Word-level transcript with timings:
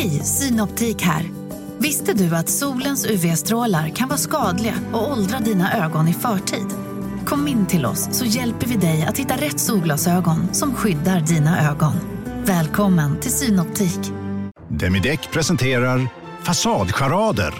Hej, 0.00 0.24
Synoptik 0.24 1.02
här. 1.02 1.30
Visste 1.78 2.12
du 2.12 2.36
att 2.36 2.48
solens 2.48 3.06
UV-strålar 3.06 3.88
kan 3.88 4.08
vara 4.08 4.18
skadliga 4.18 4.74
och 4.92 5.12
åldra 5.12 5.38
dina 5.38 5.84
ögon 5.84 6.08
i 6.08 6.12
förtid? 6.14 6.66
Kom 7.26 7.48
in 7.48 7.66
till 7.66 7.86
oss 7.86 8.08
så 8.12 8.24
hjälper 8.24 8.66
vi 8.66 8.76
dig 8.76 9.06
att 9.08 9.18
hitta 9.18 9.36
rätt 9.36 9.60
solglasögon 9.60 10.54
som 10.54 10.74
skyddar 10.74 11.20
dina 11.20 11.70
ögon. 11.70 11.92
Välkommen 12.44 13.20
till 13.20 13.32
Synoptik. 13.32 14.00
Demideck 14.68 15.30
presenterar 15.30 16.08
Fasadcharader. 16.42 17.54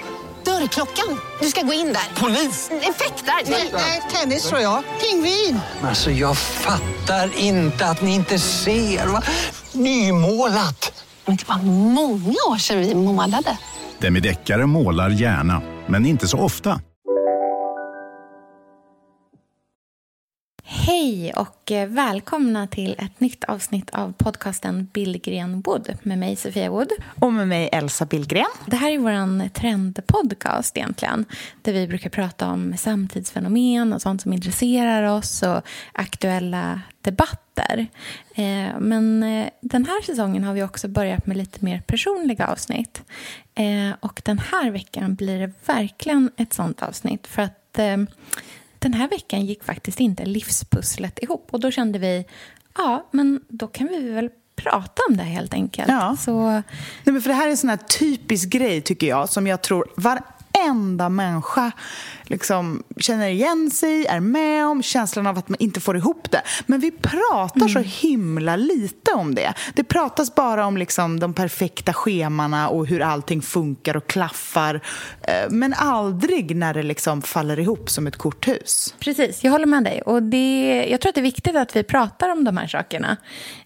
Dörrklockan. 0.45 1.21
Du 1.41 1.47
ska 1.47 1.63
gå 1.63 1.73
in 1.73 1.87
där. 1.87 2.21
Polis? 2.21 2.71
Effektar? 2.71 3.51
Nej, 3.73 4.03
tennis 4.13 4.49
tror 4.49 4.61
jag. 4.61 4.83
Pingvin. 5.01 5.61
Alltså 5.83 6.11
jag 6.11 6.37
fattar 6.39 7.39
inte 7.39 7.87
att 7.87 8.03
ni 8.03 8.15
inte 8.15 8.39
ser. 8.39 9.07
Va? 9.07 9.23
Nymålat! 9.73 11.00
Men 11.27 11.37
det 11.37 11.49
var 11.49 11.59
många 11.63 12.37
år 12.51 12.59
sedan 12.59 12.79
vi 12.79 12.95
målade. 12.95 13.59
Demideckare 13.99 14.67
målar 14.67 15.11
gärna, 15.11 15.63
men 15.87 16.07
inte 16.07 16.29
så 16.29 16.39
ofta. 16.39 16.81
Hej 20.83 21.33
och 21.37 21.73
eh, 21.73 21.89
välkomna 21.89 22.67
till 22.67 22.95
ett 22.99 23.21
nytt 23.21 23.45
avsnitt 23.45 23.91
av 23.91 24.13
podcasten 24.13 24.89
Billgren 24.93 25.61
Wood 25.61 25.99
med 26.03 26.19
mig 26.19 26.37
Sofia 26.37 26.71
Wood. 26.71 26.93
Och 27.19 27.33
med 27.33 27.49
mig 27.49 27.69
Elsa 27.73 28.07
Billgren. 28.07 28.47
Det 28.67 28.77
här 28.77 28.91
är 28.91 28.99
vår 28.99 29.49
trendpodcast 29.49 30.77
egentligen 30.77 31.25
där 31.63 31.73
vi 31.73 31.89
brukar 31.89 32.11
prata 32.11 32.49
om 32.49 32.77
samtidsfenomen 32.77 33.93
och 33.93 34.03
sånt 34.03 34.23
som 34.23 34.33
intresserar 34.33 35.03
oss 35.03 35.43
och 35.43 35.63
aktuella 35.93 36.81
debatter. 37.01 37.87
Eh, 38.35 38.79
men 38.79 39.23
eh, 39.23 39.49
den 39.61 39.85
här 39.85 40.03
säsongen 40.03 40.45
har 40.45 40.55
vi 40.55 40.63
också 40.63 40.89
börjat 40.89 41.27
med 41.27 41.37
lite 41.37 41.65
mer 41.65 41.81
personliga 41.81 42.47
avsnitt. 42.47 43.03
Och 44.01 44.23
den 44.25 44.39
här 44.39 44.71
veckan 44.71 45.15
blir 45.15 45.39
det 45.39 45.53
verkligen 45.67 46.31
ett 46.37 46.53
sånt 46.53 46.83
avsnitt 46.83 47.27
för 47.27 47.43
att 47.43 47.79
den 48.81 48.95
här 48.95 49.09
veckan 49.09 49.47
gick 49.47 49.65
faktiskt 49.65 50.01
inte 50.01 50.25
livspusslet 50.25 51.19
ihop. 51.23 51.49
Och 51.51 51.61
då 51.61 51.71
kände 51.71 51.99
vi, 51.99 52.25
ja, 52.77 53.09
men 53.11 53.41
då 53.49 53.67
kan 53.67 53.87
vi 53.87 54.11
väl 54.11 54.31
prata 54.57 55.03
om 55.09 55.17
det 55.17 55.23
helt 55.23 55.55
enkelt. 55.55 55.89
Ja. 55.89 56.17
Så... 56.21 56.51
Nej, 56.51 56.63
men 57.05 57.23
för 57.23 57.29
det 57.29 57.35
här 57.35 57.47
är 57.47 57.51
en 57.51 57.57
sån 57.57 57.71
här 57.71 57.77
typisk 57.77 58.49
grej, 58.49 58.81
tycker 58.81 59.07
jag, 59.07 59.29
som 59.29 59.47
jag 59.47 59.63
tror 59.63 59.87
varenda 60.61 61.09
människa 61.09 61.73
liksom 62.25 62.83
känner 62.97 63.29
igen 63.29 63.71
sig, 63.71 64.07
är 64.07 64.21
med 64.21 64.67
om, 64.67 64.83
känslan 64.83 65.27
av 65.27 65.39
att 65.39 65.49
man 65.49 65.57
inte 65.61 65.81
får 65.81 65.97
ihop 65.97 66.31
det. 66.31 66.43
Men 66.67 66.81
vi 66.81 66.91
pratar 66.91 67.61
mm. 67.61 67.69
så 67.69 67.79
himla 67.79 68.57
lite 68.57 69.13
om 69.13 69.35
det. 69.35 69.55
Det 69.75 69.85
pratas 69.85 70.35
bara 70.35 70.67
om 70.67 70.77
liksom 70.77 71.21
de 71.21 71.35
perfekta 71.35 71.93
schemana 71.93 72.69
och 72.69 72.87
hur 72.87 73.03
allting 73.03 73.43
funkar 73.43 73.97
och 73.97 74.07
klaffar. 74.07 74.81
Eh, 75.23 75.51
men 75.51 75.75
aldrig 75.75 76.57
när 76.57 76.75
det 76.75 76.83
liksom 76.83 77.23
faller 77.23 77.59
ihop 77.59 77.91
som 77.91 78.07
ett 78.07 78.17
korthus. 78.17 78.95
Precis, 78.99 79.45
jag 79.45 79.53
håller 79.53 79.67
med 79.67 79.85
dig. 79.85 80.03
Och 80.03 80.23
det, 80.23 80.87
jag 80.91 81.01
tror 81.01 81.09
att 81.09 81.15
det 81.15 81.21
är 81.21 81.23
viktigt 81.23 81.57
att 81.57 81.77
vi 81.77 81.83
pratar 81.83 82.29
om 82.29 82.45
de 82.45 82.57
här 82.57 82.67
sakerna. 82.67 83.17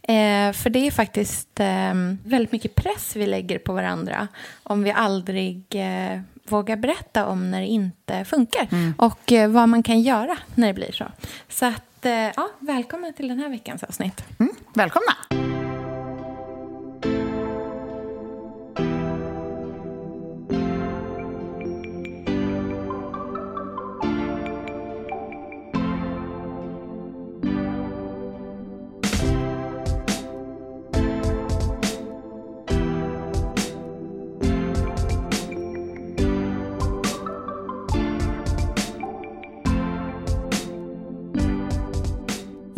Eh, 0.03 0.53
för 0.53 0.71
det 0.71 0.87
är 0.87 0.91
faktiskt 0.91 1.61
eh, 1.61 1.95
väldigt 2.25 2.53
mycket 2.53 2.75
press 2.75 3.17
vi 3.17 3.27
lägger 3.27 3.59
på 3.59 3.73
varandra 3.73 4.29
om 4.63 4.83
vi 4.83 4.93
aldrig 4.93 5.65
eh, 5.71 6.21
vågar 6.45 6.77
berätta 6.77 7.27
om 7.27 7.51
när 7.51 7.61
det 7.61 7.67
inte 7.67 8.25
funkar 8.25 8.69
mm. 8.73 8.95
och 8.99 9.33
eh, 9.33 9.51
vad 9.51 9.69
man 9.69 9.83
kan 9.83 10.01
göra 10.01 10.39
när 10.55 10.67
det 10.67 10.75
blir 10.75 10.93
så. 10.93 11.05
Så 11.49 11.67
att, 11.67 12.07
eh, 12.07 12.13
ja, 12.13 12.49
välkomna 12.59 13.13
till 13.13 13.29
den 13.29 13.39
här 13.39 13.49
veckans 13.49 13.83
avsnitt. 13.83 14.25
Mm, 14.39 14.53
välkomna! 14.75 15.54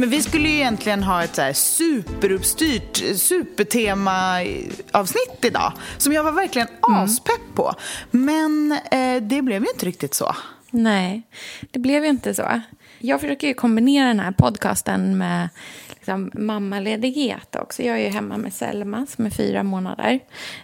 Men 0.06 0.10
vi 0.10 0.22
skulle 0.22 0.48
ju 0.48 0.54
egentligen 0.54 1.02
ha 1.02 1.24
ett 1.24 1.34
så 1.34 1.42
här 1.42 1.52
superuppstyrt 1.52 2.96
supertema-avsnitt 3.16 5.44
idag 5.44 5.72
som 5.98 6.12
jag 6.12 6.24
var 6.24 6.32
verkligen 6.32 6.68
mm. 6.88 7.00
aspepp 7.00 7.54
på. 7.54 7.74
Men 8.10 8.78
eh, 8.90 9.22
det 9.22 9.42
blev 9.42 9.62
ju 9.62 9.68
inte 9.70 9.86
riktigt 9.86 10.14
så. 10.14 10.34
Nej, 10.70 11.22
det 11.70 11.78
blev 11.78 12.04
ju 12.04 12.10
inte 12.10 12.34
så. 12.34 12.60
Jag 12.98 13.20
försöker 13.20 13.46
ju 13.46 13.54
kombinera 13.54 14.08
den 14.08 14.20
här 14.20 14.32
podcasten 14.32 15.18
med 15.18 15.48
liksom, 15.94 16.30
mammaledighet 16.34 17.56
också. 17.56 17.82
Jag 17.82 17.96
är 17.96 18.04
ju 18.04 18.08
hemma 18.08 18.36
med 18.36 18.52
Selma 18.52 19.06
som 19.06 19.26
är 19.26 19.30
fyra 19.30 19.62
månader. 19.62 20.20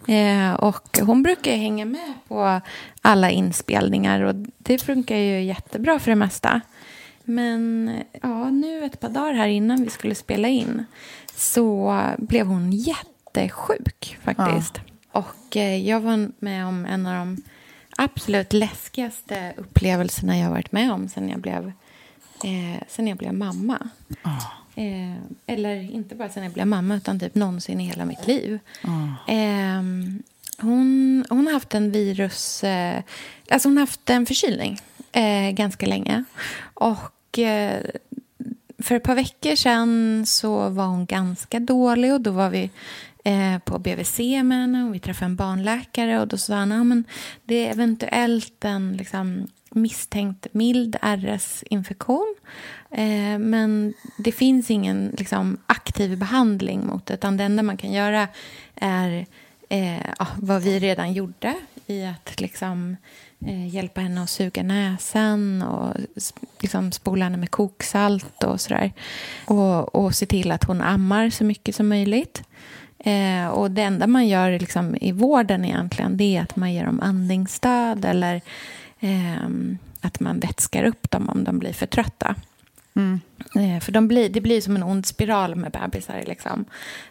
Eh, 0.08 0.52
och 0.52 0.98
hon 1.00 1.22
brukar 1.22 1.52
hänga 1.52 1.84
med 1.84 2.12
på 2.28 2.60
alla 3.02 3.30
inspelningar 3.30 4.20
och 4.20 4.34
det 4.58 4.82
funkar 4.82 5.16
ju 5.16 5.42
jättebra 5.42 5.98
för 5.98 6.10
det 6.10 6.16
mesta. 6.16 6.60
Men 7.24 7.90
ja, 8.22 8.50
nu 8.50 8.84
ett 8.84 9.00
par 9.00 9.08
dagar 9.08 9.34
här 9.34 9.48
innan 9.48 9.84
vi 9.84 9.90
skulle 9.90 10.14
spela 10.14 10.48
in 10.48 10.84
så 11.34 12.00
blev 12.18 12.46
hon 12.46 12.72
jättesjuk 12.72 14.18
faktiskt. 14.22 14.80
Ja. 14.84 14.92
Och 15.12 15.56
eh, 15.56 15.88
jag 15.88 16.00
var 16.00 16.30
med 16.38 16.66
om 16.66 16.86
en 16.86 17.06
av 17.06 17.14
de 17.14 17.42
absolut 17.96 18.52
läskigaste 18.52 19.54
upplevelserna 19.56 20.38
jag 20.38 20.50
varit 20.50 20.72
med 20.72 20.92
om 20.92 21.08
sen 21.08 21.28
jag 21.28 21.40
blev, 21.40 21.72
eh, 22.44 22.82
sen 22.88 23.06
jag 23.06 23.18
blev 23.18 23.34
mamma. 23.34 23.78
Oh. 24.24 24.46
Eh, 24.76 25.16
eller 25.46 25.92
inte 25.92 26.14
bara 26.14 26.28
sen 26.28 26.42
jag 26.42 26.52
blev 26.52 26.66
mamma, 26.66 26.96
utan 26.96 27.20
typ 27.20 27.34
någonsin 27.34 27.80
i 27.80 27.84
hela 27.84 28.04
mitt 28.04 28.26
liv. 28.26 28.58
Oh. 28.84 29.34
Eh, 29.34 29.82
hon, 30.58 31.24
hon 31.28 31.46
har 31.46 31.52
haft 31.52 31.74
en 31.74 31.90
virus... 31.90 32.64
Eh, 32.64 33.02
alltså 33.50 33.68
hon 33.68 33.76
har 33.76 33.82
haft 33.82 34.10
en 34.10 34.26
förkylning 34.26 34.78
eh, 35.12 35.50
ganska 35.50 35.86
länge. 35.86 36.24
Och 36.74 37.38
eh, 37.38 37.82
för 38.78 38.94
ett 38.94 39.02
par 39.02 39.14
veckor 39.14 39.54
sedan 39.54 40.24
så 40.26 40.68
var 40.68 40.86
hon 40.86 41.06
ganska 41.06 41.60
dålig 41.60 42.12
och 42.12 42.20
då 42.20 42.30
var 42.30 42.50
vi 42.50 42.70
eh, 43.24 43.58
på 43.58 43.78
BVC 43.78 44.18
med 44.18 44.60
henne 44.60 44.84
och 44.84 44.94
vi 44.94 44.98
träffade 44.98 45.26
en 45.26 45.36
barnläkare 45.36 46.20
och 46.20 46.28
då 46.28 46.36
sa 46.36 46.54
han 46.54 46.92
att 46.92 47.04
det 47.44 47.66
är 47.66 47.72
eventuellt 47.72 48.64
en 48.64 48.92
liksom, 48.92 49.48
misstänkt 49.70 50.46
mild 50.52 50.96
RS-infektion. 51.00 52.34
Eh, 52.90 53.38
men 53.38 53.94
det 54.18 54.32
finns 54.32 54.70
ingen 54.70 55.14
liksom, 55.18 55.58
aktiv 55.66 56.18
behandling 56.18 56.86
mot 56.86 57.06
det 57.06 57.14
utan 57.14 57.36
det 57.36 57.44
enda 57.44 57.62
man 57.62 57.76
kan 57.76 57.92
göra 57.92 58.28
är 58.74 59.26
eh, 59.72 60.12
ja, 60.18 60.26
vad 60.36 60.62
vi 60.62 60.78
redan 60.78 61.12
gjorde 61.12 61.54
i 61.86 62.04
att 62.04 62.40
liksom, 62.40 62.96
eh, 63.46 63.68
hjälpa 63.68 64.00
henne 64.00 64.22
att 64.22 64.30
suga 64.30 64.62
näsan 64.62 65.62
och 65.62 65.96
liksom 66.60 66.92
spola 66.92 67.24
henne 67.24 67.36
med 67.36 67.50
koksalt 67.50 68.44
och 68.44 68.60
sådär. 68.60 68.92
Och, 69.44 69.94
och 69.94 70.14
se 70.14 70.26
till 70.26 70.50
att 70.50 70.64
hon 70.64 70.80
ammar 70.80 71.30
så 71.30 71.44
mycket 71.44 71.74
som 71.74 71.88
möjligt. 71.88 72.42
Eh, 72.98 73.48
och 73.48 73.70
det 73.70 73.82
enda 73.82 74.06
man 74.06 74.28
gör 74.28 74.58
liksom, 74.58 74.96
i 75.00 75.12
vården 75.12 75.64
egentligen 75.64 76.16
det 76.16 76.36
är 76.36 76.42
att 76.42 76.56
man 76.56 76.72
ger 76.72 76.86
dem 76.86 77.00
andningsstöd 77.00 78.04
eller 78.04 78.40
eh, 79.00 79.46
att 80.00 80.20
man 80.20 80.40
vätskar 80.40 80.84
upp 80.84 81.10
dem 81.10 81.28
om 81.28 81.44
de 81.44 81.58
blir 81.58 81.72
för 81.72 81.86
trötta. 81.86 82.34
Mm. 82.94 83.20
Eh, 83.54 83.80
för 83.80 83.92
de 83.92 84.08
blir, 84.08 84.28
det 84.28 84.40
blir 84.40 84.60
som 84.60 84.76
en 84.76 84.82
ond 84.82 85.06
spiral 85.06 85.54
med 85.54 85.72
bebisar. 85.72 86.24
Liksom. 86.26 86.64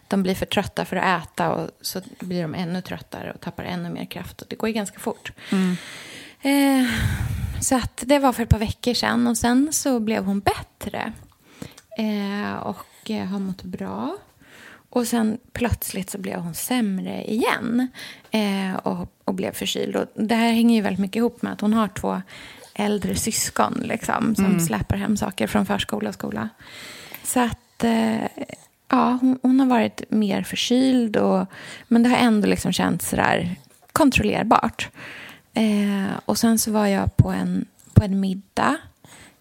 De 0.08 0.22
blir 0.22 0.34
för 0.34 0.46
trötta 0.46 0.84
för 0.84 0.96
att 0.96 1.24
äta 1.24 1.50
och 1.50 1.70
så 1.80 2.00
blir 2.20 2.42
de 2.42 2.54
ännu 2.54 2.82
tröttare 2.82 3.32
och 3.32 3.40
tappar 3.40 3.64
ännu 3.64 3.90
mer 3.90 4.04
kraft. 4.04 4.42
Och 4.42 4.46
det 4.50 4.56
går 4.56 4.68
ju 4.68 4.72
ganska 4.72 4.98
fort. 4.98 5.32
Mm. 5.50 5.76
Eh, 6.42 6.90
så 7.60 7.76
att 7.76 8.02
det 8.06 8.18
var 8.18 8.32
för 8.32 8.42
ett 8.42 8.48
par 8.48 8.58
veckor 8.58 8.94
sedan 8.94 9.26
och 9.26 9.38
sen 9.38 9.68
så 9.72 10.00
blev 10.00 10.24
hon 10.24 10.40
bättre. 10.40 11.12
Eh, 11.98 12.56
och 12.56 12.86
har 13.10 13.38
mått 13.38 13.62
bra. 13.62 14.16
Och 14.90 15.06
sen 15.06 15.38
plötsligt 15.52 16.10
så 16.10 16.18
blev 16.18 16.38
hon 16.38 16.54
sämre 16.54 17.24
igen 17.24 17.88
eh, 18.30 18.76
och, 18.76 19.08
och 19.24 19.34
blev 19.34 19.52
förkyld. 19.52 19.96
Och 19.96 20.06
det 20.14 20.34
här 20.34 20.52
hänger 20.52 20.76
ju 20.76 20.82
väldigt 20.82 21.00
mycket 21.00 21.16
ihop 21.16 21.42
med 21.42 21.52
att 21.52 21.60
hon 21.60 21.72
har 21.72 21.88
två 21.88 22.22
äldre 22.74 23.14
syskon 23.14 23.82
liksom, 23.84 24.34
som 24.34 24.44
mm. 24.44 24.60
släpar 24.60 24.96
hem 24.96 25.16
saker 25.16 25.46
från 25.46 25.66
förskola 25.66 26.08
och 26.08 26.14
skola. 26.14 26.48
Så 27.24 27.40
att 27.40 27.84
eh, 27.84 28.22
ja, 28.88 29.18
hon, 29.20 29.38
hon, 29.42 29.60
har 29.60 29.66
varit 29.66 30.02
mer 30.08 30.42
förkyld, 30.42 31.16
och, 31.16 31.46
men 31.88 32.02
det 32.02 32.08
har 32.08 32.16
ändå 32.16 32.46
liksom 32.46 32.72
känts 32.72 33.08
sådär 33.08 33.56
kontrollerbart. 33.92 34.88
Eh, 35.54 36.18
och 36.24 36.38
sen 36.38 36.58
så 36.58 36.72
var 36.72 36.86
jag 36.86 37.16
på 37.16 37.30
en, 37.30 37.64
på 37.92 38.04
en 38.04 38.20
middag 38.20 38.76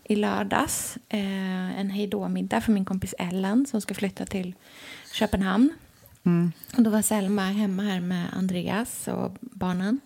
i 0.04 0.16
lördags. 0.16 0.98
Eh, 1.10 1.80
en 1.80 1.90
hejdå-middag 1.90 2.62
för 2.62 2.72
min 2.72 2.86
kompis 2.86 3.14
Ellen 3.20 3.66
som 3.66 3.82
ska 3.82 3.94
flytta 3.94 4.26
till 4.26 4.56
Köpenhamn. 5.14 5.74
Och 6.78 6.84
då 6.84 6.90
var 6.90 7.02
Selma 7.02 7.42
hemma 7.42 7.84
här 7.84 8.00
med 8.00 8.26
Andreas 8.34 9.08
och 9.08 9.32
barnen. 9.42 10.00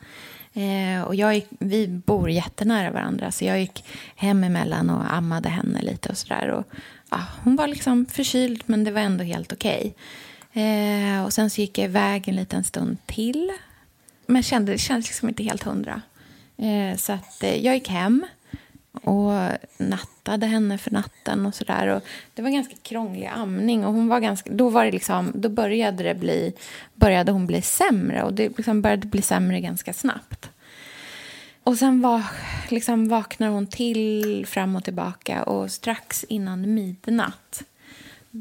Eh, 0.56 1.02
och 1.02 1.16
jag 1.16 1.36
gick, 1.36 1.48
vi 1.60 1.88
bor 1.88 2.30
jättenära 2.30 2.92
varandra 2.92 3.32
så 3.32 3.46
jag 3.46 3.60
gick 3.60 3.86
hem 4.16 4.44
emellan 4.44 4.90
och 4.90 5.14
ammade 5.14 5.50
henne 5.50 5.82
lite 5.82 6.10
och 6.10 6.18
sådär. 6.18 6.48
Och, 6.48 6.66
ja, 7.10 7.20
hon 7.44 7.56
var 7.56 7.68
liksom 7.68 8.06
förkyld 8.06 8.64
men 8.66 8.84
det 8.84 8.92
var 8.92 9.02
ändå 9.02 9.24
helt 9.24 9.54
okej. 9.54 9.96
Eh, 10.54 11.24
och 11.26 11.34
sen 11.34 11.50
så 11.50 11.62
gick 11.62 11.78
jag 11.78 11.86
iväg 11.86 12.28
en 12.28 12.36
liten 12.36 12.64
stund 12.64 12.98
till. 13.06 13.52
Men 14.26 14.44
kände, 14.44 14.72
det 14.72 14.78
kändes 14.78 15.08
liksom 15.08 15.30
inte 15.30 15.44
helt 15.44 15.64
hundra. 15.64 16.02
Eh, 16.58 16.98
så 16.98 17.14
att 17.14 17.44
eh, 17.44 17.66
jag 17.66 17.74
gick 17.74 17.90
hem 17.90 18.26
och 19.04 19.58
nattade 19.78 20.46
henne 20.46 20.78
för 20.78 20.92
natten 20.92 21.46
och 21.46 21.56
sådär. 21.56 22.02
Det 22.34 22.42
var 22.42 22.50
ganska 22.50 22.76
krånglig 22.82 23.32
amning 23.36 23.86
och 23.86 23.94
hon 23.94 24.08
var 24.08 24.20
ganska, 24.20 24.50
då, 24.54 24.70
var 24.70 24.86
det 24.86 24.92
liksom, 24.92 25.32
då 25.36 25.50
började, 25.50 26.04
det 26.04 26.16
bli, 26.16 26.54
började 26.96 27.32
hon 27.32 27.48
bli 27.48 27.62
sämre 27.62 28.24
och 28.24 28.34
det 28.34 28.58
liksom 28.58 28.82
började 28.82 29.08
bli 29.08 29.22
sämre 29.22 29.62
ganska 29.62 29.94
snabbt. 29.94 30.50
Och 31.64 31.78
sen 31.78 32.02
var, 32.02 32.24
liksom 32.70 33.10
vaknar 33.10 33.50
hon 33.50 33.68
till 33.68 34.46
fram 34.48 34.76
och 34.76 34.84
tillbaka 34.84 35.44
och 35.44 35.72
strax 35.72 36.24
innan 36.24 36.74
midnatt 36.74 37.64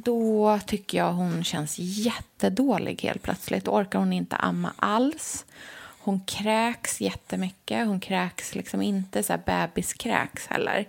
då 0.03 0.59
tycker 0.67 0.99
jag 0.99 1.13
hon 1.13 1.45
känns 1.45 1.79
jättedålig 1.79 3.03
helt 3.03 3.23
plötsligt. 3.23 3.65
Då 3.65 3.71
orkar 3.71 3.99
hon 3.99 4.13
inte 4.13 4.37
amma 4.37 4.73
alls. 4.77 5.45
Hon 6.05 6.21
kräks 6.21 7.01
jättemycket. 7.01 7.87
Hon 7.87 8.01
kräks 8.01 8.55
liksom 8.55 8.83
inte 8.83 9.23
så 9.23 9.33
här 9.33 9.41
bebiskräks 9.47 10.47
heller. 10.47 10.89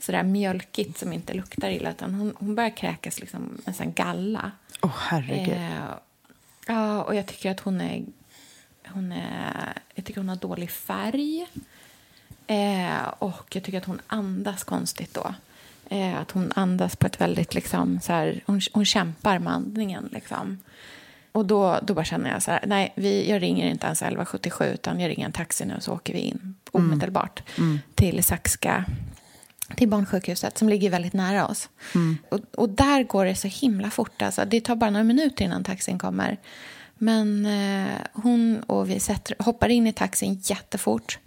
Så 0.00 0.12
där 0.12 0.22
mjölkigt 0.22 0.98
som 0.98 1.12
inte 1.12 1.34
luktar 1.34 1.70
illa. 1.70 1.90
Utan 1.90 2.14
hon, 2.14 2.34
hon 2.38 2.54
börjar 2.54 2.76
kräkas 2.76 3.20
liksom 3.20 3.62
en 3.64 3.74
sån 3.74 3.92
galla. 3.92 4.50
Åh, 4.82 4.90
oh, 4.90 4.94
herregud. 4.98 5.56
Eh, 5.56 5.94
ja, 6.66 7.02
och 7.02 7.14
jag 7.14 7.26
tycker 7.26 7.50
att 7.50 7.60
hon 7.60 7.80
är... 7.80 8.04
Hon 8.86 9.12
är 9.12 9.78
jag 9.94 10.04
tycker 10.04 10.20
hon 10.20 10.28
har 10.28 10.36
dålig 10.36 10.70
färg. 10.70 11.46
Eh, 12.46 13.06
och 13.18 13.56
jag 13.56 13.64
tycker 13.64 13.78
att 13.78 13.84
hon 13.84 14.00
andas 14.06 14.64
konstigt 14.64 15.14
då. 15.14 15.34
Eh, 15.88 16.20
att 16.20 16.30
hon 16.30 16.52
andas 16.54 16.96
på 16.96 17.06
ett 17.06 17.20
väldigt... 17.20 17.54
Liksom, 17.54 18.00
så 18.00 18.12
här, 18.12 18.40
hon, 18.46 18.60
hon 18.72 18.84
kämpar 18.84 19.38
med 19.38 19.52
andningen. 19.52 20.08
Liksom. 20.12 20.58
Och 21.34 21.46
då, 21.46 21.78
då 21.82 21.94
bara 21.94 22.04
känner 22.04 22.30
jag 22.30 22.42
så 22.42 22.50
här, 22.50 22.64
nej, 22.66 22.92
vi, 22.96 23.30
jag 23.30 23.42
ringer 23.42 23.70
inte 23.70 23.86
ens 23.86 24.02
1177 24.02 24.64
utan 24.64 25.00
jag 25.00 25.08
ringer 25.08 25.26
en 25.26 25.32
taxi 25.32 25.64
nu 25.64 25.74
så 25.80 25.92
åker 25.92 26.12
vi 26.12 26.18
in 26.18 26.54
omedelbart 26.72 27.42
mm. 27.58 27.70
Mm. 27.70 27.80
till 27.94 28.24
Saxka, 28.24 28.84
till 29.76 29.88
barnsjukhuset 29.88 30.58
som 30.58 30.68
ligger 30.68 30.90
väldigt 30.90 31.12
nära 31.12 31.46
oss. 31.46 31.68
Mm. 31.94 32.18
Och, 32.28 32.40
och, 32.56 32.68
där 32.68 33.02
går 33.02 33.24
det 33.24 33.34
så 33.34 33.48
himla 33.48 33.90
fort, 33.90 34.22
alltså. 34.22 34.44
det 34.44 34.60
tar 34.60 34.76
bara 34.76 34.90
några 34.90 35.04
minuter 35.04 35.44
innan 35.44 35.64
taxin 35.64 35.98
kommer. 35.98 36.38
Men 36.94 37.46
eh, 37.46 37.98
hon 38.12 38.62
och 38.62 38.90
vi 38.90 39.00
sätter, 39.00 39.36
hoppar 39.38 39.68
in 39.68 39.86
i 39.86 39.92
taxin 39.92 40.40
jättefort. 40.42 41.18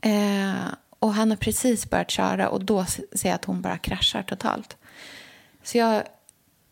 Eh, 0.00 0.64
och 0.98 1.14
han 1.14 1.30
har 1.30 1.36
precis 1.36 1.90
börjat 1.90 2.10
köra 2.10 2.48
och 2.48 2.64
då 2.64 2.84
ser 2.84 3.28
jag 3.28 3.34
att 3.34 3.44
hon 3.44 3.62
bara 3.62 3.78
kraschar 3.78 4.22
totalt. 4.22 4.76
Så 5.62 5.78
jag 5.78 6.02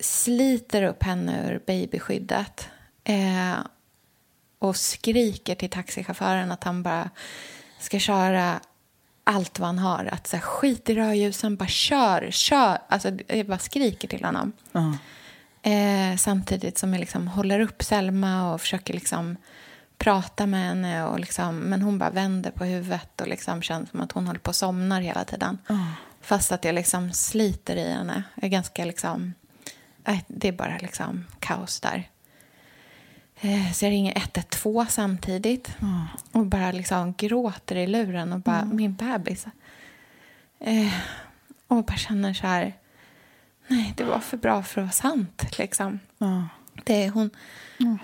sliter 0.00 0.82
upp 0.82 1.02
henne 1.02 1.50
ur 1.50 1.62
babyskyddet 1.66 2.68
eh, 3.04 3.58
och 4.58 4.76
skriker 4.76 5.54
till 5.54 5.70
taxichauffören 5.70 6.52
att 6.52 6.64
han 6.64 6.82
bara 6.82 7.10
ska 7.78 7.98
köra 7.98 8.60
allt 9.24 9.58
vad 9.58 9.66
han 9.66 9.78
har. 9.78 10.08
Att 10.12 10.26
så 10.26 10.36
här, 10.36 10.42
skit 10.42 10.90
i 10.90 10.94
rödljusen, 10.94 11.56
bara 11.56 11.68
kör, 11.68 12.30
kör. 12.30 12.78
Alltså, 12.88 13.10
jag 13.26 13.46
bara 13.46 13.58
skriker 13.58 14.08
till 14.08 14.24
honom. 14.24 14.52
Uh 14.76 14.94
-huh. 15.62 16.12
eh, 16.12 16.16
samtidigt 16.16 16.78
som 16.78 16.92
jag 16.92 17.00
liksom 17.00 17.28
håller 17.28 17.60
upp 17.60 17.82
Selma 17.82 18.52
och 18.54 18.60
försöker 18.60 18.94
liksom 18.94 19.36
prata 19.98 20.46
med 20.46 20.68
henne. 20.68 21.04
Och 21.04 21.20
liksom, 21.20 21.58
men 21.58 21.82
hon 21.82 21.98
bara 21.98 22.10
vänder 22.10 22.50
på 22.50 22.64
huvudet 22.64 23.20
och 23.20 23.28
liksom 23.28 23.62
känns 23.62 23.90
som 23.90 24.00
att 24.00 24.12
hon 24.12 24.26
håller 24.26 24.40
på 24.40 24.50
att 24.50 24.56
somna 24.56 24.98
hela 24.98 25.24
tiden. 25.24 25.58
Uh 25.70 25.76
-huh. 25.76 25.92
Fast 26.20 26.52
att 26.52 26.64
jag 26.64 26.74
liksom 26.74 27.12
sliter 27.12 27.76
i 27.76 27.92
henne. 27.92 28.22
Jag 28.34 28.44
är 28.44 28.48
ganska 28.48 28.84
liksom 28.84 29.34
det 30.26 30.48
är 30.48 30.52
bara 30.52 30.78
liksom 30.78 31.26
kaos 31.40 31.80
där. 31.80 32.08
Eh, 33.40 33.72
så 33.72 33.84
jag 33.84 33.90
ringer 33.90 34.16
112 34.16 34.86
samtidigt 34.88 35.70
mm. 35.82 36.04
och 36.32 36.46
bara 36.46 36.72
liksom 36.72 37.14
gråter 37.18 37.76
i 37.76 37.86
luren 37.86 38.32
och 38.32 38.40
bara, 38.40 38.58
mm. 38.58 38.76
min 38.76 38.94
bebis. 38.94 39.46
Eh, 40.60 40.94
och 41.66 41.84
bara 41.84 41.96
känner 41.96 42.34
så 42.34 42.46
här, 42.46 42.74
nej, 43.68 43.94
det 43.96 44.04
var 44.04 44.18
för 44.18 44.36
bra 44.36 44.62
för 44.62 44.80
att 44.80 44.84
vara 44.84 44.92
sant. 44.92 45.58
Liksom. 45.58 45.98
Mm. 46.18 46.44
Det 46.84 47.08
hon, 47.08 47.30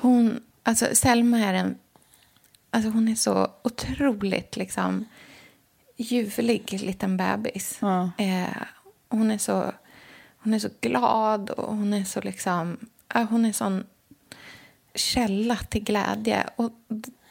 hon, 0.01 0.43
alltså 0.63 0.87
Selma 0.93 1.39
är 1.39 1.55
en, 1.55 1.79
alltså 2.71 2.91
hon 2.91 3.09
är 3.09 3.15
så 3.15 3.51
otroligt 3.65 4.57
liksom 4.57 5.05
ljuvlig 5.97 6.73
liten 6.73 7.17
bebis. 7.17 7.83
Eh, 8.19 8.63
hon 9.09 9.31
är 9.31 9.39
så 9.39 9.73
hon 10.47 10.55
är 10.55 10.59
så 10.59 10.69
glad 10.81 11.51
och 11.51 11.77
hon 11.77 11.93
är 11.93 12.05
så 12.05 12.21
liksom... 12.21 12.77
Hon 13.15 13.45
är 13.45 13.53
sån 13.53 13.85
källa 14.95 15.57
till 15.57 15.85
glädje. 15.85 16.47
Och 16.57 16.73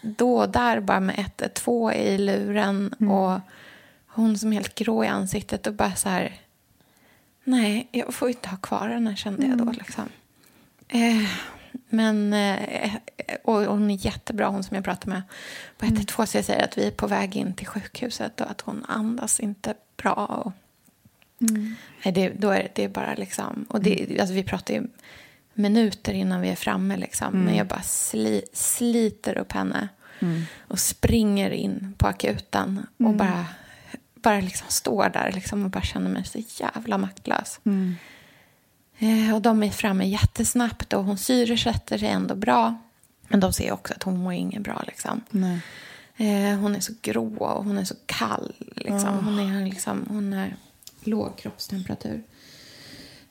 då 0.02 0.38
och 0.38 0.50
där 0.50 0.80
bara 0.80 1.00
med 1.00 1.20
ett, 1.20 1.42
ett 1.42 1.54
två 1.54 1.92
i 1.92 2.18
luren 2.18 2.96
mm. 3.00 3.12
och 3.12 3.40
hon 4.08 4.38
som 4.38 4.54
är 4.54 4.56
helt 4.56 4.76
grå 4.76 5.04
i 5.04 5.08
ansiktet 5.08 5.68
och 5.68 5.74
bara 5.74 5.96
så 5.96 6.10
här... 6.10 6.34
Nej, 7.44 7.88
jag 7.92 8.14
får 8.14 8.30
inte 8.30 8.50
ha 8.50 8.58
kvar 8.58 8.90
henne, 8.90 9.16
kände 9.16 9.48
jag 9.48 9.58
då. 9.58 9.64
Mm. 9.64 9.76
Liksom. 9.76 10.10
Eh, 10.88 11.30
men, 11.90 12.34
eh, 12.34 12.94
och 13.44 13.62
hon 13.62 13.92
är 13.92 14.06
jättebra, 14.06 14.48
hon 14.48 14.64
som 14.64 14.76
jag 14.76 14.84
pratade 14.84 15.14
med 15.14 15.22
på 15.78 15.86
112. 15.86 16.16
Mm. 16.18 16.28
Så 16.28 16.38
jag 16.38 16.46
säger 16.46 16.64
att 16.64 16.78
vi 16.78 16.88
är 16.88 16.92
på 16.92 17.08
väg 17.08 17.36
in 17.36 17.54
till 17.54 17.68
sjukhuset 17.68 18.42
och 18.42 18.52
att 18.52 18.62
hon 18.62 18.86
andas 18.88 19.40
inte 19.40 19.74
bra. 19.98 20.14
Och, 20.14 20.52
Mm. 21.42 21.76
Nej, 22.06 22.14
det, 22.14 22.30
då 22.30 22.50
är 22.50 22.72
det 22.76 22.88
bara 22.88 23.16
liksom... 23.16 23.66
Och 23.70 23.82
det, 23.82 24.04
mm. 24.04 24.20
alltså 24.20 24.34
vi 24.34 24.44
pratar 24.44 24.74
ju 24.74 24.88
minuter 25.54 26.14
innan 26.14 26.42
vi 26.42 26.50
är 26.50 26.56
framme. 26.56 26.98
Liksom. 26.98 27.28
Mm. 27.28 27.46
Men 27.46 27.56
jag 27.56 27.68
bara 27.68 27.82
sli, 27.82 28.42
sliter 28.54 29.38
upp 29.38 29.52
henne 29.52 29.88
mm. 30.20 30.44
och 30.68 30.80
springer 30.80 31.52
in 31.52 31.94
på 31.98 32.08
akuten 32.08 32.86
och 32.98 33.06
mm. 33.06 33.18
bara, 33.18 33.46
bara 34.14 34.40
liksom 34.40 34.68
står 34.70 35.10
där 35.10 35.32
liksom, 35.32 35.64
och 35.64 35.70
bara 35.70 35.84
känner 35.84 36.10
mig 36.10 36.26
så 36.26 36.64
jävla 36.64 36.98
maktlös. 36.98 37.60
Mm. 37.64 37.96
Eh, 38.98 39.36
och 39.36 39.42
de 39.42 39.64
är 39.64 39.72
framme 39.72 40.06
jättesnabbt 40.06 40.94
och 40.94 41.04
hon 41.04 41.18
syresätter 41.18 41.98
sig 41.98 42.08
ändå 42.08 42.36
bra. 42.36 42.82
Men 43.28 43.40
de 43.40 43.54
ser 43.54 43.72
också 43.72 43.94
att 43.94 44.04
hon 44.04 44.18
mår 44.18 44.34
inget 44.34 44.62
bra. 44.62 44.84
Liksom. 44.88 45.22
Eh, 46.18 46.60
hon 46.60 46.75
är 46.75 46.80
så 46.80 46.94
grå 47.01 47.38
och 47.38 47.63
hon 47.63 47.77
är 47.77 47.86
så 47.86 47.96
kall. 48.06 48.54
Liksom. 48.75 49.10
Oh. 49.10 49.24
Hon, 49.24 49.39
är, 49.39 49.65
liksom, 49.65 50.06
hon 50.10 50.34
är 50.34 50.56
låg 51.08 51.38
kroppstemperatur. 51.38 52.24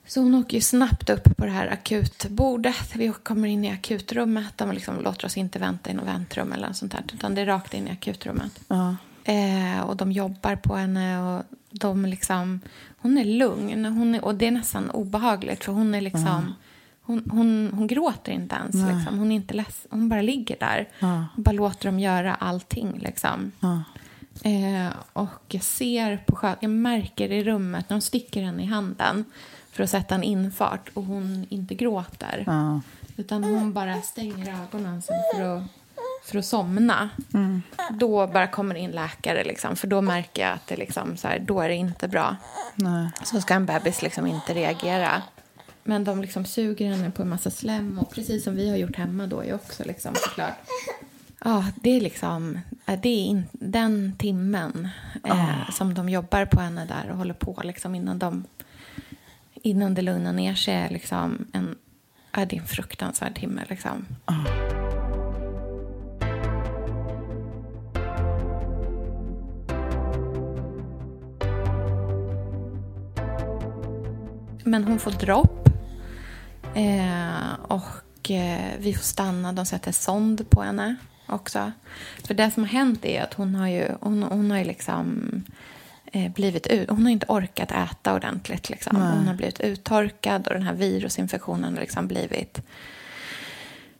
Så 0.07 0.21
hon 0.21 0.35
åker 0.35 0.61
snabbt 0.61 1.09
upp 1.09 1.37
på 1.37 1.45
det 1.45 1.51
här 1.51 1.67
akutbordet. 1.67 2.95
Vi 2.95 3.13
kommer 3.23 3.47
in 3.47 3.65
i 3.65 3.71
akutrummet. 3.71 4.57
De 4.57 4.71
liksom 4.71 5.01
låter 5.01 5.25
oss 5.25 5.37
inte 5.37 5.59
vänta 5.59 5.89
i 5.89 5.93
något 5.93 6.07
väntrum 6.07 6.51
eller 6.51 6.67
något 6.67 6.77
sånt 6.77 6.91
där, 6.91 7.03
utan 7.13 7.35
det 7.35 7.41
är 7.41 7.45
rakt 7.45 7.73
in 7.73 7.87
i 7.87 7.91
akutrummet. 7.91 8.59
-huh. 8.67 8.95
eh, 9.23 9.81
och 9.81 9.97
de 9.97 10.11
jobbar 10.11 10.55
på 10.55 10.75
henne 10.75 11.21
och 11.21 11.43
de 11.69 12.05
liksom... 12.05 12.59
Hon 12.97 13.17
är 13.17 13.25
lugn 13.25 13.85
hon 13.85 14.15
är, 14.15 14.25
och 14.25 14.35
det 14.35 14.47
är 14.47 14.51
nästan 14.51 14.89
obehagligt 14.89 15.63
för 15.63 15.71
hon 15.71 15.95
är 15.95 16.01
liksom... 16.01 16.27
-huh. 16.27 16.53
Hon, 17.01 17.29
hon, 17.29 17.71
hon 17.73 17.87
gråter 17.87 18.31
inte 18.31 18.55
ens. 18.55 18.75
Liksom. 18.75 19.19
Hon, 19.19 19.31
är 19.31 19.35
inte 19.35 19.53
leds, 19.53 19.87
hon 19.89 20.09
bara 20.09 20.21
ligger 20.21 20.57
där. 20.59 20.79
Uh 20.79 20.87
-huh. 20.99 21.25
Bara 21.35 21.51
låter 21.51 21.89
dem 21.89 21.99
göra 21.99 22.35
allting. 22.35 22.99
Liksom. 22.99 23.51
Eh, 24.43 24.93
och 25.13 25.29
jag 25.47 25.63
ser 25.63 26.17
på 26.17 26.35
sjö, 26.35 26.55
jag 26.59 26.71
märker 26.71 27.31
i 27.31 27.43
rummet 27.43 27.89
när 27.89 27.97
de 27.97 28.01
sticker 28.01 28.43
henne 28.43 28.63
i 28.63 28.65
handen 28.65 29.25
för 29.71 29.83
att 29.83 29.89
sätta 29.89 30.15
en 30.15 30.23
infart 30.23 30.89
och 30.93 31.03
hon 31.03 31.45
inte 31.49 31.75
gråter. 31.75 32.43
Ja. 32.47 32.81
Utan 33.17 33.43
hon 33.43 33.73
bara 33.73 34.01
stänger 34.01 34.63
ögonen 34.63 35.01
för 35.01 35.41
att, 35.41 35.63
för 36.23 36.37
att 36.37 36.45
somna. 36.45 37.09
Mm. 37.33 37.61
Då 37.91 38.27
bara 38.27 38.47
kommer 38.47 38.75
in 38.75 38.91
läkare, 38.91 39.43
liksom, 39.43 39.75
för 39.75 39.87
då 39.87 40.01
märker 40.01 40.41
jag 40.41 40.53
att 40.53 40.67
det 40.67 40.75
liksom, 40.75 41.17
så 41.17 41.27
här, 41.27 41.39
då 41.39 41.61
är 41.61 41.69
det 41.69 41.75
inte 41.75 42.07
bra. 42.07 42.35
Nej. 42.75 43.09
Så 43.23 43.41
ska 43.41 43.53
en 43.53 43.65
bebis 43.65 44.01
liksom 44.01 44.27
inte 44.27 44.53
reagera. 44.53 45.21
Men 45.83 46.03
de 46.03 46.21
liksom 46.21 46.45
suger 46.45 46.91
henne 46.91 47.11
på 47.11 47.21
en 47.21 47.29
massa 47.29 47.51
slem, 47.51 47.99
och 47.99 48.11
precis 48.11 48.43
som 48.43 48.55
vi 48.55 48.69
har 48.69 48.77
gjort 48.77 48.95
hemma 48.95 49.27
då 49.27 49.43
är 49.43 49.55
också 49.55 49.83
liksom, 49.83 50.15
såklart. 50.15 50.55
Ja, 51.43 51.65
det 51.75 51.89
är 51.89 52.01
liksom 52.01 52.59
det 52.85 53.09
är 53.09 53.25
in, 53.25 53.43
den 53.53 54.15
timmen 54.17 54.89
eh, 55.23 55.69
som 55.71 55.93
de 55.93 56.09
jobbar 56.09 56.45
på 56.45 56.59
henne 56.59 56.85
där 56.85 57.11
och 57.11 57.17
håller 57.17 57.33
på 57.33 57.61
liksom 57.63 57.95
innan, 57.95 58.19
de, 58.19 58.43
innan 59.53 59.93
det 59.93 60.01
lugnar 60.01 60.33
ner 60.33 60.55
sig. 60.55 60.73
Är 60.73 60.89
liksom 60.89 61.47
en, 61.53 61.75
ja, 62.31 62.45
det 62.45 62.55
är 62.55 62.59
en 62.61 62.67
fruktansvärd 62.67 63.35
timme. 63.35 63.61
Liksom. 63.69 64.05
Oh. 64.27 64.45
Men 74.63 74.83
hon 74.83 74.99
får 74.99 75.11
dropp. 75.11 75.69
Eh, 76.75 77.53
och 77.67 78.05
Och 78.25 78.31
eh, 78.31 78.71
vi 78.79 78.93
får 78.93 79.03
stanna. 79.03 79.53
De 79.53 79.65
sätter 79.65 79.91
sond 79.91 80.49
på 80.49 80.61
henne 80.61 80.95
också. 81.25 81.71
För 82.23 82.33
det 82.33 82.51
som 82.51 82.63
har 82.63 82.69
hänt 82.69 83.05
är 83.05 83.23
att 83.23 83.33
hon 83.33 83.55
har 83.55 83.67
ju, 83.67 83.87
hon, 83.99 84.23
hon 84.23 84.51
har 84.51 84.57
ju 84.57 84.63
liksom 84.63 85.29
eh, 86.11 86.31
blivit 86.31 86.67
ut, 86.67 86.89
hon 86.89 87.03
har 87.03 87.11
inte 87.11 87.25
orkat 87.29 87.71
äta 87.71 88.13
ordentligt. 88.15 88.69
Liksom. 88.69 88.97
Hon 88.97 89.27
har 89.27 89.33
blivit 89.33 89.59
uttorkad 89.59 90.47
och 90.47 90.53
den 90.53 90.63
här 90.63 90.73
virusinfektionen 90.73 91.73
har 91.73 91.81
liksom 91.81 92.07
blivit 92.07 92.61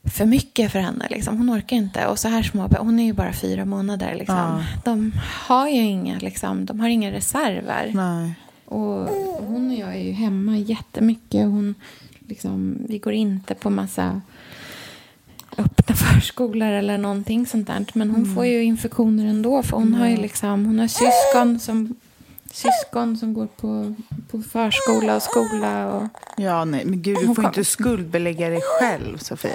för 0.04 0.26
mycket 0.26 0.72
för 0.72 0.80
henne. 0.80 1.08
Liksom. 1.10 1.38
Hon 1.38 1.58
orkar 1.58 1.76
inte. 1.76 2.08
Och 2.08 2.20
så 2.20 2.28
här 2.28 2.44
små, 2.44 2.70
hon 2.80 3.00
är 3.00 3.04
ju 3.04 3.14
bara 3.14 3.34
fyra 3.34 3.66
månader. 3.66 4.16
Liksom. 4.16 4.36
Ja. 4.36 4.64
De 4.84 5.12
har 5.48 5.68
ju 5.68 5.82
inga, 5.82 6.20
liksom, 6.20 6.66
de 6.66 6.80
har 6.80 6.90
inga 6.90 7.12
reserver. 7.12 7.92
Nej. 7.94 8.36
Och 8.66 9.10
hon 9.48 9.70
och 9.70 9.78
jag 9.78 9.96
är 9.96 10.04
ju 10.04 10.12
hemma 10.12 10.58
jättemycket. 10.58 11.42
Hon, 11.42 11.76
liksom, 12.28 12.78
vi 12.90 13.00
går 13.00 13.14
inte 13.14 13.56
på 13.56 13.70
massa 13.70 14.22
öppna 15.58 15.96
förskolor 16.14 16.68
eller 16.70 16.98
någonting 16.98 17.48
sånt 17.48 17.68
där. 17.68 17.86
Men 17.94 18.10
hon 18.12 18.36
får 18.36 18.46
ju 18.46 18.64
infektioner 18.64 19.26
ändå. 19.26 19.64
För 19.64 19.78
hon 19.78 19.94
har 19.94 20.08
ju 20.08 20.18
liksom, 20.18 20.66
hon 20.66 20.80
har 20.80 20.88
syskon 20.88 21.60
som, 21.60 21.96
syskon 22.52 23.18
som 23.18 23.34
går 23.34 23.48
på, 23.48 23.96
på 24.32 24.42
förskola 24.42 25.16
och 25.16 25.22
skola. 25.24 25.88
Och, 25.94 26.04
Ja, 26.38 26.66
nej, 26.66 26.86
men 26.86 27.02
gud, 27.02 27.18
du 27.20 27.26
får 27.28 27.36
kom- 27.36 27.46
inte 27.46 27.66
skuldbelägga 27.66 28.50
dig 28.50 28.62
själv, 28.80 29.18
Sofia. 29.18 29.52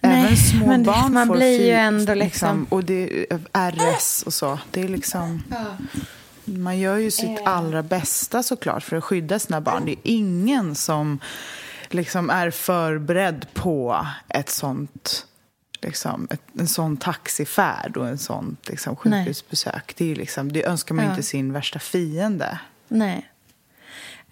Nej, 0.00 0.24
Även 0.24 0.36
små 0.36 0.66
men 0.66 0.82
barn 0.82 1.12
man 1.12 1.26
får 1.26 1.36
blir 1.36 1.60
ju 1.66 1.70
ändå 1.72 2.14
liksom- 2.14 2.66
Och 2.68 2.84
det 2.84 3.26
är 3.54 3.70
RS 3.70 4.22
och 4.22 4.34
så. 4.34 4.58
Det 4.70 4.80
är 4.82 4.88
liksom... 4.88 5.42
Man 6.44 6.78
gör 6.78 6.96
ju 6.96 7.10
sitt 7.10 7.40
Eh. 7.40 7.48
allra 7.48 7.82
bästa 7.82 8.42
såklart 8.42 8.82
för 8.82 8.96
att 8.96 9.04
skydda 9.04 9.38
sina 9.38 9.60
barn. 9.60 9.82
Det 9.84 9.92
är 9.92 9.98
ingen 10.02 10.74
som 10.74 11.18
liksom 11.94 12.30
är 12.30 12.50
förberedd 12.50 13.46
på 13.54 14.06
ett 14.28 14.50
sånt, 14.50 15.26
liksom, 15.80 16.28
ett, 16.30 16.42
en 16.58 16.68
sån 16.68 16.96
taxifärd 16.96 17.96
och 17.96 18.08
en 18.08 18.18
sån 18.18 18.56
liksom, 18.68 18.96
sjukhusbesök. 18.96 19.94
Det, 19.96 20.10
är 20.12 20.16
liksom, 20.16 20.52
det 20.52 20.64
önskar 20.66 20.94
man 20.94 21.04
ju 21.04 21.08
Ja. 21.08 21.12
inte 21.12 21.22
sin 21.22 21.52
värsta 21.52 21.78
fiende. 21.78 22.58
Nej. 22.88 23.28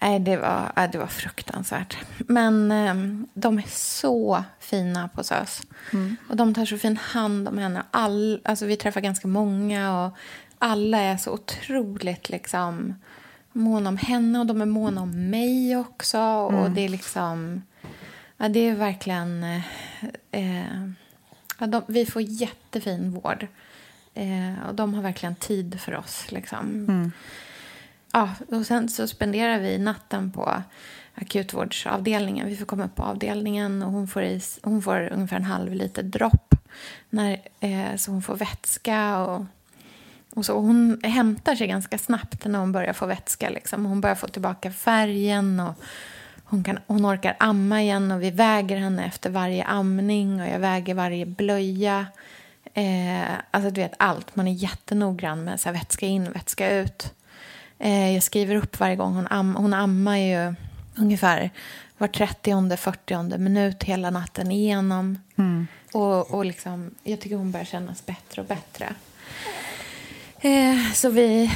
Nej, 0.03 0.19
det 0.19 0.37
var, 0.37 0.87
det 0.91 0.97
var 0.97 1.07
fruktansvärt. 1.07 1.97
Men 2.17 2.71
ehm, 2.71 3.27
de 3.33 3.57
är 3.57 3.65
så 3.69 4.43
fina 4.59 5.07
på 5.07 5.23
SÖS. 5.23 5.61
Och 6.29 6.35
de 6.37 6.53
tar 6.53 6.65
så 6.65 6.77
fin 6.77 6.97
hand 6.97 7.47
om 7.47 7.57
henne. 7.57 7.83
All, 7.91 8.41
alltså, 8.45 8.65
vi 8.65 8.75
träffar 8.75 9.01
ganska 9.01 9.27
många 9.27 10.05
och 10.05 10.17
alla 10.59 10.97
är 10.97 11.17
så 11.17 11.31
otroligt 11.31 12.29
liksom, 12.29 12.95
måna 13.51 13.89
om 13.89 13.97
henne 13.97 14.39
och 14.39 14.45
de 14.45 14.61
är 14.61 14.65
måna 14.65 15.01
om 15.01 15.29
mig 15.29 15.75
också. 15.75 16.19
Och 16.21 16.71
det 16.71 16.81
är 16.81 16.89
liksom... 16.89 17.61
Ja, 18.37 18.49
det 18.49 18.59
är 18.59 18.75
verkligen... 18.75 19.43
Eh, 19.43 19.61
eh, 20.31 20.89
ja, 21.59 21.67
de, 21.67 21.81
vi 21.87 22.05
får 22.05 22.21
jättefin 22.21 23.11
vård. 23.11 23.47
Eh, 24.13 24.67
och 24.67 24.75
de 24.75 24.93
har 24.93 25.01
verkligen 25.01 25.35
tid 25.35 25.79
för 25.81 25.95
oss. 25.95 26.31
Liksom. 26.31 27.11
Ja, 28.11 28.29
och 28.47 28.65
sen 28.65 28.89
så 28.89 29.07
spenderar 29.07 29.59
vi 29.59 29.77
natten 29.77 30.31
på 30.31 30.63
akutvårdsavdelningen. 31.15 32.47
Vi 32.47 32.57
får 32.57 32.65
komma 32.65 32.85
upp 32.85 32.95
på 32.95 33.03
avdelningen 33.03 33.83
och 33.83 33.91
hon 33.91 34.07
får, 34.07 34.23
i, 34.23 34.41
hon 34.61 34.81
får 34.81 35.09
ungefär 35.13 35.35
en 35.35 35.43
halv 35.43 35.73
liter 35.73 36.03
dropp. 36.03 36.55
När, 37.09 37.41
eh, 37.59 37.95
så 37.95 38.11
hon 38.11 38.21
får 38.21 38.35
vätska 38.35 39.17
och, 39.17 39.45
och 40.35 40.45
så. 40.45 40.59
Hon 40.59 40.99
hämtar 41.03 41.55
sig 41.55 41.67
ganska 41.67 41.97
snabbt 41.97 42.45
när 42.45 42.59
hon 42.59 42.71
börjar 42.71 42.93
få 42.93 43.05
vätska. 43.05 43.49
Liksom. 43.49 43.85
Hon 43.85 44.01
börjar 44.01 44.15
få 44.15 44.27
tillbaka 44.27 44.71
färgen 44.71 45.59
och 45.59 45.73
hon, 46.43 46.63
kan, 46.63 46.79
hon 46.87 47.05
orkar 47.05 47.35
amma 47.39 47.81
igen 47.81 48.11
och 48.11 48.23
vi 48.23 48.31
väger 48.31 48.77
henne 48.77 49.05
efter 49.05 49.29
varje 49.29 49.63
amning 49.63 50.41
och 50.41 50.47
jag 50.47 50.59
väger 50.59 50.93
varje 50.93 51.25
blöja. 51.25 52.05
Eh, 52.73 53.31
alltså 53.51 53.71
du 53.71 53.81
vet 53.81 53.93
allt. 53.97 54.35
Man 54.35 54.47
är 54.47 54.51
jättenoggrann 54.51 55.43
med 55.43 55.59
så 55.59 55.69
här, 55.69 55.73
vätska 55.73 56.05
in, 56.05 56.31
vätska 56.31 56.75
ut. 56.75 57.13
Eh, 57.79 58.13
jag 58.13 58.23
skriver 58.23 58.55
upp 58.55 58.79
varje 58.79 58.95
gång 58.95 59.13
hon, 59.13 59.27
am 59.27 59.55
hon 59.55 59.73
ammar 59.73 60.17
ju 60.17 60.55
ungefär 60.95 61.49
var 61.97 62.07
30 62.07 62.77
40 62.77 63.37
minut 63.37 63.83
hela 63.83 64.09
natten 64.09 64.51
igenom. 64.51 65.19
Och, 65.93 66.33
och 66.33 66.45
liksom, 66.45 66.91
jag 67.03 67.19
tycker 67.19 67.35
hon 67.35 67.51
börjar 67.51 67.65
kännas 67.65 68.05
bättre 68.05 68.41
och 68.41 68.47
bättre. 68.47 68.93
Eh, 70.41 70.91
så 70.93 71.09
vi, 71.09 71.51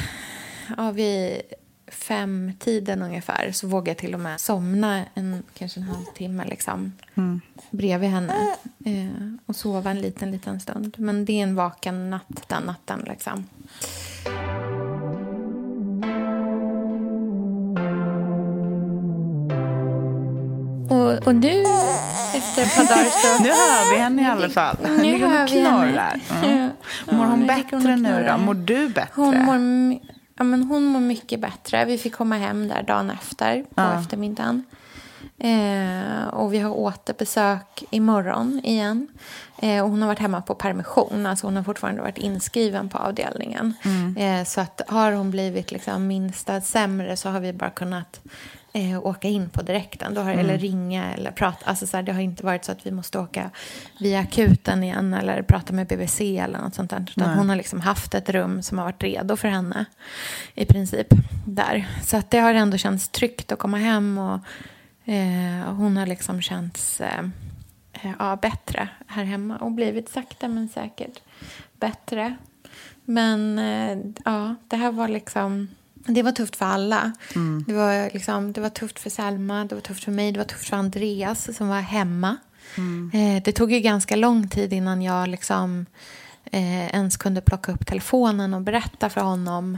ja, 0.77 0.91
vid 0.91 1.41
femtiden 1.87 3.01
ungefär 3.01 3.51
så 3.51 3.67
vågar 3.67 3.91
jag 3.91 3.97
till 3.97 4.13
och 4.13 4.19
med 4.19 4.39
somna 4.39 5.05
en, 5.13 5.43
kanske 5.57 5.79
en 5.79 5.83
halvtimme 5.83 6.45
liksom, 6.45 6.91
bredvid 7.69 8.09
henne 8.09 8.55
eh, 8.85 9.33
och 9.45 9.55
sova 9.55 9.91
en 9.91 9.99
liten, 9.99 10.31
liten 10.31 10.59
stund. 10.59 10.95
Men 10.97 11.25
det 11.25 11.39
är 11.39 11.43
en 11.43 11.55
vaken 11.55 12.09
natt 12.09 12.43
den 12.47 12.63
natten. 12.63 13.05
Liksom. 13.07 13.47
Och, 20.89 21.27
och 21.27 21.35
nu, 21.35 21.63
efter 22.33 22.61
ett 22.61 22.75
par 22.75 22.83
dagar 22.83 23.09
så... 23.09 23.43
Nu 23.43 23.49
hör 23.49 23.91
vi 23.91 24.01
henne 24.01 24.21
i 24.21 24.25
alla 24.25 24.49
fall. 24.49 24.77
Nu 24.81 25.03
ligger 25.03 25.25
hon 25.25 25.47
knorrar. 25.47 26.19
Mm. 26.43 26.64
Mår 27.11 27.25
hon 27.25 27.47
bättre 27.47 27.77
hon 27.77 28.01
nu 28.03 28.25
då? 28.31 28.37
Mår 28.37 28.53
du 28.53 28.89
bättre? 28.89 29.11
Hon 29.15 29.37
mår, 29.45 29.99
ja, 30.37 30.43
men 30.43 30.63
hon 30.63 30.85
mår 30.85 30.99
mycket 30.99 31.39
bättre. 31.39 31.85
Vi 31.85 31.97
fick 31.97 32.13
komma 32.15 32.35
hem 32.37 32.67
där 32.67 32.83
dagen 32.83 33.09
efter 33.09 33.61
på 33.61 33.67
Ja. 33.81 33.99
eftermiddagen. 33.99 34.63
Eh, 35.37 36.27
och 36.27 36.53
vi 36.53 36.59
har 36.59 36.71
återbesök 36.71 37.83
imorgon 37.89 38.61
igen. 38.63 39.07
Eh, 39.61 39.83
och 39.83 39.89
hon 39.89 40.01
har 40.01 40.07
varit 40.07 40.19
hemma 40.19 40.41
på 40.41 40.55
permission. 40.55 41.25
Alltså 41.25 41.47
hon 41.47 41.55
har 41.55 41.63
fortfarande 41.63 42.01
varit 42.01 42.17
inskriven 42.17 42.89
på 42.89 42.97
avdelningen. 42.97 43.73
Eh, 44.17 44.43
så 44.45 44.61
att 44.61 44.81
har 44.87 45.11
hon 45.11 45.31
blivit 45.31 45.71
liksom 45.71 46.07
minsta 46.07 46.61
sämre 46.61 47.17
så 47.17 47.29
har 47.29 47.39
vi 47.39 47.53
bara 47.53 47.69
kunnat 47.69 48.19
eh, 48.75 49.05
åka 49.05 49.27
in 49.27 49.49
på 49.49 49.61
direkten. 49.61 50.13
Då 50.13 50.21
har, 50.21 50.31
Eller 50.31 50.57
ringa 50.57 51.13
eller 51.13 51.31
prata. 51.31 51.65
Alltså 51.65 51.87
så 51.87 51.97
här, 51.97 52.03
det 52.03 52.13
har 52.13 52.21
inte 52.21 52.45
varit 52.45 52.65
så 52.65 52.71
att 52.71 52.85
vi 52.85 52.91
måste 52.91 53.19
åka 53.19 53.49
via 53.99 54.19
akuten 54.19 54.83
igen 54.83 55.13
eller 55.13 55.41
prata 55.41 55.73
med 55.73 55.87
BVC 55.87 56.21
eller 56.21 56.59
något 56.59 56.75
sånt 56.75 56.89
där. 56.89 57.05
Utan 57.17 57.37
hon 57.37 57.49
har 57.49 57.55
liksom 57.55 57.81
haft 57.81 58.13
ett 58.13 58.29
rum 58.29 58.61
som 58.61 58.77
har 58.77 58.85
varit 58.85 59.03
redo 59.03 59.35
för 59.35 59.47
henne 59.47 59.85
i 60.53 60.65
princip 60.65 61.07
där. 61.47 61.87
Så 62.03 62.17
att 62.17 62.31
det 62.31 62.39
har 62.39 62.53
ändå 62.53 62.77
känts 62.77 63.09
tryggt 63.09 63.51
att 63.51 63.59
komma 63.59 63.77
hem 63.77 64.17
och 64.17 64.39
eh, 65.13 65.73
hon 65.73 65.97
har 65.97 66.05
liksom 66.05 66.41
känts 66.41 67.01
eh, 67.01 67.19
eh, 67.93 68.11
ja, 68.19 68.35
bättre 68.41 68.89
här 69.07 69.23
hemma 69.23 69.57
och 69.57 69.71
blivit 69.71 70.09
sakta 70.09 70.47
men 70.47 70.69
säkert 70.69 71.21
bättre. 71.79 72.35
Men 73.05 73.59
eh, 73.59 73.97
ja, 74.25 74.55
det 74.67 74.75
här 74.75 74.91
var 74.91 75.07
liksom... 75.07 75.67
Det 76.07 76.23
var 76.23 76.31
tufft 76.31 76.55
för 76.55 76.65
alla. 76.65 77.11
Det, 77.67 77.73
var 77.73 78.13
liksom, 78.13 78.53
det 78.53 78.61
var 78.61 78.69
tufft 78.69 78.99
för 78.99 79.09
Selma, 79.09 79.65
det 79.65 79.75
var 79.75 79.81
tufft 79.81 80.03
för 80.03 80.11
mig, 80.11 80.31
det 80.31 80.37
var 80.37 80.45
tufft 80.45 80.69
för 80.69 80.77
Andreas 80.77 81.57
som 81.57 81.67
var 81.67 81.81
hemma. 81.81 82.37
Eh, 83.13 83.43
det 83.43 83.51
tog 83.51 83.71
ju 83.71 83.79
ganska 83.79 84.15
lång 84.15 84.47
tid 84.47 84.73
innan 84.73 85.01
jag 85.01 85.27
liksom, 85.29 85.85
eh, 86.45 86.85
ens 86.87 87.17
kunde 87.17 87.41
plocka 87.41 87.71
upp 87.71 87.85
telefonen 87.87 88.53
och 88.53 88.61
berätta 88.61 89.09
för 89.09 89.21
honom 89.21 89.77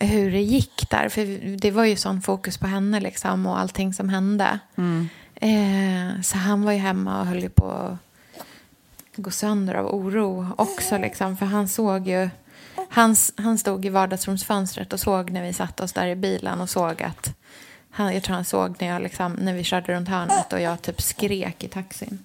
hur 0.00 0.30
det 0.32 0.40
gick 0.42 0.90
där. 0.90 1.08
För 1.08 1.56
det 1.56 1.70
var 1.70 1.84
ju 1.84 1.96
sån 1.96 2.22
fokus 2.22 2.58
på 2.58 2.66
henne 2.66 3.00
liksom, 3.00 3.46
och 3.46 3.58
allting 3.58 3.94
som 3.94 4.08
hände. 4.08 4.58
Eh, 5.34 6.20
så 6.22 6.38
han 6.38 6.62
var 6.62 6.72
ju 6.72 6.78
hemma 6.78 7.20
och 7.20 7.26
höll 7.26 7.42
ju 7.42 7.48
på 7.48 7.70
att 7.70 7.96
gå 9.16 9.30
sönder 9.30 9.74
av 9.74 9.86
oro 9.94 10.46
också. 10.56 10.98
Liksom, 10.98 11.36
för 11.36 11.46
han 11.46 11.68
såg 11.68 12.08
ju... 12.08 12.30
Han, 12.88 13.16
han 13.36 13.58
stod 13.58 13.84
i 13.84 13.88
vardagsrumsfönstret 13.88 14.92
och 14.92 15.00
såg 15.00 15.30
när 15.30 15.42
vi 15.42 15.52
satt 15.52 15.80
oss 15.80 15.92
där 15.92 16.06
i 16.06 16.16
bilen 16.16 16.60
och 16.60 16.70
såg 16.70 17.02
att... 17.02 17.34
Han, 17.94 18.14
jag 18.14 18.22
tror 18.22 18.34
han 18.34 18.44
såg 18.44 18.76
när, 18.80 18.88
jag 18.88 19.02
liksom, 19.02 19.32
när 19.32 19.54
vi 19.54 19.64
körde 19.64 19.94
runt 19.94 20.08
hörnet 20.08 20.52
och 20.52 20.60
jag 20.60 20.82
typ 20.82 21.02
skrek 21.02 21.64
i 21.64 21.68
taxin. 21.68 22.24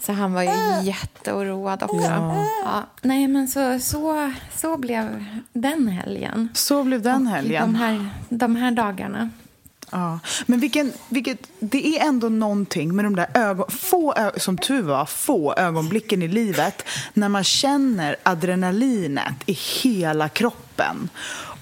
Så 0.00 0.12
han 0.12 0.32
var 0.32 0.42
ju 0.42 0.82
jätteoroad 0.82 1.82
också. 1.82 2.36
Ja. 2.64 2.86
nej, 3.02 3.28
men 3.28 3.48
så, 3.48 3.78
så, 3.78 4.32
så 4.56 4.76
blev 4.76 5.24
den 5.52 5.88
helgen. 5.88 6.48
Så 6.54 6.84
blev 6.84 7.02
den 7.02 7.26
helgen. 7.26 7.72
De 7.72 7.74
här, 7.74 8.08
de 8.28 8.56
här 8.56 8.70
dagarna. 8.70 9.30
Ja. 9.90 10.18
Men 10.46 10.60
vilken, 10.60 10.92
vilket, 11.08 11.38
det 11.58 11.98
är 11.98 12.06
ändå 12.06 12.28
någonting 12.28 12.96
med 12.96 13.04
de 13.04 13.16
där 13.16 13.26
ögon, 13.34 13.70
få, 13.70 14.14
som 14.36 14.58
tur 14.58 14.82
var, 14.82 15.06
få 15.06 15.54
ögonblicken 15.54 16.22
i 16.22 16.28
livet 16.28 16.84
när 17.14 17.28
man 17.28 17.44
känner 17.44 18.16
adrenalinet 18.22 19.34
i 19.46 19.52
hela 19.52 20.28
kroppen. 20.28 21.08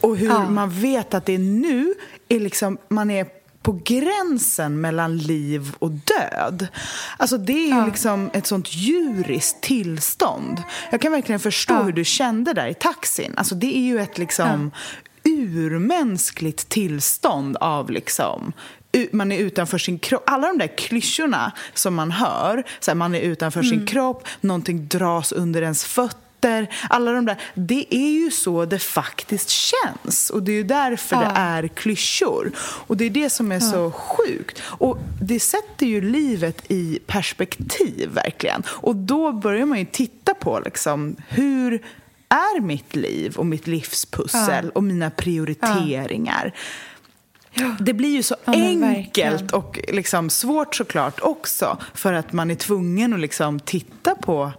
Och 0.01 0.17
hur 0.17 0.27
Ja. 0.29 0.51
man 0.51 0.71
vet 0.81 1.15
att 1.15 1.27
det 1.27 1.35
är 1.35 1.39
nu, 1.39 1.95
är 2.29 2.41
liksom, 2.41 2.79
man 2.89 3.11
är 3.11 3.27
på 3.63 3.81
gränsen 3.85 4.81
mellan 4.81 5.19
liv 5.19 5.75
och 5.79 5.91
död. 5.91 6.67
Alltså 7.17 7.39
det 7.39 7.53
är 7.53 7.75
ju 7.81 7.87
liksom 7.87 8.31
ett 8.33 8.47
sånt 8.47 8.75
djuriskt 8.75 9.61
tillstånd. 9.63 10.63
Jag 10.91 11.01
kan 11.01 11.13
verkligen 11.13 11.41
förstå 11.41 11.75
Ja. 11.75 11.83
hur 11.83 11.93
du 11.93 12.05
kände 12.05 12.53
där 12.53 12.67
i 12.67 12.75
taxin. 12.75 13.35
Alltså 13.37 13.55
det 13.55 13.77
är 13.77 13.81
ju 13.81 13.99
ett 14.01 14.19
liksom 14.19 14.71
urmänskligt 15.29 16.69
tillstånd 16.69 17.57
av 17.57 17.91
liksom 17.91 18.53
man 19.13 19.33
är 19.33 19.39
utanför 19.39 19.79
sin 19.79 19.99
kropp. 19.99 20.23
Alla 20.27 20.47
de 20.47 20.59
där 20.59 20.77
klyschorna 20.77 21.53
som 21.75 21.95
man 21.95 22.11
hör, 22.11 22.65
så 22.81 22.91
här, 22.91 22.97
man 22.97 23.15
är 23.15 23.21
utanför 23.21 23.63
sin 23.63 23.87
kropp, 23.87 24.29
någonting 24.41 24.89
dras 24.89 25.33
under 25.33 25.63
ens 25.63 25.85
fötter, 25.85 26.69
alla 26.91 27.13
de 27.13 27.27
där, 27.27 27.41
det 27.55 27.95
är 27.95 28.11
ju 28.11 28.31
så 28.31 28.65
det 28.65 28.79
faktiskt 28.79 29.49
känns. 29.51 30.31
Och 30.31 30.43
det 30.43 30.53
är 30.53 30.57
ju 30.57 30.63
därför 30.63 31.17
det 31.17 31.33
är 31.35 31.69
klyschor. 31.69 32.53
Och 32.59 32.97
det 32.97 33.05
är 33.05 33.11
det 33.11 33.31
som 33.31 33.53
är 33.53 33.61
så 33.61 33.91
sjukt. 33.91 34.63
Och 34.65 34.99
det 35.23 35.41
sätter 35.41 35.87
ju 35.87 36.01
livet 36.01 36.63
i 36.69 36.99
perspektiv, 37.07 38.09
verkligen. 38.13 38.63
Och 38.69 38.97
då 38.97 39.33
börjar 39.33 39.67
man 39.67 39.79
ju 39.79 39.85
titta 39.85 40.35
på 40.35 40.61
liksom, 40.65 41.17
hur 41.29 41.83
är 42.29 42.61
mitt 42.61 42.97
liv 42.97 43.37
och 43.37 43.47
mitt 43.47 43.67
livspussel 43.67 44.71
och 44.71 44.85
mina 44.85 45.11
prioriteringar. 45.11 46.55
Det 47.81 47.93
blir 47.93 48.11
ju 48.11 48.23
så 48.23 48.37
Ja, 48.45 48.53
enkelt 48.53 49.53
och 49.53 49.81
liksom 49.89 50.31
svårt 50.31 50.75
såklart 50.75 51.21
också 51.21 51.79
för 51.95 52.13
att 52.13 52.33
man 52.33 52.51
är 52.51 52.55
tvungen 52.55 53.15
att 53.15 53.21
liksom 53.21 53.61
titta 53.61 54.15
på 54.15 54.53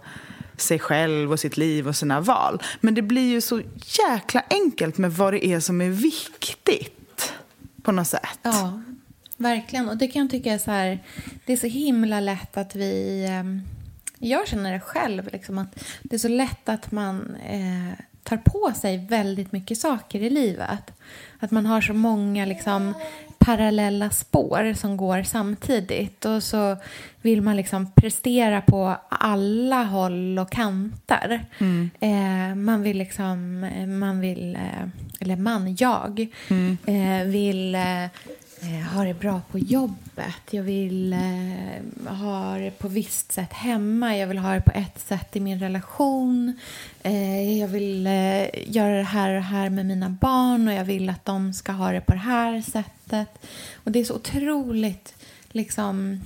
sig 0.56 0.78
själv 0.78 1.32
och 1.32 1.40
sitt 1.40 1.56
liv 1.56 1.88
och 1.88 1.96
sina 1.96 2.20
val. 2.20 2.62
Men 2.80 2.94
det 2.94 3.02
blir 3.02 3.30
ju 3.30 3.40
så 3.40 3.60
jäkla 4.08 4.42
enkelt 4.50 4.98
med 4.98 5.12
vad 5.12 5.32
det 5.32 5.46
är 5.46 5.60
som 5.60 5.80
är 5.80 5.90
viktigt 5.90 7.32
på 7.82 7.92
något 7.92 8.06
sätt. 8.08 8.38
Ja, 8.42 8.80
verkligen. 9.36 9.88
Och 9.88 9.96
det 9.96 10.08
kan 10.08 10.22
jag 10.22 10.30
tycka 10.30 10.52
är 10.52 10.58
så 10.58 10.70
här, 10.70 11.04
det 11.46 11.52
är 11.52 11.56
så 11.56 11.66
himla 11.66 12.20
lätt 12.20 12.56
att 12.56 12.74
vi, 12.74 13.26
ehm, 13.30 13.62
jag 14.20 14.48
känner 14.48 14.72
det 14.72 14.80
själv, 14.80 15.28
liksom 15.32 15.58
att 15.58 15.84
det 16.02 16.16
är 16.16 16.18
så 16.18 16.28
lätt 16.28 16.68
att 16.68 16.92
man 16.92 17.36
eh, 17.48 17.98
tar 18.22 18.36
på 18.36 18.72
sig 18.76 19.06
väldigt 19.06 19.52
mycket 19.52 19.78
saker 19.78 20.22
i 20.22 20.30
livet. 20.30 20.92
Att 21.38 21.50
man 21.50 21.66
har 21.66 21.80
så 21.80 21.92
många 21.94 22.44
liksom 22.46 22.94
parallella 23.38 24.10
spår 24.10 24.74
som 24.74 24.96
går 24.96 25.22
samtidigt 25.22 26.24
och 26.24 26.42
så 26.42 26.76
vill 27.22 27.42
man 27.42 27.56
liksom 27.56 27.92
prestera 27.92 28.60
på 28.60 28.96
alla 29.08 29.82
håll 29.84 30.38
och 30.38 30.50
kanter. 30.52 31.44
Eh, 32.00 32.54
man 32.54 32.82
vill 32.82 32.98
liksom, 32.98 33.64
eh, 33.64 33.86
man 33.86 34.20
vill, 34.20 34.56
eh, 34.56 34.88
eller 35.20 35.36
man, 35.36 35.76
jag, 35.78 36.26
eh, 36.86 37.24
vill 37.26 37.74
eh, 37.74 38.06
Eh, 38.62 38.94
ha 38.94 39.04
det 39.04 39.14
bra 39.14 39.40
på 39.50 39.58
jobbet. 39.58 40.42
Jag 40.50 40.62
vill 40.62 41.12
eh, 41.12 42.14
ha 42.14 42.58
det 42.58 42.70
på 42.78 42.88
visst 42.88 43.32
sätt 43.32 43.52
hemma. 43.52 44.16
Jag 44.16 44.26
vill 44.26 44.38
ha 44.38 44.54
det 44.54 44.60
på 44.60 44.72
ett 44.74 44.98
sätt 44.98 45.36
i 45.36 45.40
min 45.40 45.60
relation. 45.60 46.58
Eh, 47.02 47.58
jag 47.58 47.68
vill 47.68 48.06
eh, 48.06 48.70
göra 48.70 48.96
det 48.96 49.02
här 49.02 49.28
och 49.28 49.34
det 49.34 49.40
här 49.40 49.70
med 49.70 49.86
mina 49.86 50.08
barn 50.08 50.68
och 50.68 50.74
jag 50.74 50.84
vill 50.84 51.10
att 51.10 51.24
de 51.24 51.52
ska 51.52 51.72
ha 51.72 51.92
det 51.92 52.00
på 52.00 52.12
det 52.12 52.18
här 52.18 52.62
sättet. 52.62 53.46
Och 53.74 53.92
det 53.92 54.00
är 54.00 54.04
så 54.04 54.14
otroligt 54.14 55.14
liksom 55.50 56.20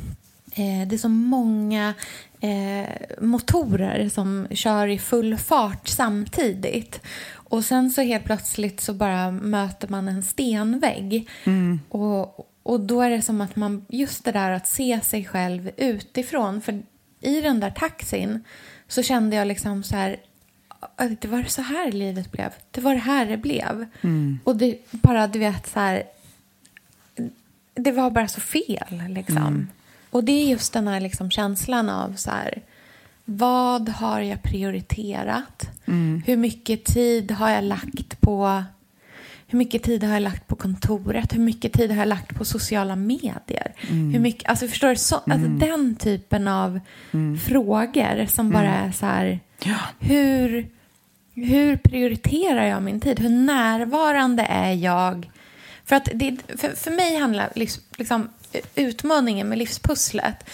Eh, 0.56 0.88
det 0.88 0.96
är 0.96 0.98
så 0.98 1.08
många 1.08 1.94
eh, 2.40 2.88
motorer 3.20 4.08
som 4.08 4.46
kör 4.50 4.86
i 4.86 4.98
full 4.98 5.36
fart 5.36 5.88
samtidigt. 5.88 7.00
Och 7.44 7.64
sen 7.64 7.90
så 7.90 8.02
helt 8.02 8.24
plötsligt 8.24 8.80
så 8.80 8.92
bara 8.94 9.30
möter 9.30 9.88
man 9.88 10.08
en 10.08 10.22
stenvägg. 10.22 11.28
Och, 11.88 12.50
och 12.62 12.80
då 12.80 13.02
är 13.02 13.10
det 13.10 13.22
som 13.22 13.40
att 13.40 13.56
man, 13.56 13.86
just 13.88 14.24
det 14.24 14.32
där 14.32 14.50
att 14.50 14.66
se 14.68 15.00
sig 15.00 15.24
själv 15.24 15.70
utifrån. 15.76 16.60
För 16.60 16.82
i 17.20 17.40
den 17.40 17.60
där 17.60 17.70
taxin 17.70 18.44
så 18.88 19.02
kände 19.02 19.36
jag 19.36 19.46
liksom 19.48 19.82
så 19.82 19.96
här, 19.96 20.16
"Ah, 20.96 21.08
det 21.20 21.28
var 21.28 21.42
så 21.42 21.62
här 21.62 21.92
livet 21.92 22.32
blev. 22.32 22.50
Det 22.70 22.80
var 22.80 22.92
det 22.94 23.00
här 23.00 23.26
det 23.26 23.36
blev. 23.36 23.86
Och 24.44 24.56
det 24.56 24.78
bara, 24.90 25.26
du 25.26 25.38
vet 25.38 25.66
så 25.66 25.80
här, 25.80 26.02
det 27.74 27.92
var 27.92 28.10
bara 28.10 28.28
så 28.28 28.40
fel. 28.40 29.02
Liksom. 29.08 29.68
Och 30.10 30.24
det 30.24 30.32
är 30.32 30.46
just 30.50 30.72
den 30.72 30.88
här 30.88 31.00
liksom 31.00 31.30
känslan 31.30 31.88
av 31.90 32.14
så 32.16 32.30
här, 32.30 32.62
vad 33.25 33.88
har 33.88 34.21
jag 34.21 34.43
prioriterat? 34.43 35.69
Hur 36.26 36.37
mycket 36.37 36.85
tid 36.85 37.31
har 37.31 37.50
jag 37.50 37.64
lagt 37.64 38.21
på 38.21 38.65
hur 39.47 39.58
mycket 39.58 39.82
tid 39.82 40.04
har 40.04 40.13
jag 40.13 40.23
lagt 40.23 40.47
på 40.47 40.56
kontoret? 40.56 41.34
Hur 41.34 41.41
mycket 41.41 41.73
tid 41.73 41.91
har 41.91 41.99
jag 41.99 42.08
lagt 42.08 42.34
på 42.34 42.45
sociala 42.45 42.97
medier? 42.97 43.73
Hur 44.13 44.19
mycket, 44.19 44.49
alltså 44.49 44.69
förstår 44.69 44.89
du? 44.89 44.97
Så, 44.97 45.17
alltså 45.17 45.49
den 45.49 45.97
typen 45.97 46.49
av 46.49 46.80
frågor 47.49 48.26
som 48.26 48.50
bara 48.50 48.75
är 48.75 48.93
så 48.93 49.06
här, 49.06 49.41
hur, 49.99 50.69
hur 51.34 51.76
prioriterar 51.76 52.67
jag 52.67 52.82
min 52.82 53.00
tid? 53.00 53.21
Hur 53.21 53.28
närvarande 53.28 54.43
är 54.43 54.73
jag? 54.73 55.30
För, 55.84 55.97
att 55.97 56.08
det, 56.15 56.37
för, 56.49 56.69
för 56.69 56.91
mig 56.91 57.17
handlar 57.17 57.52
livs, 57.54 57.80
liksom, 57.97 58.28
utmaningen 58.75 59.49
med 59.49 59.58
livspusslet 59.58 60.50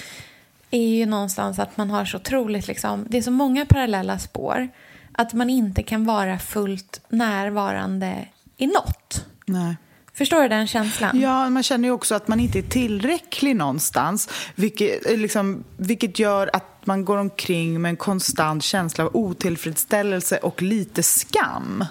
är 0.70 0.88
ju 0.88 1.06
någonstans 1.06 1.58
att 1.58 1.76
man 1.76 1.90
har 1.90 2.04
så 2.04 2.16
otroligt, 2.16 2.68
liksom, 2.68 3.06
det 3.08 3.18
är 3.18 3.22
så 3.22 3.30
många 3.30 3.66
parallella 3.66 4.18
spår 4.18 4.68
att 5.12 5.32
man 5.32 5.50
inte 5.50 5.82
kan 5.82 6.04
vara 6.04 6.38
fullt 6.38 7.00
närvarande 7.08 8.28
i 8.56 8.66
något. 8.66 9.26
Nej. 9.46 9.76
Förstår 10.20 10.42
du 10.42 10.48
den 10.48 10.66
känslan? 10.66 11.20
Ja, 11.20 11.50
man 11.50 11.62
känner 11.62 11.88
ju 11.88 11.92
också 11.92 12.14
att 12.14 12.28
man 12.28 12.40
inte 12.40 12.58
är 12.58 12.62
tillräcklig 12.62 13.56
någonstans. 13.56 14.28
Vilket, 14.54 15.10
eh, 15.10 15.16
liksom, 15.16 15.64
vilket 15.76 16.18
gör 16.18 16.50
att 16.52 16.86
man 16.86 17.04
går 17.04 17.16
omkring 17.18 17.80
med 17.82 17.88
en 17.88 17.96
konstant 17.96 18.62
känsla 18.64 19.04
av 19.04 19.10
otillfredsställelse 19.16 20.36
och 20.38 20.62
lite 20.62 21.02
skam. 21.02 21.84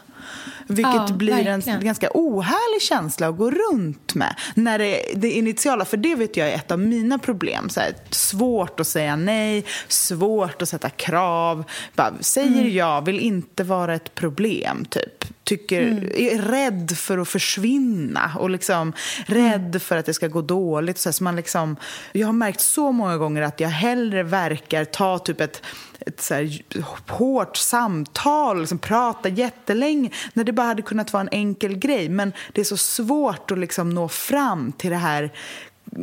Vilket 0.67 0.93
Ja, 0.95 1.07
blir 1.13 1.33
en 1.47 1.59
verkligen. 1.59 1.85
ganska 1.85 2.09
ohärlig 2.13 2.81
känsla 2.81 3.27
att 3.27 3.37
gå 3.37 3.51
runt 3.51 4.15
med. 4.15 4.35
När 4.55 4.79
det, 4.79 5.01
det 5.15 5.31
initiala, 5.31 5.85
för 5.85 5.97
det 5.97 6.15
vet 6.15 6.37
jag 6.37 6.49
är 6.49 6.55
ett 6.55 6.71
av 6.71 6.79
mina 6.79 7.17
problem. 7.19 7.69
Så 7.69 7.79
här, 7.79 7.93
svårt 8.09 8.79
att 8.79 8.87
säga 8.87 9.15
nej, 9.15 9.65
svårt 9.87 10.61
att 10.61 10.69
sätta 10.69 10.89
krav. 10.89 11.63
Bara, 11.95 12.13
säger 12.19 12.47
Mm. 12.61 12.75
jag, 12.75 13.05
vill 13.05 13.19
inte 13.19 13.63
vara 13.63 13.95
ett 13.95 14.15
problem, 14.15 14.85
typ. 14.89 15.25
Tycker, 15.49 15.81
Mm. 15.81 16.11
Är 16.15 16.41
rädd 16.41 16.97
för 16.97 17.17
att 17.17 17.27
försvinna 17.27 18.31
och 18.39 18.49
liksom 18.49 18.93
rädd 19.25 19.81
för 19.81 19.97
att 19.97 20.05
det 20.05 20.13
ska 20.13 20.27
gå 20.27 20.41
dåligt. 20.41 20.97
Så, 20.97 21.09
här, 21.09 21.13
så 21.13 21.23
man 21.23 21.35
liksom, 21.35 21.75
jag 22.11 22.27
har 22.27 22.33
märkt 22.33 22.61
så 22.61 22.91
många 22.91 23.17
gånger 23.17 23.41
att 23.41 23.59
jag 23.59 23.69
hellre 23.69 24.23
verkar 24.23 24.85
ta 24.85 25.19
typ 25.19 25.41
ett 25.41 25.61
ett 25.99 26.21
så 26.21 26.33
här 26.33 26.61
hårt 27.07 27.57
samtal, 27.57 28.59
liksom 28.59 28.79
prata 28.79 29.29
jättelänge 29.29 30.09
när 30.33 30.43
det 30.43 30.51
bara 30.51 30.67
hade 30.67 30.81
kunnat 30.81 31.13
vara 31.13 31.21
en 31.21 31.29
enkel 31.31 31.77
grej. 31.77 32.09
Men 32.09 32.33
det 32.53 32.61
är 32.61 32.65
så 32.65 32.77
svårt 32.77 33.51
att 33.51 33.59
liksom 33.59 33.89
nå 33.89 34.07
fram 34.07 34.71
till 34.71 34.89
det 34.89 34.95
här 34.95 35.31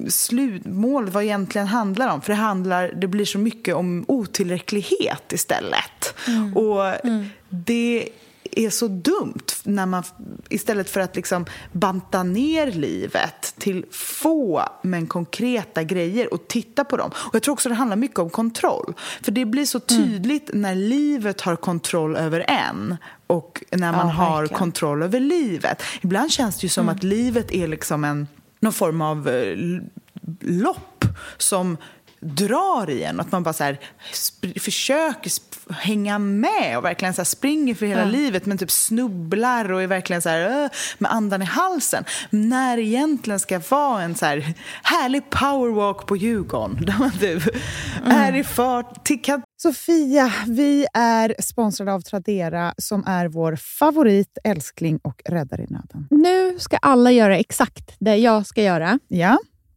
slutmålet, 0.09 1.15
vad 1.15 1.25
egentligen 1.25 1.67
handlar 1.67 2.09
om. 2.09 2.21
För 2.21 2.33
det, 2.33 2.39
handlar, 2.39 2.93
det 2.97 3.07
blir 3.07 3.25
så 3.25 3.39
mycket 3.39 3.75
om 3.75 4.05
otillräcklighet 4.09 5.33
istället. 5.33 6.15
Och 6.55 7.11
det 7.49 8.09
är 8.59 8.71
så 8.71 8.89
dumt 8.89 9.45
när 9.65 9.87
man 9.87 10.03
istället 10.49 10.91
för 10.91 11.01
att 11.01 11.17
liksom 11.17 11.47
banta 11.73 12.23
ner 12.23 12.73
livet 12.73 13.55
till 13.59 13.85
få 13.91 14.63
men 14.83 15.07
konkreta 15.07 15.83
grejer 15.83 16.35
och 16.35 16.49
titta 16.49 16.85
på 16.85 16.97
dem. 16.97 17.11
Och 17.15 17.35
jag 17.35 17.43
tror 17.43 17.53
också 17.53 17.69
det 17.69 17.75
handlar 17.75 17.97
mycket 17.97 18.19
om 18.19 18.31
kontroll. 18.31 18.95
För 19.23 19.33
det 19.33 19.45
blir 19.45 19.65
så 19.65 19.81
tydligt 19.81 20.51
när 20.53 20.75
livet 20.75 21.41
har 21.41 21.57
kontroll 21.57 22.17
över 22.17 22.45
en 22.49 22.97
och 23.27 23.65
när 23.71 23.93
man 23.93 24.07
Ja, 24.07 24.13
har 24.13 24.41
verkligen. 24.41 24.59
kontroll 24.59 25.03
över 25.03 25.21
livet. 25.21 25.83
Ibland 26.01 26.31
känns 26.31 26.57
det 26.57 26.63
ju 26.65 26.69
som 26.69 26.89
att 26.89 27.03
livet 27.03 27.53
är 27.53 27.69
liksom 27.69 28.05
en, 28.05 28.29
någon 28.61 28.73
form 28.73 29.01
av 29.01 29.29
eh, 29.29 29.57
lopp 30.41 31.05
som 31.39 31.77
drar 32.21 32.91
i 32.91 33.03
en. 33.03 33.21
Att 33.21 33.33
man 33.33 33.43
bara 33.43 33.53
så 33.53 33.65
här, 33.65 33.79
sp- 34.13 34.59
försöker 34.61 35.31
sp- 35.31 35.73
hänga 35.73 36.19
med 36.19 36.79
och 36.79 36.85
verkligen 36.85 37.15
så 37.15 37.21
här 37.21 37.25
springer 37.25 37.75
för 37.75 37.87
hela 37.87 38.05
livet 38.05 38.47
men 38.47 38.59
typ 38.59 38.71
snubblar 38.71 39.73
och 39.73 39.83
är 39.83 39.87
verkligen 39.87 40.23
så 40.23 40.29
här, 40.29 40.71
med 40.99 41.13
andan 41.13 41.43
i 41.43 41.45
halsen. 41.45 42.05
När 42.31 42.77
det 42.77 42.83
egentligen 42.83 43.41
ska 43.41 43.61
vara 43.71 44.03
en 44.03 44.15
så 44.15 44.27
här 44.27 44.55
härlig 44.83 45.31
powerwalk 45.31 46.07
på 46.07 46.17
Djurgården. 46.17 46.79
Där 46.87 46.95
man 46.99 47.11
typ 47.19 47.43
är 48.05 48.37
i 48.37 48.45
fart. 48.45 49.05
till- 49.05 49.21
Sofia, 49.63 50.33
vi 50.47 50.87
är 50.95 51.35
sponsrade 51.43 51.93
av 51.93 52.01
Tradera 52.01 52.75
som 52.79 53.05
är 53.07 53.29
vår 53.29 53.57
favorit, 53.57 54.39
älskling 54.45 54.99
och 55.03 55.23
räddare 55.25 55.63
i 55.63 55.67
nöden. 55.71 56.07
Nu 56.11 56.59
ska 56.59 56.77
alla 56.77 57.11
göra 57.13 57.39
exakt 57.39 57.97
det 57.99 58.17
jag 58.17 58.47
ska 58.47 58.63
göra. 58.63 58.99
Ja, 59.09 59.39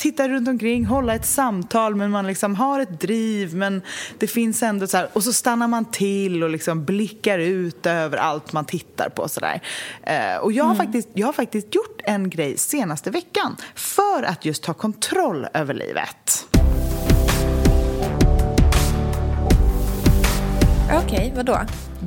Titta 0.00 0.28
runt 0.28 0.48
omkring, 0.48 0.84
hålla 0.84 1.14
ett 1.14 1.26
samtal 1.26 1.94
men 1.94 2.10
man 2.10 2.26
liksom 2.26 2.54
har 2.54 2.80
ett 2.80 3.00
driv 3.00 3.54
men 3.54 3.82
det 4.18 4.26
finns 4.26 4.62
ändå 4.62 4.86
så 4.86 4.96
här, 4.96 5.08
och 5.12 5.24
så 5.24 5.32
stannar 5.32 5.68
man 5.68 5.84
till 5.84 6.42
och 6.42 6.50
liksom 6.50 6.84
blickar 6.84 7.38
ut 7.38 7.86
över 7.86 8.16
allt 8.16 8.52
man 8.52 8.64
tittar 8.64 9.08
på 9.08 9.28
sådär. 9.28 9.60
Eh, 10.02 10.36
och 10.36 10.52
jag 10.52 10.64
har, 10.64 10.74
faktiskt, 10.74 11.08
jag 11.14 11.26
har 11.26 11.32
faktiskt 11.32 11.74
gjort 11.74 12.00
en 12.04 12.30
grej 12.30 12.56
senaste 12.58 13.10
veckan 13.10 13.56
för 13.74 14.22
att 14.22 14.44
just 14.44 14.62
ta 14.62 14.74
kontroll 14.74 15.46
över 15.54 15.74
livet. 15.74 16.48
Okej, 21.04 21.32
vadå? 21.36 21.60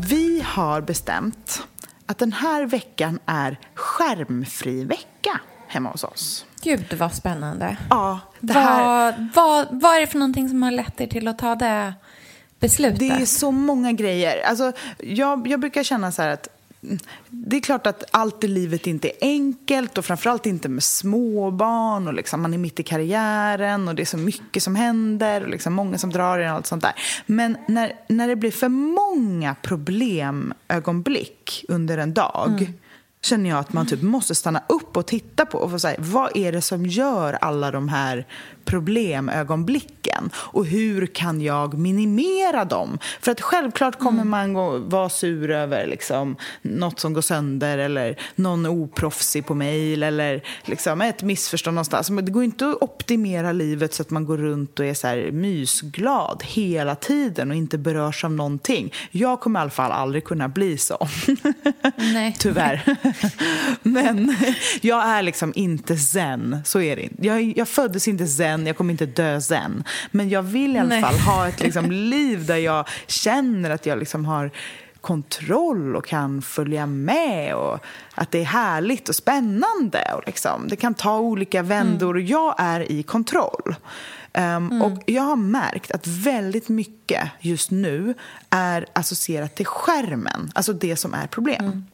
Vi 0.10 0.44
har 0.46 0.82
bestämt 0.82 1.64
att 2.06 2.18
den 2.18 2.32
här 2.32 2.66
veckan 2.66 3.20
är 3.26 3.60
skärmfri 3.74 4.84
vecka 4.84 5.40
hemma 5.70 5.90
hos 5.90 6.04
oss. 6.04 6.46
Gud 6.62 6.94
vad 6.94 7.14
spännande. 7.14 7.78
Ja, 7.90 8.20
det 8.40 8.54
här... 8.54 8.84
Vad, 8.84 9.28
vad, 9.36 9.82
vad 9.82 9.96
är 9.96 10.02
det 10.02 10.08
för 10.08 10.20
någonting 10.20 10.50
som 10.50 10.64
har 10.64 10.72
lett 10.72 11.02
er 11.02 11.08
till 11.08 11.28
att 11.28 11.40
ta 11.40 11.56
det 11.56 11.94
beslutet? 12.60 13.00
Det 13.00 13.10
är 13.10 13.26
så 13.26 13.52
många 13.52 13.92
grejer. 13.92 14.44
Alltså, 14.46 14.72
jag, 14.98 15.48
jag 15.48 15.60
brukar 15.60 15.84
känna 15.84 16.12
så 16.12 16.22
här 16.22 16.30
att 16.30 16.48
mm, 16.84 16.98
det 17.30 17.58
är 17.58 17.62
klart 17.62 17.88
att 17.88 18.04
allt 18.12 18.44
i 18.44 18.48
livet 18.48 18.88
inte 18.88 19.08
är 19.08 19.14
enkelt 19.22 19.98
och 19.98 20.06
framförallt 20.06 20.46
inte 20.46 20.70
med 20.70 20.84
småbarn 20.84 22.08
och 22.08 22.14
liksom 22.14 22.42
man 22.42 22.54
är 22.54 22.58
mitt 22.58 22.80
i 22.80 22.84
karriären 22.84 23.88
och 23.88 23.96
det 23.96 24.04
är 24.04 24.06
så 24.06 24.18
mycket 24.18 24.64
som 24.64 24.76
händer 24.76 25.44
och 25.44 25.50
liksom 25.50 25.74
många 25.74 25.98
som 25.98 26.10
drar 26.10 26.40
i 26.40 26.44
en 26.44 26.50
och 26.50 26.56
allt 26.56 26.68
sånt 26.68 26.84
där. 26.84 26.94
Men 27.26 27.58
när, 27.68 27.94
när 28.08 28.28
det 28.28 28.36
blir 28.36 28.52
för 28.52 28.70
många 28.70 29.56
problemögonblick 29.62 31.66
under 31.68 31.98
en 31.98 32.14
dag 32.14 32.74
känner 33.22 33.50
jag 33.50 33.60
att 33.60 33.74
man 33.74 33.88
typ 33.88 34.02
måste 34.02 34.36
stanna 34.36 34.64
upp 34.70 34.98
och 34.98 35.06
titta 35.08 35.46
på 35.46 35.58
och 35.58 35.72
få 35.72 35.80
säga 35.80 35.96
vad 36.00 36.38
är 36.38 36.52
det 36.52 36.62
som 36.62 36.86
gör 36.86 37.34
alla 37.34 37.72
de 37.72 37.90
här 37.90 38.28
problemögonblicken 38.70 40.30
och 40.36 40.66
hur 40.66 41.06
kan 41.06 41.42
jag 41.42 41.74
minimera 41.78 42.66
dem? 42.66 43.00
För 43.22 43.32
att 43.32 43.42
självklart 43.42 44.00
kommer 44.00 44.24
man 44.24 44.54
gå, 44.54 44.78
vara 44.78 45.10
sur 45.10 45.52
över 45.52 45.88
liksom, 45.88 46.36
något 46.62 47.00
som 47.00 47.14
går 47.14 47.22
sönder 47.22 47.78
eller 47.78 48.20
någon 48.36 48.66
oproffsig 48.66 49.46
på 49.46 49.56
mejl 49.56 50.04
eller 50.04 50.44
liksom, 50.64 51.02
ett 51.02 51.24
missförstånd 51.24 51.76
någonstans. 51.76 52.10
Men 52.10 52.26
det 52.26 52.32
går 52.32 52.44
inte 52.44 52.70
att 52.70 52.82
optimera 52.82 53.52
livet 53.52 53.94
så 53.94 54.02
att 54.02 54.10
man 54.10 54.26
går 54.26 54.38
runt 54.38 54.80
och 54.80 54.86
är 54.86 54.94
så 54.94 55.08
här 55.08 55.32
mysglad 55.32 56.44
hela 56.46 56.96
tiden 56.96 57.52
och 57.52 57.58
inte 57.58 57.78
berörs 57.78 58.24
av 58.24 58.32
någonting. 58.32 58.94
Jag 59.12 59.40
kommer 59.40 59.60
i 59.60 59.62
alla 59.62 59.70
fall 59.70 59.92
aldrig 59.92 60.24
kunna 60.24 60.50
bli 60.50 60.78
så. 60.78 61.08
Nej. 61.98 62.36
Tyvärr. 62.40 62.98
Men 63.84 64.36
jag 64.82 65.06
är 65.06 65.22
liksom 65.22 65.54
inte 65.56 65.98
zen. 65.98 66.62
Så 66.66 66.82
är 66.82 66.96
det 66.96 67.02
inte. 67.02 67.28
Jag, 67.28 67.58
jag 67.58 67.68
föddes 67.68 68.08
inte 68.08 68.28
zen, 68.28 68.59
jag 68.68 68.78
kommer 68.78 68.92
inte 68.92 69.06
dö 69.06 69.42
zen. 69.42 69.84
Men 70.12 70.30
jag 70.30 70.42
vill 70.42 70.76
i 70.76 70.80
alla 70.80 70.90
Nej. 70.90 71.02
fall 71.02 71.20
ha 71.20 71.48
ett 71.48 71.60
liksom, 71.64 71.92
liv 71.92 72.46
där 72.46 72.58
jag 72.58 72.88
känner 73.08 73.70
att 73.70 73.86
jag 73.86 74.00
liksom 74.00 74.26
har 74.26 74.52
kontroll 75.02 75.96
och 75.96 76.06
kan 76.06 76.42
följa 76.42 76.86
med 76.86 77.56
och 77.56 77.80
att 78.16 78.32
det 78.32 78.40
är 78.40 78.46
härligt 78.46 79.10
och 79.10 79.16
spännande. 79.16 80.14
Och 80.16 80.24
liksom, 80.26 80.68
det 80.68 80.76
kan 80.76 80.94
ta 80.94 81.20
olika 81.20 81.62
vändor 81.62 82.14
och 82.16 82.22
jag 82.22 82.56
är 82.58 82.92
i 82.92 83.04
kontroll. 83.04 83.76
Um, 84.34 84.82
Och 84.82 85.04
jag 85.06 85.24
har 85.24 85.36
märkt 85.36 85.92
att 85.92 86.08
väldigt 86.08 86.70
mycket 86.70 87.30
just 87.40 87.72
nu 87.72 88.14
är 88.50 88.86
associerat 88.94 89.56
till 89.56 89.66
skärmen, 89.66 90.52
alltså 90.56 90.74
det 90.74 90.96
som 90.96 91.14
är 91.14 91.28
problem. 91.28 91.86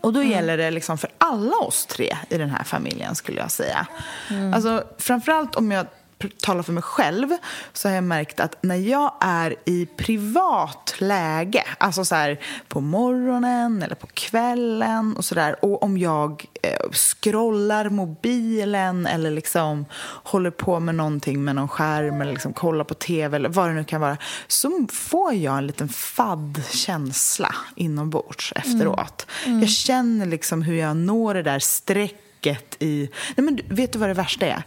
Och 0.00 0.12
då 0.12 0.22
gäller 0.22 0.56
det 0.56 0.70
liksom 0.70 0.98
för 0.98 1.10
alla 1.18 1.56
oss 1.56 1.86
tre 1.86 2.16
i 2.28 2.38
den 2.38 2.50
här 2.50 2.64
familjen 2.64 3.14
skulle 3.14 3.40
jag 3.40 3.50
säga. 3.50 3.86
Alltså, 4.54 4.84
framförallt 4.98 5.56
om 5.56 5.72
jag 5.72 5.86
talar 6.28 6.62
för 6.62 6.72
mig 6.72 6.82
själv 6.82 7.28
så 7.72 7.88
har 7.88 7.94
jag 7.94 8.04
märkt 8.04 8.40
att 8.40 8.62
när 8.62 8.76
jag 8.76 9.12
är 9.20 9.54
i 9.64 9.86
privat 9.86 10.94
läge, 10.98 11.64
alltså 11.78 12.04
så 12.04 12.14
här 12.14 12.40
på 12.68 12.80
morgonen 12.80 13.82
eller 13.82 13.94
på 13.94 14.06
kvällen 14.06 15.16
och 15.16 15.24
sådär 15.24 15.64
och 15.64 15.82
om 15.82 15.98
jag 15.98 16.44
eh, 16.62 16.90
scrollar 16.92 17.88
mobilen 17.88 19.06
eller 19.06 19.30
liksom 19.30 19.86
håller 20.02 20.50
på 20.50 20.80
med 20.80 20.94
någonting 20.94 21.44
med 21.44 21.54
någon 21.54 21.68
skärm 21.68 22.20
eller 22.20 22.32
liksom 22.32 22.52
kollar 22.52 22.84
på 22.84 22.94
tv 22.94 23.36
eller 23.36 23.48
vad 23.48 23.68
det 23.68 23.74
nu 23.74 23.84
kan 23.84 24.00
vara 24.00 24.16
så 24.46 24.86
får 24.92 25.34
jag 25.34 25.58
en 25.58 25.66
liten 25.66 25.88
fadd 25.88 26.62
känsla 26.70 27.54
inombords 27.76 28.52
efteråt. 28.56 29.26
Jag 29.60 29.70
känner 29.70 30.26
liksom 30.26 30.62
hur 30.62 30.74
jag 30.74 30.96
når 30.96 31.34
det 31.34 31.42
där 31.42 31.58
strecket 31.58 32.76
i... 32.78 33.10
Nej 33.36 33.44
men 33.44 33.60
vet 33.76 33.92
du 33.92 33.98
vad 33.98 34.08
det 34.08 34.14
värsta 34.14 34.46
är? 34.46 34.62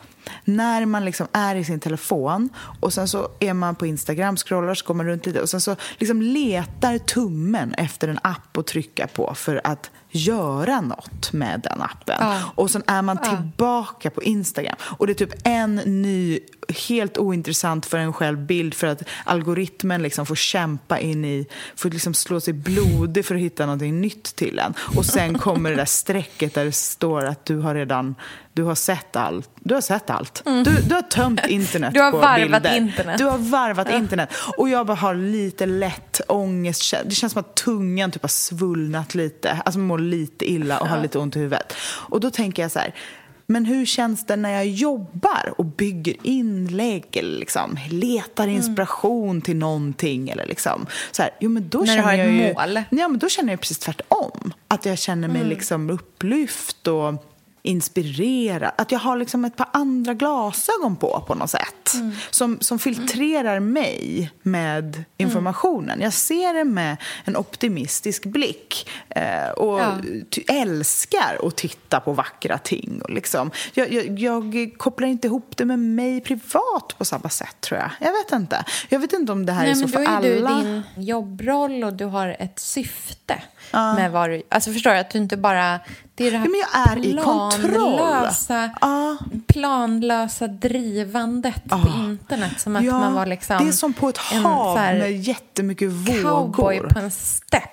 När 0.45 0.85
man 0.85 1.05
liksom 1.05 1.27
är 1.31 1.55
i 1.55 1.63
sin 1.63 1.79
telefon 1.79 2.49
och 2.79 2.93
sen 2.93 3.07
så 3.07 3.29
är 3.39 3.53
man 3.53 3.75
på 3.75 3.85
Instagram, 3.85 4.37
scrollar, 4.37 4.73
så 4.73 4.85
går 4.85 4.93
man 4.93 5.05
runt 5.05 5.25
lite 5.25 5.41
och 5.41 5.49
sen 5.49 5.61
så 5.61 5.75
liksom 5.97 6.21
letar 6.21 6.97
tummen 6.97 7.73
efter 7.73 8.07
en 8.07 8.19
app 8.21 8.57
att 8.57 8.67
trycka 8.67 9.07
på 9.07 9.33
för 9.35 9.61
att 9.63 9.91
göra 10.09 10.81
något 10.81 11.33
med 11.33 11.61
den 11.63 11.81
appen. 11.81 12.41
Och 12.55 12.71
sen 12.71 12.83
är 12.87 13.01
man 13.01 13.17
tillbaka 13.17 14.09
på 14.09 14.23
Instagram 14.23 14.75
och 14.81 15.07
det 15.07 15.13
är 15.13 15.25
typ 15.25 15.33
en 15.43 15.75
ny, 15.75 16.39
helt 16.87 17.17
ointressant 17.17 17.85
för 17.85 17.97
en 17.97 18.13
själv 18.13 18.45
bild 18.45 18.73
för 18.73 18.87
att 18.87 19.03
algoritmen 19.25 20.01
liksom 20.01 20.25
får 20.25 20.35
kämpa 20.35 20.99
in 20.99 21.25
i, 21.25 21.47
får 21.75 21.89
liksom 21.89 22.13
slå 22.13 22.39
sig 22.39 22.53
blodig 22.53 23.25
för 23.25 23.35
att 23.35 23.41
hitta 23.41 23.65
någonting 23.65 24.01
nytt 24.01 24.35
till 24.35 24.59
en. 24.59 24.73
Och 24.97 25.05
sen 25.05 25.39
kommer 25.39 25.69
det 25.69 25.75
där 25.75 25.85
strecket 25.85 26.53
där 26.53 26.65
det 26.65 26.71
står 26.71 27.25
att 27.25 27.45
du 27.45 27.57
har 27.57 27.75
redan 27.75 28.15
du 28.57 28.63
har 28.63 28.75
sett 28.75 29.15
allt. 29.15 29.49
Du 29.59 29.73
har 29.73 29.81
sett 29.81 30.09
allt. 30.09 30.41
Du, 30.45 30.63
du 30.63 30.95
har 30.95 31.01
tömt 31.01 31.47
internet 31.47 31.93
Du 31.93 32.01
har 32.01 32.11
på 32.11 32.17
varvat 32.17 32.63
bilder. 32.63 32.77
internet. 32.77 33.17
Du 33.17 33.25
har 33.25 33.37
varvat 33.37 33.89
internet. 33.91 34.29
Och 34.57 34.69
jag 34.69 34.85
bara 34.85 34.97
har 34.97 35.15
lite 35.15 35.65
lätt 35.65 36.21
ångest. 36.27 36.93
Det 37.05 37.15
känns 37.15 37.33
som 37.33 37.39
att 37.39 37.55
tungan 37.55 38.11
typ 38.11 38.21
har 38.21 38.29
svullnat 38.29 39.15
lite. 39.15 39.61
Alltså 39.65 39.79
man 39.79 39.87
mår 39.87 39.99
lite 39.99 40.51
illa 40.51 40.79
och 40.79 40.87
har 40.87 41.01
lite 41.01 41.19
ont 41.19 41.35
i 41.35 41.39
huvudet. 41.39 41.73
Och 41.81 42.19
då 42.19 42.29
tänker 42.31 42.61
jag 42.61 42.71
så 42.71 42.79
här. 42.79 42.93
Men 43.49 43.65
hur 43.65 43.85
känns 43.85 44.25
det 44.25 44.35
när 44.35 44.49
jag 44.49 44.67
jobbar 44.67 45.53
och 45.57 45.65
bygger 45.65 46.15
inlägg 46.23 47.05
eller 47.17 47.39
liksom 47.39 47.79
letar 47.89 48.47
inspiration 48.47 49.41
till 49.41 49.55
någonting? 49.55 50.29
Eller 50.29 50.45
liksom, 50.45 50.85
så 51.11 51.21
här, 51.21 51.31
jo, 51.39 51.49
men 51.49 51.69
då 51.69 51.77
När 51.77 51.85
du 51.85 51.91
känner 51.91 52.03
har 52.03 52.13
ett 52.13 52.33
ju, 52.33 52.53
mål. 52.53 52.83
Ja, 52.89 53.07
men 53.07 53.19
då 53.19 53.29
känner 53.29 53.53
jag 53.53 53.59
precis 53.59 53.79
tvärtom. 53.79 54.53
Att 54.67 54.85
jag 54.85 54.97
känner 54.97 55.27
mig 55.27 55.43
liksom 55.43 55.89
upplyft 55.89 56.87
och 56.87 57.23
inspirerad. 57.61 58.71
Att 58.77 58.91
jag 58.91 58.99
har 58.99 59.17
liksom 59.17 59.45
ett 59.45 59.55
par 59.55 59.69
andra 59.73 60.13
glasögon 60.13 60.95
på 60.95 61.23
på 61.27 61.35
något 61.35 61.49
sätt. 61.49 61.93
Mm. 61.93 62.11
Som, 62.29 62.57
som 62.61 62.79
filtrerar 62.79 63.59
mig 63.59 64.31
med 64.41 65.03
informationen. 65.17 66.01
Jag 66.01 66.13
ser 66.13 66.53
det 66.53 66.63
med 66.63 66.97
en 67.25 67.35
optimistisk 67.37 68.25
blick. 68.25 68.89
Eh, 69.09 69.49
och 69.49 69.79
Ja. 69.79 69.97
älskar 70.53 71.47
att 71.47 71.55
titta 71.55 71.99
på 71.99 72.13
vackra 72.13 72.57
ting. 72.57 73.01
Och 73.03 73.09
liksom, 73.09 73.51
jag, 73.73 73.93
jag, 73.93 74.19
jag 74.19 74.71
kopplar 74.77 75.07
inte 75.07 75.27
ihop 75.27 75.57
det 75.57 75.65
med 75.65 75.79
mig 75.79 76.21
privat 76.21 76.95
på 76.97 77.05
samma 77.05 77.29
sätt, 77.29 77.61
tror 77.61 77.79
jag. 77.79 77.89
Jag 77.99 78.11
vet 78.11 78.31
inte. 78.31 78.63
Jag 78.89 78.99
vet 78.99 79.13
inte 79.13 79.31
om 79.31 79.45
det 79.45 79.51
här 79.53 79.61
Nej, 79.61 79.71
är 79.71 79.75
så 79.75 79.87
för 79.87 80.05
då 80.05 80.11
är 80.11 80.23
ju 80.23 80.37
alla. 80.47 80.57
du 80.57 80.63
din 80.63 80.83
jobbroll 81.05 81.83
och 81.83 81.93
du 81.93 82.05
har 82.05 82.35
ett 82.39 82.59
syfte 82.59 83.41
med 83.71 84.11
vad 84.11 84.29
du... 84.29 84.41
Alltså 84.49 84.73
förstår 84.73 84.91
du? 84.91 84.97
Att 84.97 85.09
du 85.09 85.17
inte 85.17 85.37
bara... 85.37 85.79
Det 86.15 86.27
är 86.27 86.31
det 86.31 86.37
här 86.37 86.45
Ja, 86.45 86.51
men 86.51 86.59
jag 86.59 87.03
är 87.05 87.05
i 87.05 87.17
kontroll. 87.23 87.71
planlösa, 87.71 88.69
Ja. 88.81 89.17
planlösa 89.47 90.47
drivandet 90.47 91.63
på 91.69 91.81
internet. 91.97 92.59
Som 92.59 92.75
att 92.75 92.83
Ja, 92.83 92.99
man 92.99 93.13
var 93.13 93.25
liksom... 93.25 93.57
det 93.63 93.67
är 93.69 93.71
som 93.71 93.93
på 93.93 94.09
ett 94.09 94.19
en 94.33 94.41
hav 94.45 94.75
så 94.75 94.79
här 94.79 94.97
med 94.99 95.19
jättemycket 95.19 95.89
Cowboy 95.89 96.21
vågor. 96.23 96.89
på 96.89 96.99
en 96.99 97.11
stepp. 97.11 97.63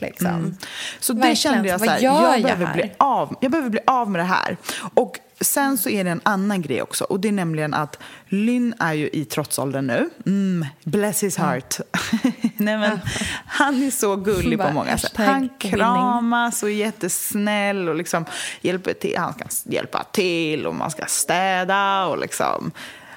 Liksom. 0.00 0.56
Så 1.00 1.12
det 1.12 1.18
Verkligen. 1.18 1.36
kände 1.36 1.68
jag 1.68 1.80
så 1.80 1.86
här, 1.90 2.00
jag 2.00 2.34
jag 2.34 2.42
behöver, 2.42 2.66
här? 2.66 2.74
bli 2.74 2.92
av, 2.98 3.36
jag 3.40 3.50
behöver 3.50 3.70
bli 3.70 3.80
av 3.86 4.10
med 4.10 4.20
det 4.20 4.24
här. 4.24 4.56
Och 4.94 5.18
sen 5.40 5.78
så 5.78 5.88
är 5.90 6.04
det 6.04 6.10
en 6.10 6.20
annan 6.22 6.62
grej 6.62 6.82
också. 6.82 7.04
Och 7.04 7.20
det 7.20 7.28
är 7.28 7.32
nämligen 7.32 7.74
att 7.74 7.98
Lynn 8.28 8.74
är 8.78 8.92
ju 8.92 9.08
i 9.12 9.24
trotsåldern 9.24 9.86
nu. 9.86 10.10
Mm, 10.26 10.66
bless 10.84 11.22
his 11.22 11.36
heart. 11.36 11.74
Nej, 12.58 12.78
men, 12.78 13.00
Han 13.46 13.82
är 13.82 13.90
så 13.90 14.16
gullig 14.16 14.58
på 14.58 14.70
många 14.72 14.98
sätt. 14.98 15.16
Han 15.16 15.48
kramas 15.58 16.62
och 16.62 16.68
är 16.68 16.74
jättesnäll 16.74 17.88
och 17.88 17.94
liksom 17.94 18.24
hjälper 18.60 18.92
till. 18.92 19.18
Han 19.18 19.34
ska 19.34 19.70
hjälpa 19.70 20.04
till 20.12 20.66
och 20.66 20.74
man 20.74 20.90
ska 20.90 21.04
städa 21.06 22.06
och 22.06 22.18
liksom 22.18 22.70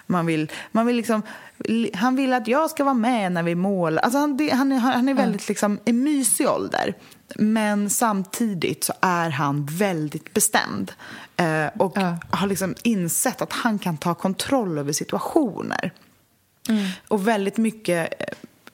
man 0.10 0.26
vill, 0.26 0.52
man 0.72 0.86
vill 0.86 0.96
liksom, 0.96 1.22
han 1.94 2.16
vill 2.16 2.34
att 2.34 2.48
jag 2.48 2.70
ska 2.70 2.84
vara 2.84 2.94
med 2.94 3.32
när 3.32 3.44
vi 3.44 3.56
målar. 3.56 4.04
Alltså 4.04 4.20
han, 4.20 4.38
det, 4.38 4.50
han, 4.50 4.72
är, 4.72 4.78
han 4.78 5.10
är 5.10 5.14
väldigt 5.14 5.48
liksom, 5.48 5.80
en 5.86 6.04
mysig 6.04 6.48
ålder. 6.50 6.94
Men 7.36 7.90
samtidigt 7.90 8.84
så 8.84 8.94
är 9.02 9.30
han 9.30 9.66
väldigt 9.66 10.34
bestämd. 10.34 10.92
Eh, 11.38 11.66
och 11.80 11.94
Ja. 11.96 12.18
har 12.32 12.48
liksom 12.48 12.76
insett 12.84 13.42
att 13.42 13.54
han 13.54 13.80
kan 13.80 13.98
ta 13.98 14.14
kontroll 14.14 14.78
över 14.78 14.94
situationer. 14.94 15.92
Och 17.08 17.28
väldigt 17.28 17.58
mycket 17.58 18.14
eh, 18.22 18.28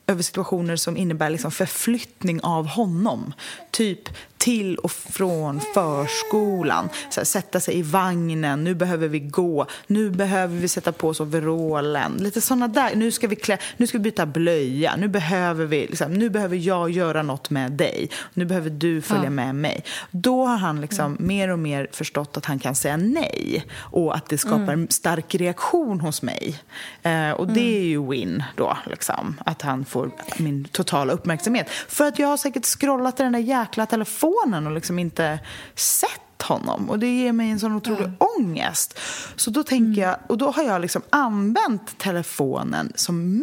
över 0.08 0.24
situationer 0.24 0.76
som 0.76 0.98
innebär 0.98 1.30
liksom 1.30 1.52
förflyttning 1.52 2.42
av 2.42 2.68
honom. 2.68 3.34
Typ 3.72 4.10
till 4.44 4.78
och 4.78 4.92
från 4.92 5.62
förskolan. 5.74 6.90
Här, 7.16 7.24
sätta 7.24 7.60
sig 7.60 7.80
i 7.80 7.82
vagnen. 7.82 8.64
Nu 8.64 8.76
behöver 8.76 9.08
vi 9.08 9.20
gå. 9.20 9.66
Nu 9.88 10.10
behöver 10.10 10.56
vi 10.56 10.68
sätta 10.68 10.92
på 10.92 11.08
oss 11.08 11.20
overallen. 11.20 12.18
Lite 12.18 12.42
såna 12.42 12.68
där. 12.68 12.96
Nu 12.96 13.12
ska 13.12 13.28
vi, 13.28 13.36
klä, 13.36 13.58
nu 13.78 13.88
ska 13.88 13.98
vi 13.98 14.02
byta 14.02 14.26
blöja. 14.26 14.96
Nu 14.96 15.08
behöver, 15.08 15.66
vi, 15.66 15.88
liksom, 15.88 16.14
nu 16.14 16.30
behöver 16.30 16.58
jag 16.58 16.90
göra 16.90 17.24
något 17.24 17.50
med 17.50 17.72
dig. 17.72 18.10
Nu 18.34 18.46
behöver 18.46 18.70
du 18.70 19.02
följa 19.02 19.30
med 19.30 19.56
mig. 19.56 19.84
Då 20.12 20.46
har 20.46 20.58
han 20.58 20.82
liksom 20.82 21.18
mer 21.20 21.50
och 21.50 21.60
mer 21.60 21.88
förstått 21.92 22.38
att 22.38 22.46
han 22.46 22.60
kan 22.60 22.76
säga 22.76 22.98
nej. 22.98 23.66
Och 23.76 24.16
att 24.16 24.30
det 24.30 24.38
skapar 24.38 24.74
en 24.74 24.88
stark 24.90 25.36
reaktion 25.36 26.00
hos 26.00 26.22
mig. 26.22 26.60
Eh, 27.04 27.32
och 27.32 27.48
det 27.48 27.78
är 27.78 27.86
ju 27.86 28.10
win 28.10 28.44
då. 28.56 28.78
Liksom, 28.86 29.36
att 29.46 29.62
han 29.62 29.86
får 29.86 30.12
min 30.38 30.64
totala 30.64 31.14
uppmärksamhet. 31.14 31.70
För 31.70 32.08
att 32.08 32.20
jag 32.20 32.28
har 32.28 32.38
säkert 32.38 32.66
scrollat 32.66 33.20
i 33.20 33.24
den 33.24 33.32
där 33.32 33.40
jäkla 33.40 33.86
telefonen 33.86 34.33
och 34.68 34.72
liksom 34.74 35.00
inte 35.00 35.40
sett 35.76 36.42
honom. 36.42 36.90
Och 36.90 37.00
det 37.00 37.08
ger 37.08 37.34
mig 37.34 37.52
en 37.52 37.60
sån 37.60 37.76
otrolig 37.76 38.12
ångest. 38.38 39.00
Så 39.36 39.50
då 39.50 39.64
tänker 39.64 40.02
jag, 40.02 40.18
och 40.28 40.38
då 40.38 40.52
har 40.52 40.64
jag 40.64 40.82
liksom 40.82 41.02
använt 41.10 41.98
telefonen 41.98 42.92
som 42.96 43.40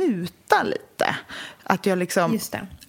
muta 0.51 0.63
lite. 0.63 1.17
Att 1.65 1.87
jag 1.87 1.99
liksom... 1.99 2.39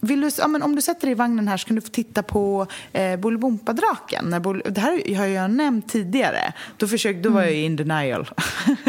Vill 0.00 0.20
du, 0.20 0.30
ja, 0.38 0.46
men 0.48 0.62
om 0.62 0.76
du 0.76 0.82
sätter 0.82 1.00
dig 1.06 1.10
i 1.10 1.14
vagnen 1.14 1.48
här 1.48 1.56
så 1.56 1.66
kan 1.66 1.76
du 1.76 1.82
få 1.82 1.88
titta 1.88 2.22
på 2.22 2.66
eh, 2.92 3.16
Bolibompa-draken. 3.16 4.34
Bol- 4.42 4.62
Det 4.70 4.80
här 4.80 5.16
har 5.16 5.26
jag 5.26 5.50
nämnt 5.50 5.88
tidigare. 5.88 6.52
Då, 6.76 6.88
försökte, 6.88 7.20
då 7.22 7.30
var 7.30 7.40
jag 7.42 7.50
Mm. 7.50 7.64
in 7.64 7.76
denial. 7.76 8.30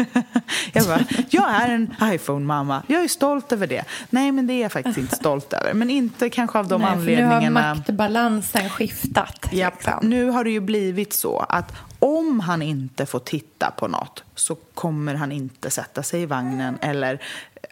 jag 0.72 0.86
bara, 0.86 1.04
jag 1.30 1.50
är 1.50 1.68
en 1.68 1.94
iPhone-mamma. 2.02 2.82
Jag 2.86 3.04
är 3.04 3.08
stolt 3.08 3.52
över 3.52 3.66
det. 3.66 3.84
Nej, 4.10 4.32
men 4.32 4.46
det 4.46 4.52
är 4.52 4.62
jag 4.62 4.72
faktiskt 4.72 4.98
inte 4.98 5.16
stolt 5.16 5.52
över. 5.52 5.74
Men 5.74 5.90
inte 5.90 6.30
kanske 6.30 6.58
av 6.58 6.68
de 6.68 6.80
Nej, 6.80 6.90
för 6.90 6.96
nu 6.98 7.16
har 7.24 7.32
anledningarna. 7.32 7.74
maktbalansen 7.74 8.70
skiftat. 8.70 9.48
Japp. 9.52 9.74
liksom. 9.74 9.98
Nu 10.10 10.30
har 10.30 10.44
det 10.44 10.50
ju 10.50 10.60
blivit 10.60 11.12
så 11.12 11.38
att 11.48 11.72
om 12.04 12.40
han 12.40 12.62
inte 12.62 13.06
får 13.06 13.18
titta 13.18 13.70
på 13.70 13.88
något 13.88 14.24
så 14.34 14.54
kommer 14.54 15.14
han 15.14 15.32
inte 15.32 15.70
sätta 15.70 16.02
sig 16.02 16.22
i 16.22 16.26
vagnen 16.26 16.78
eller 16.80 17.22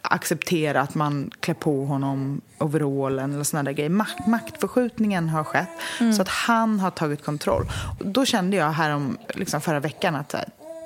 acceptera 0.01 0.81
att 0.81 0.95
man 0.95 1.31
klär 1.39 1.53
på 1.53 1.85
honom 1.85 2.41
overallen 2.57 3.33
eller 3.33 3.43
såna 3.43 3.63
där 3.63 3.71
grejer. 3.71 3.89
Makt, 3.89 4.27
maktförskjutningen 4.27 5.29
har 5.29 5.43
skett 5.43 5.69
så 6.15 6.21
att 6.21 6.27
han 6.27 6.79
har 6.79 6.91
tagit 6.91 7.23
kontroll. 7.23 7.65
Och 7.99 8.05
då 8.05 8.25
kände 8.25 8.57
jag 8.57 8.71
här 8.71 8.95
om, 8.95 9.17
liksom 9.29 9.61
förra 9.61 9.79
veckan 9.79 10.15
att 10.15 10.35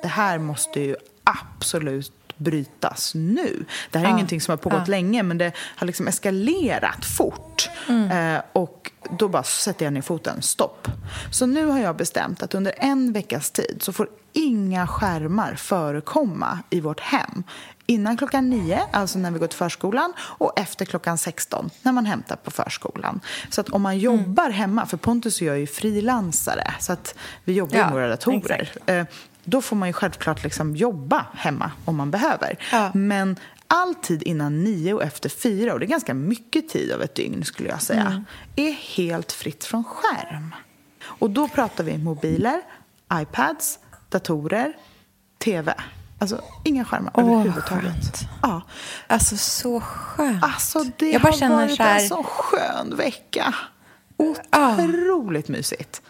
det 0.02 0.08
här 0.08 0.38
måste 0.38 0.80
ju 0.80 0.96
absolut 1.24 2.12
brytas 2.38 3.14
nu. 3.14 3.64
Det 3.90 3.98
här 3.98 4.06
är 4.06 4.10
ingenting 4.10 4.40
som 4.40 4.52
har 4.52 4.56
pågått 4.56 4.88
länge 4.88 5.22
men 5.22 5.38
det 5.38 5.52
har 5.58 5.86
liksom 5.86 6.08
eskalerat 6.08 7.04
fort. 7.04 7.70
Eh, 7.88 8.42
och 8.52 8.90
då 9.18 9.28
bara 9.28 9.42
sätter 9.42 9.86
jag 9.86 9.92
ner 9.92 10.02
foten, 10.02 10.42
stopp. 10.42 10.88
Så 11.32 11.46
nu 11.46 11.66
har 11.66 11.78
jag 11.78 11.96
bestämt 11.96 12.42
att 12.42 12.54
under 12.54 12.74
en 12.76 13.12
veckas 13.12 13.50
tid 13.50 13.76
så 13.80 13.92
får 13.92 14.08
inga 14.32 14.86
skärmar 14.86 15.54
förekomma 15.54 16.58
i 16.70 16.80
vårt 16.80 17.00
hem. 17.00 17.42
Innan 17.90 18.16
klockan 18.16 18.50
nio, 18.50 18.80
alltså 18.92 19.18
när 19.18 19.30
vi 19.30 19.38
går 19.38 19.46
till 19.46 19.58
förskolan, 19.58 20.12
och 20.18 20.58
efter 20.58 20.84
klockan 20.84 21.18
16 21.18 21.70
när 21.82 21.92
man 21.92 22.06
hämtar 22.06 22.36
på 22.36 22.50
förskolan. 22.50 23.20
Så 23.50 23.60
att 23.60 23.68
om 23.68 23.82
man 23.82 23.98
jobbar 23.98 24.50
hemma, 24.50 24.86
för 24.86 24.96
Pontus 24.96 25.40
och 25.40 25.46
jag 25.46 25.54
är 25.54 25.58
ju 25.60 25.66
frilansare, 25.66 26.74
så 26.80 26.92
att 26.92 27.14
vi 27.44 27.52
jobbar 27.52 27.76
Ja, 27.76 27.84
med 27.84 27.92
våra 27.94 28.08
datorer. 28.08 28.60
exakt. 28.62 29.10
Då 29.50 29.62
får 29.62 29.76
man 29.76 29.88
ju 29.88 29.92
självklart 29.92 30.42
liksom 30.44 30.76
jobba 30.76 31.26
hemma 31.34 31.70
om 31.84 31.96
man 31.96 32.10
behöver. 32.10 32.58
Ja. 32.72 32.90
Men 32.94 33.36
all 33.66 33.94
tid 33.94 34.22
innan 34.22 34.64
nio 34.64 34.94
och 34.94 35.02
efter 35.02 35.28
fyra, 35.28 35.72
och 35.72 35.80
det 35.80 35.86
är 35.86 35.88
ganska 35.88 36.14
mycket 36.14 36.68
tid 36.68 36.92
av 36.92 37.02
ett 37.02 37.14
dygn 37.14 37.44
skulle 37.44 37.68
jag 37.68 37.82
säga, 37.82 38.06
Mm. 38.06 38.24
är 38.56 38.72
helt 38.72 39.32
fritt 39.32 39.64
från 39.64 39.84
skärm. 39.84 40.54
Och 41.04 41.30
då 41.30 41.48
pratar 41.48 41.84
vi 41.84 41.98
mobiler, 41.98 42.60
iPads, 43.14 43.78
datorer, 44.08 44.72
TV. 45.38 45.74
Alltså 46.18 46.40
inga 46.64 46.84
skärmar 46.84 47.10
Åh, 47.14 47.24
överhuvudtaget. 47.24 47.84
skönt. 47.84 48.20
Ja. 48.42 48.62
Alltså 49.06 49.36
så 49.36 49.80
skönt. 49.80 50.44
Alltså 50.44 50.84
det 50.98 51.10
jag 51.10 51.22
bara 51.22 51.32
har 51.32 51.48
varit 51.56 51.76
så 51.76 51.82
här, 51.82 52.00
en 52.02 52.08
så 52.08 52.22
skön 52.22 52.96
vecka. 52.96 53.54
Ja. 54.50 54.74
Otroligt 54.78 55.48
mysigt. 55.48 56.02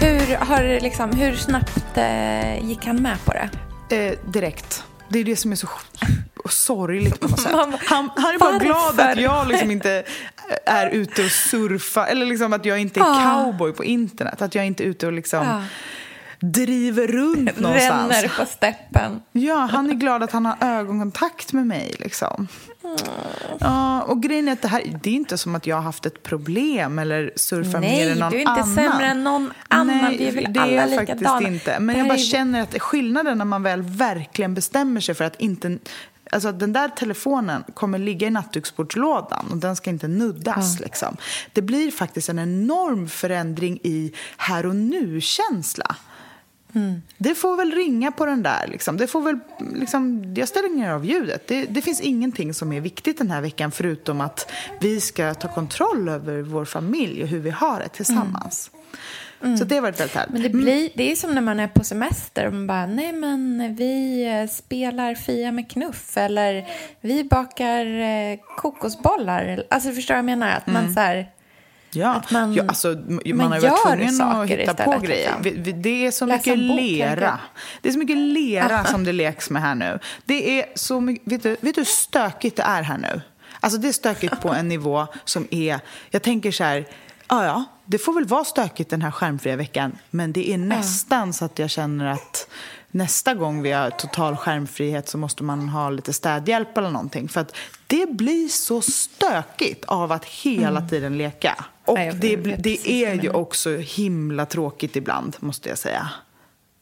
Hur, 0.00 0.36
har, 0.36 0.80
liksom, 0.80 1.10
hur 1.12 1.36
snabbt 1.36 1.96
eh, 1.96 2.68
gick 2.68 2.86
han 2.86 3.02
med 3.02 3.24
på 3.24 3.32
det? 3.32 3.50
Eh, 3.96 4.18
direkt. 4.30 4.84
Det 5.08 5.18
är 5.18 5.24
det 5.24 5.36
som 5.36 5.52
är 5.52 5.56
så 5.56 5.68
sorgligt 6.50 7.20
på 7.20 7.28
något 7.28 7.40
sätt. 7.40 7.52
Han, 7.52 8.10
han 8.16 8.34
är 8.34 8.38
bara 8.38 8.50
varför? 8.52 8.66
glad 8.66 9.00
att 9.00 9.20
jag 9.20 9.48
liksom 9.48 9.70
inte 9.70 10.02
är 10.66 10.86
ute 10.90 11.24
och 11.24 11.30
surfar. 11.30 12.06
Eller 12.06 12.26
liksom 12.26 12.52
att 12.52 12.64
jag 12.64 12.78
inte 12.80 13.00
är 13.00 13.04
Ja. 13.04 13.42
cowboy 13.44 13.72
på 13.72 13.84
internet. 13.84 14.42
Att 14.42 14.54
jag 14.54 14.66
inte 14.66 14.84
är 14.84 14.86
ute 14.86 15.06
och 15.06 15.12
liksom 15.12 15.46
Ja. 15.46 15.62
driver 16.40 17.06
runt 17.06 17.58
någonstans. 17.60 18.12
Ränner 18.12 18.28
på 18.38 18.46
steppen. 18.46 19.22
Ja, 19.32 19.68
han 19.72 19.90
är 19.90 19.94
glad 19.94 20.22
att 20.22 20.32
han 20.32 20.46
har 20.46 20.56
ögonkontakt 20.60 21.52
med 21.52 21.66
mig. 21.66 21.94
Liksom. 21.98 22.48
Ja, 23.60 24.02
och 24.02 24.22
grejen 24.22 24.48
är 24.48 24.52
att 24.52 24.62
det 24.62 24.68
här, 24.68 24.98
det 25.02 25.10
är 25.10 25.14
inte 25.14 25.38
som 25.38 25.54
att 25.54 25.66
jag 25.66 25.76
har 25.76 25.82
haft 25.82 26.06
ett 26.06 26.22
problem 26.22 26.98
eller 26.98 27.32
surfar 27.36 27.80
Nej, 27.80 28.04
mer 28.04 28.12
än 28.12 28.18
någon 28.18 28.30
du 28.30 28.36
är 28.36 28.40
inte 28.40 28.50
annan. 28.52 28.74
sämre 28.74 29.06
än 29.06 29.24
någon 29.24 29.52
annan. 29.68 29.86
Nej, 29.98 30.16
Vi 30.18 30.28
är 30.28 30.32
väl 30.32 30.52
det 30.52 30.60
är 30.60 30.62
alla 30.62 30.72
jag 30.72 30.90
faktiskt 30.94 31.20
likadana. 31.20 31.48
inte. 31.48 31.80
Men 31.80 31.98
jag 31.98 32.08
bara 32.08 32.14
är- 32.18 32.18
känner 32.22 32.62
att 32.62 32.80
skillnaden 32.82 33.38
när 33.38 33.44
man 33.44 33.62
väl 33.62 33.82
verkligen 33.82 34.54
bestämmer 34.54 35.00
sig 35.00 35.14
för 35.14 35.24
att 35.24 35.40
inte... 35.40 35.78
Alltså 36.32 36.48
att 36.48 36.60
den 36.60 36.72
där 36.72 36.88
telefonen 36.88 37.64
kommer 37.74 37.98
ligga 37.98 38.26
i 38.26 38.30
nattduksbordslådan 38.30 39.46
och 39.50 39.56
den 39.56 39.76
ska 39.76 39.90
inte 39.90 40.08
nuddas. 40.08 40.80
Liksom. 40.80 41.16
Det 41.52 41.62
blir 41.62 41.90
faktiskt 41.90 42.28
en 42.28 42.38
enorm 42.38 43.08
förändring 43.08 43.78
i 43.82 44.12
här 44.36 44.66
och 44.66 44.76
nu-känsla. 44.76 45.96
Mm. 46.74 47.02
Det 47.18 47.34
får 47.34 47.56
väl 47.56 47.72
ringa 47.72 48.12
på 48.12 48.26
den 48.26 48.42
där. 48.42 48.66
Liksom. 48.66 48.96
Det 48.96 49.06
får 49.06 49.20
väl, 49.20 49.38
liksom, 49.74 50.34
jag 50.36 50.48
ställer 50.48 50.68
ner 50.68 50.90
av 50.90 51.04
ljudet. 51.04 51.48
Det, 51.48 51.64
det 51.64 51.82
finns 51.82 52.00
ingenting 52.00 52.54
som 52.54 52.72
är 52.72 52.80
viktigt 52.80 53.18
den 53.18 53.30
här 53.30 53.40
veckan 53.40 53.70
förutom 53.70 54.20
att 54.20 54.52
vi 54.80 55.00
ska 55.00 55.34
ta 55.34 55.48
kontroll 55.48 56.08
över 56.08 56.42
vår 56.42 56.64
familj 56.64 57.22
och 57.22 57.28
hur 57.28 57.40
vi 57.40 57.50
har 57.50 57.80
det 57.80 57.88
tillsammans. 57.88 58.70
Så 59.58 59.64
det 59.64 59.80
varit 59.80 60.00
väldigt 60.00 60.16
härligt. 60.16 60.32
Men 60.32 60.42
det, 60.42 60.48
blir, 60.48 60.90
det 60.94 61.12
är 61.12 61.16
som 61.16 61.34
när 61.34 61.40
man 61.40 61.60
är 61.60 61.68
på 61.68 61.84
semester 61.84 62.46
och 62.46 62.52
man 62.52 62.66
bara, 62.66 62.86
nej 62.86 63.12
men 63.12 63.74
vi 63.76 64.24
eh, 64.26 64.48
spelar 64.48 65.14
Fia 65.14 65.52
med 65.52 65.70
knuff 65.70 66.16
eller 66.16 66.68
vi 67.00 67.24
bakar 67.24 67.86
eh, 67.86 68.38
kokosbollar. 68.56 69.64
Alltså 69.70 69.92
förstår 69.92 70.14
du 70.14 70.22
vad 70.22 70.30
jag 70.30 70.38
menar? 70.38 70.56
Att 70.56 70.66
man 70.66 70.94
så 70.94 71.00
här, 71.00 71.30
Ja, 71.92 72.22
man- 72.30 72.54
ja 72.54 72.64
alltså, 72.68 72.88
man, 72.88 73.20
man 73.34 73.52
har 73.52 73.60
varit 73.60 73.82
tvungen 73.82 74.20
att 74.22 74.48
hitta 74.48 74.74
på 74.74 74.80
istället, 74.82 75.02
grejer. 75.02 75.40
liksom. 75.42 75.82
Det 75.82 76.06
är 76.06 76.10
så 76.10 76.26
Läsa 76.26 76.50
mycket 76.50 76.68
bok, 76.68 76.80
lera. 76.80 77.38
Det 77.82 77.88
är 77.88 77.92
så 77.92 77.98
mycket 77.98 78.16
lera 78.16 78.84
som 78.84 79.04
det 79.04 79.12
leks 79.12 79.50
med 79.50 79.62
här 79.62 79.74
nu. 79.74 79.98
Det 80.24 80.60
är 80.60 80.66
så 80.74 81.00
mycket, 81.00 81.32
vet, 81.32 81.42
du, 81.42 81.56
vet 81.60 81.74
du 81.74 81.80
hur 81.80 81.84
stökigt 81.84 82.56
det 82.56 82.62
är 82.62 82.82
här 82.82 82.98
nu? 82.98 83.20
Alltså 83.60 83.78
det 83.78 83.88
är 83.88 83.92
stökigt 83.92 84.40
på 84.40 84.48
en 84.48 84.68
nivå 84.68 85.06
som 85.24 85.46
är... 85.50 85.80
Jag 86.10 86.22
tänker 86.22 86.52
så 86.52 86.64
här, 86.64 86.86
ja 87.28 87.44
ja, 87.44 87.64
det 87.84 87.98
får 87.98 88.12
väl 88.14 88.24
vara 88.26 88.44
stökigt 88.44 88.90
den 88.90 89.02
här 89.02 89.10
skärmfria 89.10 89.56
veckan. 89.56 89.98
Men 90.10 90.32
det 90.32 90.50
är 90.52 90.58
nästan 90.58 91.32
så 91.32 91.44
att 91.44 91.58
jag 91.58 91.70
känner 91.70 92.06
att 92.06 92.48
nästa 92.90 93.34
gång 93.34 93.62
vi 93.62 93.72
har 93.72 93.90
total 93.90 94.36
skärmfrihet 94.36 95.08
så 95.08 95.18
måste 95.18 95.42
man 95.42 95.68
ha 95.68 95.90
lite 95.90 96.12
städhjälp 96.12 96.78
eller 96.78 96.90
någonting. 96.90 97.28
För 97.28 97.40
att 97.40 97.56
det 97.86 98.10
blir 98.10 98.48
så 98.48 98.80
stökigt 98.80 99.84
av 99.84 100.12
att 100.12 100.24
hela 100.24 100.88
tiden 100.88 101.18
leka. 101.18 101.64
Och 101.84 101.98
det, 101.98 102.36
det 102.36 102.90
är 103.04 103.14
ju 103.14 103.30
också 103.30 103.76
himla 103.76 104.46
tråkigt 104.46 104.96
ibland, 104.96 105.36
måste 105.40 105.68
jag 105.68 105.78
säga. 105.78 106.10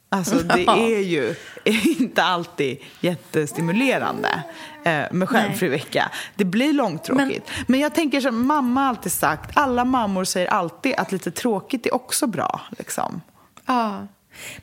Alltså 0.09 0.35
det 0.55 0.67
är 0.67 0.99
ju 0.99 1.35
inte 1.99 2.23
alltid 2.23 2.77
jättestimulerande 2.99 4.43
eh, 4.83 5.03
med 5.11 5.29
skärmfri 5.29 5.67
vecka. 5.67 6.11
Det 6.35 6.45
blir 6.45 6.73
långtråkigt. 6.73 7.51
Men, 7.67 7.79
jag 7.79 7.95
tänker 7.95 8.21
som 8.21 8.47
mamma 8.47 8.87
alltid 8.87 9.11
sagt, 9.11 9.51
alla 9.53 9.85
mammor 9.85 10.23
säger 10.23 10.47
alltid 10.47 10.93
att 10.97 11.11
lite 11.11 11.31
tråkigt 11.31 11.85
är 11.85 11.95
också 11.95 12.27
bra. 12.27 12.61
Liksom. 12.77 13.21
Ja. 13.65 14.07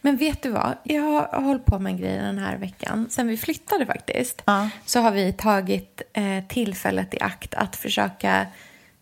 Men 0.00 0.16
vet 0.16 0.42
du 0.42 0.50
vad? 0.50 0.74
Jag 0.82 1.02
har 1.02 1.42
hållit 1.42 1.64
på 1.64 1.78
med 1.78 1.90
en 1.90 1.98
grej 1.98 2.18
den 2.18 2.38
här 2.38 2.56
veckan. 2.56 3.06
Sen 3.10 3.28
vi 3.28 3.36
flyttade 3.36 3.86
faktiskt. 3.86 4.42
Ja. 4.44 4.68
Så 4.84 5.00
har 5.00 5.10
vi 5.10 5.32
tagit 5.32 6.02
eh, 6.12 6.44
tillfället 6.48 7.14
i 7.14 7.20
akt 7.20 7.54
att 7.54 7.76
försöka 7.76 8.46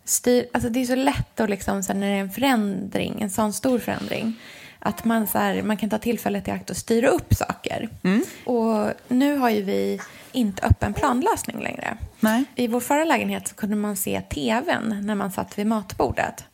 styra. 0.04 0.46
Alltså 0.52 0.70
det 0.70 0.80
är 0.80 0.84
så 0.84 0.94
lätt 0.94 1.40
att 1.40 1.50
liksom, 1.50 1.82
så 1.82 1.92
här, 1.92 2.00
när 2.00 2.10
det 2.10 2.16
är 2.16 2.20
en 2.20 2.30
förändring, 2.30 3.22
en 3.22 3.30
sån 3.30 3.52
stor 3.52 3.78
förändring. 3.78 4.34
Att 4.78 5.04
man, 5.04 5.26
så 5.26 5.38
här, 5.38 5.62
man 5.62 5.76
kan 5.76 5.90
ta 5.90 5.98
tillfället 5.98 6.48
i 6.48 6.50
akt 6.50 6.70
och 6.70 6.76
styra 6.76 7.08
upp 7.08 7.34
saker. 7.34 7.88
Och 8.44 8.92
nu 9.08 9.36
har 9.36 9.50
ju 9.50 9.62
vi 9.62 10.00
inte 10.32 10.66
öppen 10.66 10.94
planlösning 10.94 11.62
längre. 11.62 11.96
Nej. 12.20 12.44
I 12.54 12.66
vår 12.66 12.80
förra 12.80 13.04
lägenhet 13.04 13.48
så 13.48 13.54
kunde 13.54 13.76
man 13.76 13.96
se 13.96 14.20
tvn 14.20 15.00
när 15.02 15.14
man 15.14 15.32
satt 15.32 15.58
vid 15.58 15.66
matbordet. 15.66 16.44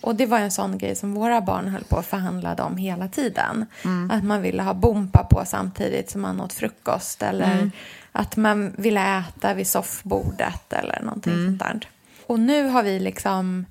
Och 0.00 0.14
det 0.14 0.26
var 0.26 0.38
en 0.38 0.50
sån 0.50 0.78
grej 0.78 0.94
som 0.96 1.14
våra 1.14 1.40
barn 1.40 1.68
höll 1.68 1.84
på 1.84 1.96
att 1.98 2.06
förhandla 2.06 2.54
om 2.54 2.76
hela 2.76 3.08
tiden. 3.08 3.66
Att 4.10 4.24
man 4.24 4.42
ville 4.42 4.62
ha 4.62 4.74
bompa 4.74 5.24
på 5.30 5.42
samtidigt 5.46 6.10
som 6.10 6.20
man 6.20 6.40
åt 6.40 6.52
frukost. 6.52 7.22
Eller 7.22 7.70
att 8.12 8.36
man 8.36 8.72
ville 8.78 9.18
äta 9.18 9.54
vid 9.54 9.66
soffbordet 9.66 10.72
eller 10.72 11.00
någonting 11.02 11.32
sånt 11.46 11.58
där. 11.58 11.88
Och 12.26 12.40
nu 12.40 12.68
har 12.68 12.82
vi 12.82 12.98
liksom 12.98 13.66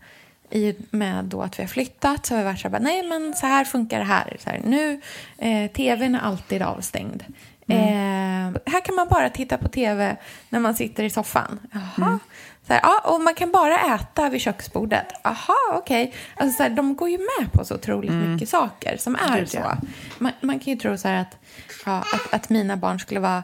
i 0.50 0.76
med 0.90 1.26
då 1.26 1.42
att 1.42 1.60
vi 1.60 1.64
har 1.64 1.68
flyttat 1.68 2.26
så 2.26 2.34
har 2.34 2.40
vi 2.40 2.46
varit 2.46 2.60
så 2.60 2.70
här, 2.70 2.80
nej 2.80 3.04
men 3.08 3.34
så 3.34 3.46
här 3.46 3.66
funkar 3.66 4.00
det 4.00 4.06
här. 4.06 4.38
Så 4.40 4.50
här 4.50 4.62
nu, 4.66 5.02
eh, 5.38 5.72
tvn 5.72 6.16
är 6.16 6.20
alltid 6.20 6.62
avstängd. 6.62 7.24
Eh, 7.68 8.62
här 8.66 8.86
kan 8.86 8.96
man 8.96 9.08
bara 9.08 9.30
titta 9.30 9.58
på 9.58 9.68
tv 9.68 10.16
när 10.50 10.60
man 10.60 10.76
sitter 10.76 11.04
i 11.04 11.10
soffan. 11.10 11.60
Jaha. 11.72 12.20
Så 12.68 12.74
här, 12.74 12.80
ja, 12.84 13.00
och 13.04 13.22
man 13.22 13.34
kan 13.36 13.52
bara 13.52 13.96
äta 13.96 14.30
vid 14.30 14.42
köksbordet. 14.42 15.06
Jaha, 15.24 15.56
okej. 15.74 16.14
Alltså, 16.36 16.58
så 16.58 16.64
här, 16.64 16.70
de 16.70 16.96
går 16.96 17.10
ju 17.10 17.18
med 17.18 17.54
på 17.54 17.66
så 17.66 17.76
otroligt 17.76 18.12
mycket 18.12 18.50
saker 18.50 18.98
som 18.98 19.16
är 19.16 19.40
Gud, 19.40 19.50
så. 19.50 19.58
ja. 19.58 19.78
Man, 20.18 20.32
man 20.42 20.60
kan 20.60 20.74
ju 20.74 20.80
tro 20.80 20.98
så 20.98 21.08
att, 21.08 21.38
ja, 21.86 21.98
att, 22.14 22.34
att 22.34 22.50
mina 22.50 22.78
barn 22.78 23.00
skulle 23.00 23.20
vara 23.20 23.44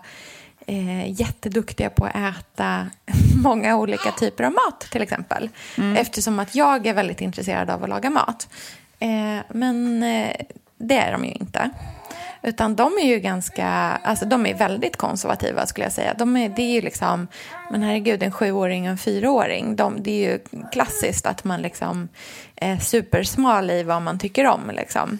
eh, 0.67 1.21
jätteduktiga 1.21 1.89
på 1.89 2.05
att 2.05 2.15
äta 2.15 2.89
många 3.43 3.77
olika 3.77 4.11
typer 4.11 4.43
av 4.43 4.51
mat 4.51 4.79
till 4.91 5.01
exempel. 5.01 5.49
Eftersom 5.97 6.39
att 6.39 6.55
jag 6.55 6.87
är 6.87 6.93
väldigt 6.93 7.21
intresserad 7.21 7.69
av 7.69 7.83
att 7.83 7.89
laga 7.89 8.09
mat. 8.09 8.49
Eh, 8.99 9.39
men 9.49 10.03
eh, 10.03 10.35
det 10.77 10.97
är 10.97 11.11
de 11.11 11.25
ju 11.25 11.31
inte. 11.31 11.69
Utan 12.43 12.75
de 12.75 12.97
är 13.01 13.05
ju 13.05 13.19
ganska, 13.19 13.67
alltså 14.03 14.25
de 14.25 14.45
är 14.45 14.53
väldigt 14.53 14.97
konservativa 14.97 15.65
skulle 15.65 15.85
jag 15.85 15.93
säga. 15.93 16.13
De 16.13 16.37
är, 16.37 16.49
det 16.49 16.61
är 16.61 16.73
ju 16.73 16.81
liksom, 16.81 17.27
men 17.71 17.83
herregud 17.83 18.23
en 18.23 18.31
sjuåring 18.31 18.83
och 18.83 18.91
en 18.91 18.97
fyraåring. 18.97 19.75
De, 19.75 20.03
det 20.03 20.11
är 20.11 20.31
ju 20.31 20.39
klassiskt 20.71 21.25
att 21.25 21.43
man 21.43 21.61
liksom 21.61 22.09
är 22.55 22.77
supersmal 22.77 23.71
i 23.71 23.83
vad 23.83 24.01
man 24.01 24.19
tycker 24.19 24.47
om 24.47 24.71
liksom. 24.73 25.19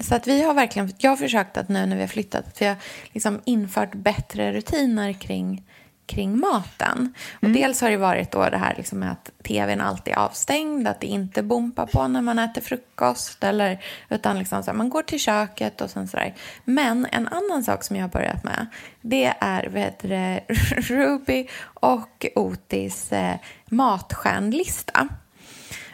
Så 0.00 0.14
att 0.14 0.26
vi 0.26 0.42
har 0.42 0.54
verkligen, 0.54 0.92
jag 0.98 1.10
har 1.10 1.16
försökt 1.16 1.56
att 1.56 1.68
nu 1.68 1.86
när 1.86 1.96
vi 1.96 2.02
har 2.02 2.08
flyttat, 2.08 2.46
att 2.46 2.62
vi 2.62 2.66
har 2.66 2.76
liksom 3.12 3.40
infört 3.44 3.94
bättre 3.94 4.52
rutiner 4.52 5.12
kring, 5.12 5.62
kring 6.06 6.38
maten. 6.40 7.14
Och 7.42 7.48
dels 7.48 7.80
har 7.80 7.90
det 7.90 7.96
varit 7.96 8.30
då 8.30 8.48
det 8.48 8.56
här 8.56 8.74
liksom 8.76 8.98
med 8.98 9.12
att 9.12 9.30
tvn 9.42 9.80
alltid 9.80 10.14
är 10.14 10.18
avstängd, 10.18 10.88
att 10.88 11.00
det 11.00 11.06
inte 11.06 11.42
bompar 11.42 11.86
på 11.86 12.08
när 12.08 12.22
man 12.22 12.38
äter 12.38 12.60
frukost, 12.60 13.44
eller, 13.44 13.84
utan 14.08 14.38
liksom 14.38 14.62
så 14.62 14.70
här, 14.70 14.78
man 14.78 14.90
går 14.90 15.02
till 15.02 15.20
köket 15.20 15.80
och 15.80 15.90
sen 15.90 16.08
sådär. 16.08 16.34
Men 16.64 17.06
en 17.12 17.28
annan 17.28 17.64
sak 17.64 17.84
som 17.84 17.96
jag 17.96 18.02
har 18.02 18.08
börjat 18.08 18.44
med, 18.44 18.66
det 19.00 19.34
är 19.40 19.66
vet 19.68 19.98
du, 19.98 20.40
Ruby 20.94 21.48
och 21.62 22.26
Otis 22.34 23.12
eh, 23.12 23.36
matstjärnlista. 23.70 25.08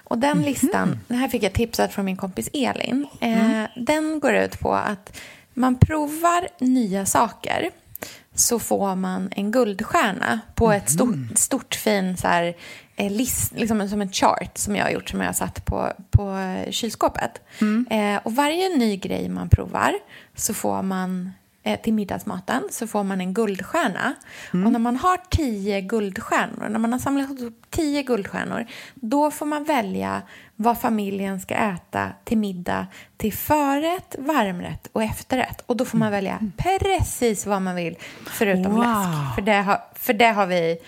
Och 0.04 0.18
den 0.18 0.42
listan, 0.42 0.98
det 1.08 1.14
här 1.14 1.28
fick 1.28 1.42
jag 1.42 1.52
tipsat 1.52 1.92
från 1.92 2.04
min 2.04 2.16
kompis 2.16 2.50
Elin. 2.52 3.06
Eh, 3.20 3.64
Den 3.76 4.20
går 4.20 4.34
ut 4.34 4.60
på 4.60 4.74
att 4.74 5.20
man 5.54 5.78
provar 5.78 6.48
nya 6.58 7.06
saker 7.06 7.70
så 8.38 8.59
får 8.59 8.94
man 8.94 9.29
en 9.37 9.51
guldstjärna 9.51 10.40
på 10.55 10.72
ett 10.72 10.90
stort, 10.90 11.38
stort 11.38 11.74
fin 11.74 12.16
så 12.16 12.29
här, 12.29 12.55
eh, 12.96 13.12
list, 13.12 13.53
liksom 13.57 13.88
som 13.88 14.01
en 14.01 14.12
chart 14.12 14.59
som 14.59 14.77
jag 14.77 14.85
har 14.85 14.90
gjort 14.90 15.09
som 15.09 15.20
jag 15.20 15.29
har 15.29 15.33
satt 15.33 15.64
på, 15.64 15.92
på 16.11 16.55
kylskåpet. 16.70 17.42
Eh, 17.90 18.20
och 18.22 18.35
varje 18.35 18.68
ny 18.68 18.96
grej 18.96 19.29
man 19.29 19.48
provar 19.48 19.94
så 20.35 20.55
får 20.55 20.83
man 20.83 21.33
eh, 21.62 21.81
till 21.81 21.92
middagsmaten 21.92 22.62
så 22.70 22.87
får 22.87 23.05
man 23.05 23.20
en 23.20 23.35
guldstjärna. 23.35 24.14
Och 24.66 24.72
när 24.72 24.79
man 24.79 24.96
har 24.96 25.20
tio 25.31 25.81
guldstjärnor, 25.81 26.68
när 26.68 26.79
man 26.79 26.92
har 26.92 26.98
samlat 26.98 27.40
ihop 27.40 27.66
tio 27.70 28.03
guldstjärnor, 28.03 28.66
då 28.94 29.31
får 29.31 29.46
man 29.46 29.64
välja 29.64 30.22
vad 30.60 30.80
familjen 30.80 31.40
ska 31.40 31.54
äta 31.54 32.08
till 32.24 32.38
middag 32.38 32.86
till 33.16 33.32
förrätt, 33.32 34.14
varmrätt 34.18 34.88
och 34.92 35.02
efterrätt. 35.02 35.62
Och 35.66 35.76
då 35.76 35.84
får 35.84 35.98
man 35.98 36.10
välja 36.12 36.38
precis 36.56 37.46
vad 37.46 37.62
man 37.62 37.74
vill 37.74 37.96
förutom 38.26 38.72
Wow. 38.72 38.78
läsk. 38.82 39.34
För 39.34 39.42
det 39.42 39.52
har, 39.62 39.80
för 39.94 40.12
det 40.14 40.28
har 40.28 40.46
vi 40.46 40.78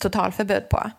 totalförbud 0.00 0.68
på. 0.68 0.90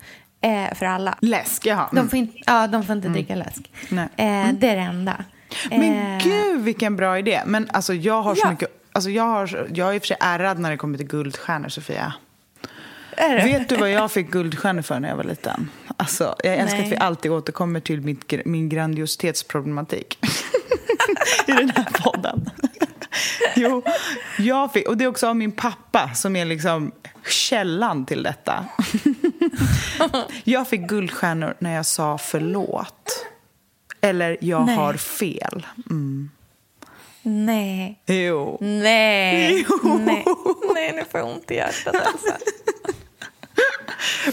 Eh, 0.41 0.73
för 0.75 0.86
alla. 0.86 1.17
Läsk, 1.21 1.65
jaha. 1.65 1.89
Mm. 1.91 2.03
De 2.03 2.10
får 2.10 2.19
inte, 2.19 2.38
ja, 2.45 2.67
de 2.67 2.84
får 2.84 2.95
inte 2.95 3.08
dricka 3.10 3.36
läsk. 3.36 3.71
Nej. 3.89 4.03
Eh, 4.15 4.53
det 4.53 4.69
är 4.69 4.75
det 4.75 4.82
enda. 4.82 5.23
Men 5.69 5.84
Eh, 6.17 6.23
gud 6.23 6.62
vilken 6.62 6.95
bra 6.95 7.19
idé. 7.19 7.41
Men 7.45 7.69
alltså 7.73 7.93
jag 7.93 8.21
har 8.21 8.36
så 8.36 8.41
Ja. 8.45 8.51
mycket... 8.51 8.69
Alltså 8.91 9.10
jag, 9.10 9.23
har, 9.23 9.67
jag 9.73 9.89
är 9.89 9.93
i 9.93 9.97
och 9.97 10.01
för 10.01 10.08
sig 10.08 10.17
ärrad 10.19 10.60
när 10.60 10.71
det 10.71 10.77
kommer 10.77 10.97
till 10.97 11.08
guldstjärnor, 11.08 11.69
Sofia. 11.69 12.13
Är 13.19 13.36
det? 13.36 13.43
Vet 13.43 13.69
du 13.69 13.75
vad 13.75 13.91
jag 13.91 14.12
fick 14.12 14.32
guldstjärnor 14.32 14.82
för 14.82 14.99
när 14.99 15.10
jag 15.10 15.15
var 15.15 15.23
liten? 15.23 15.69
Alltså, 15.97 16.36
jag 16.43 16.55
älskar 16.55 16.77
Nej. 16.77 16.86
att 16.86 16.91
vi 16.91 16.97
alltid 16.97 17.32
återkommer 17.32 17.79
till 17.79 18.01
mitt, 18.01 18.45
min 18.45 18.69
grandiositetsproblematik 18.69 20.19
i 21.47 21.51
den 21.51 21.69
här 21.69 21.88
podden. 22.03 22.49
jo, 23.55 23.84
jag 24.38 24.73
fick, 24.73 24.88
och 24.88 24.97
det 24.97 25.03
är 25.03 25.08
också 25.08 25.27
av 25.27 25.36
min 25.36 25.51
pappa 25.51 26.10
som 26.15 26.36
är 26.36 26.45
liksom 26.45 26.91
källan 27.27 28.05
till 28.05 28.23
detta. 28.23 28.65
jag 30.43 30.67
fick 30.67 30.82
guldstjärnor 30.82 31.53
när 31.60 31.75
jag 31.75 31.86
sa 31.86 32.17
förlåt. 32.17 33.25
Eller 34.01 34.38
jag 34.41 34.65
Nej. 34.65 34.75
har 34.75 34.93
fel. 34.93 35.67
Mm. 35.89 36.29
Nej. 37.21 38.01
Jo. 38.05 38.58
Nej. 38.62 39.65
Jo. 39.69 39.97
Nej. 39.97 40.25
Nej, 40.73 40.93
nu 40.95 41.03
får 41.12 41.19
jag 41.19 41.29
ont 41.29 41.51
i 41.51 41.55
hjärtat 41.55 41.95
alltså. 41.95 42.34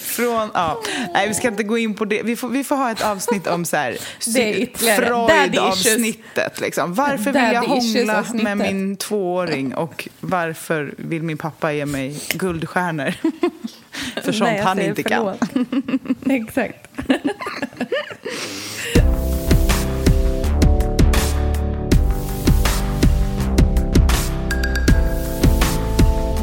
Från, 0.01 0.51
ja. 0.55 0.83
Nej, 1.15 1.29
vi 1.29 1.35
ska 1.35 1.49
inte 1.49 1.63
gå 1.63 1.79
in 1.79 1.95
på 1.95 2.05
det. 2.05 2.23
Vi 2.23 2.37
får, 2.37 2.49
vi 2.49 2.65
får 2.65 2.77
ha 2.77 2.91
ett 2.91 3.03
avsnitt 3.03 3.47
om 3.47 3.65
så 3.65 3.77
här, 3.77 3.93
Freud-avsnittet. 4.97 6.61
Liksom. 6.61 6.95
Varför 6.95 7.33
vill 7.33 7.53
jag 7.53 7.63
hångla 7.63 8.25
med 8.33 8.59
min 8.59 8.97
tvååring 8.97 9.75
och 9.75 10.09
varför 10.21 10.95
vill 10.97 11.23
min 11.23 11.39
pappa 11.39 11.73
ge 11.73 11.87
mig 11.87 12.21
guldstjärnor? 12.29 13.15
För 14.23 14.33
sånt 14.33 14.51
Nej, 14.51 14.61
han 14.61 14.81
inte 14.81 15.03
kan. 15.03 15.37
förlåt. 15.39 16.17
Exakt. 16.31 16.89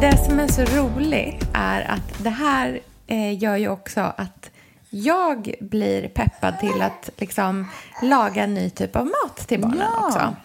Det 0.01 0.17
som 0.25 0.39
är 0.39 0.47
så 0.47 0.61
roligt 0.61 1.45
är 1.53 1.91
att 1.91 2.23
det 2.23 2.29
här 2.29 2.79
eh, 3.07 3.43
gör 3.43 3.55
ju 3.55 3.69
också 3.69 4.01
att 4.17 4.49
jag 4.89 5.53
blir 5.61 6.07
peppad 6.07 6.59
till 6.59 6.81
att 6.81 7.09
liksom 7.17 7.67
laga 8.01 8.43
en 8.43 8.53
ny 8.53 8.69
typ 8.69 8.95
av 8.95 9.05
mat 9.05 9.47
till 9.47 9.61
barnen 9.61 9.77
Ja. 9.79 10.07
också. 10.07 10.35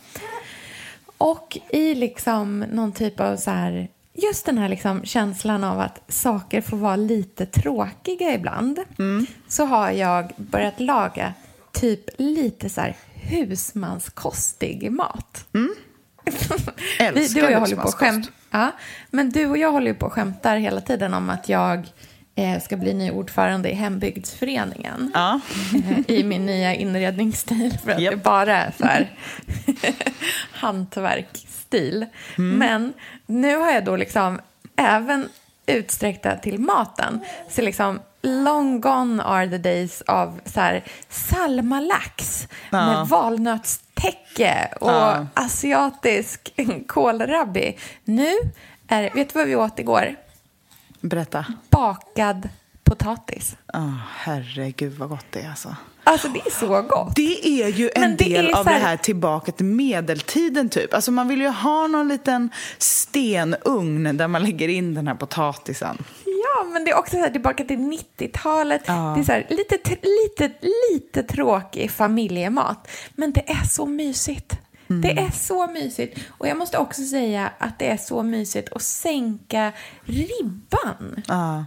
Och 1.18 1.58
i 1.70 1.94
liksom 1.94 2.60
någon 2.60 2.92
typ 2.92 3.20
av 3.20 3.36
så 3.36 3.50
här, 3.50 3.88
just 4.14 4.46
den 4.46 4.58
här 4.58 4.68
liksom 4.68 5.04
känslan 5.04 5.64
av 5.64 5.80
att 5.80 6.00
saker 6.08 6.60
får 6.60 6.76
vara 6.76 6.96
lite 6.96 7.46
tråkiga 7.46 8.34
ibland, 8.34 8.78
så 9.48 9.64
har 9.64 9.90
jag 9.90 10.32
börjat 10.36 10.80
laga 10.80 11.34
typ 11.72 12.04
lite 12.18 12.68
så 12.68 12.80
här 12.80 12.96
husmanskostig 13.14 14.92
mat. 14.92 15.44
Vi, 17.14 17.28
du 17.28 17.44
och 17.44 17.50
jag 17.52 17.60
håller 17.60 17.76
på 17.76 17.88
skämt, 17.92 18.30
ja, 18.50 18.70
men 19.10 19.30
du 19.30 19.46
och 19.46 19.58
jag 19.58 19.72
håller 19.72 19.94
på 19.94 20.06
och 20.06 20.12
skämtar 20.12 20.56
hela 20.56 20.80
tiden 20.80 21.14
om 21.14 21.30
att 21.30 21.48
jag 21.48 21.86
ska 22.62 22.76
bli 22.76 22.94
ny 22.94 23.10
ordförande 23.10 23.70
i 23.70 23.74
hembygdsföreningen 23.74 25.10
Ja. 25.14 25.40
eh, 25.74 26.16
i 26.16 26.24
min 26.24 26.46
nya 26.46 26.74
inredningsstil 26.74 27.78
för 27.84 27.90
att 27.92 28.00
Japp. 28.00 28.14
det 28.14 28.16
bara 28.22 28.56
är 28.56 28.72
så 28.78 28.86
här 28.86 29.10
hantverksstil. 30.52 32.06
Mm. 32.38 32.58
Men 32.58 32.92
nu 33.26 33.56
har 33.56 33.70
jag 33.72 33.84
då 33.84 33.96
liksom 33.96 34.40
även 34.76 35.28
utsträckta 35.66 36.36
till 36.36 36.58
maten. 36.58 37.20
Så 37.50 37.62
liksom 37.62 38.00
long 38.22 38.80
gone 38.80 39.22
are 39.22 39.48
the 39.48 39.58
days 39.58 40.02
av 40.02 40.40
så 40.44 40.60
här 40.60 40.84
salmalax 41.08 42.48
Ja. 42.70 42.86
med 42.86 43.06
valnötstäcke 43.08 44.68
och 44.80 44.90
Ja. 44.90 45.26
asiatisk 45.34 46.50
kålrabbi. 46.86 47.76
Nu 48.04 48.32
är 48.88 49.02
det, 49.02 49.10
vet 49.14 49.32
du 49.32 49.38
vad 49.38 49.48
vi 49.48 49.56
åt 49.56 49.78
igår? 49.78 50.14
Berätta. 51.00 51.44
Bakad 51.70 52.48
potatis. 52.84 53.56
Oh, 53.74 53.94
herregud 54.16 54.92
vad 54.98 55.08
gott 55.08 55.26
det 55.30 55.40
är 55.40 55.50
alltså. 55.50 55.76
Alltså 56.04 56.28
det 56.28 56.40
är 56.46 56.50
så 56.50 56.82
gott. 56.82 57.16
Det 57.16 57.62
är 57.62 57.68
ju 57.68 57.90
en 57.94 58.16
del 58.16 58.54
av 58.54 58.64
det 58.64 58.70
här- 58.70 58.96
tillbaka 58.96 59.52
till 59.52 59.66
medeltiden 59.66 60.68
typ. 60.68 60.94
Alltså 60.94 61.10
man 61.12 61.28
vill 61.28 61.40
ju 61.40 61.48
ha 61.48 61.86
någon 61.86 62.08
liten 62.08 62.50
stenugn 62.78 64.16
där 64.16 64.28
man 64.28 64.42
lägger 64.42 64.68
in 64.68 64.94
den 64.94 65.06
här 65.08 65.14
potatisen. 65.14 65.98
Ja, 66.24 66.64
men 66.64 66.84
det 66.84 66.90
är 66.90 66.98
också 66.98 67.10
så 67.16 67.18
här, 67.22 67.30
tillbaka 67.30 67.64
till 67.64 67.78
90-talet. 67.78 68.82
Ja. 68.86 69.12
Det 69.16 69.20
är 69.20 69.24
så 69.24 69.32
här, 69.32 69.46
lite, 69.50 69.78
lite, 70.02 70.54
lite 70.92 71.22
tråkig 71.22 71.90
familjemat, 71.90 72.88
men 73.14 73.32
det 73.32 73.50
är 73.50 73.64
så 73.68 73.86
mysigt. 73.86 74.52
Mm. 74.90 75.02
Det 75.02 75.22
är 75.22 75.30
så 75.30 75.66
mysigt. 75.66 76.18
Och 76.28 76.48
jag 76.48 76.58
måste 76.58 76.78
också 76.78 77.02
säga 77.02 77.52
att 77.58 77.78
det 77.78 77.90
är 77.90 77.96
så 77.96 78.22
mysigt 78.22 78.72
att 78.72 78.82
sänka 78.82 79.72
ribban. 80.04 81.22
Ja. 81.28 81.64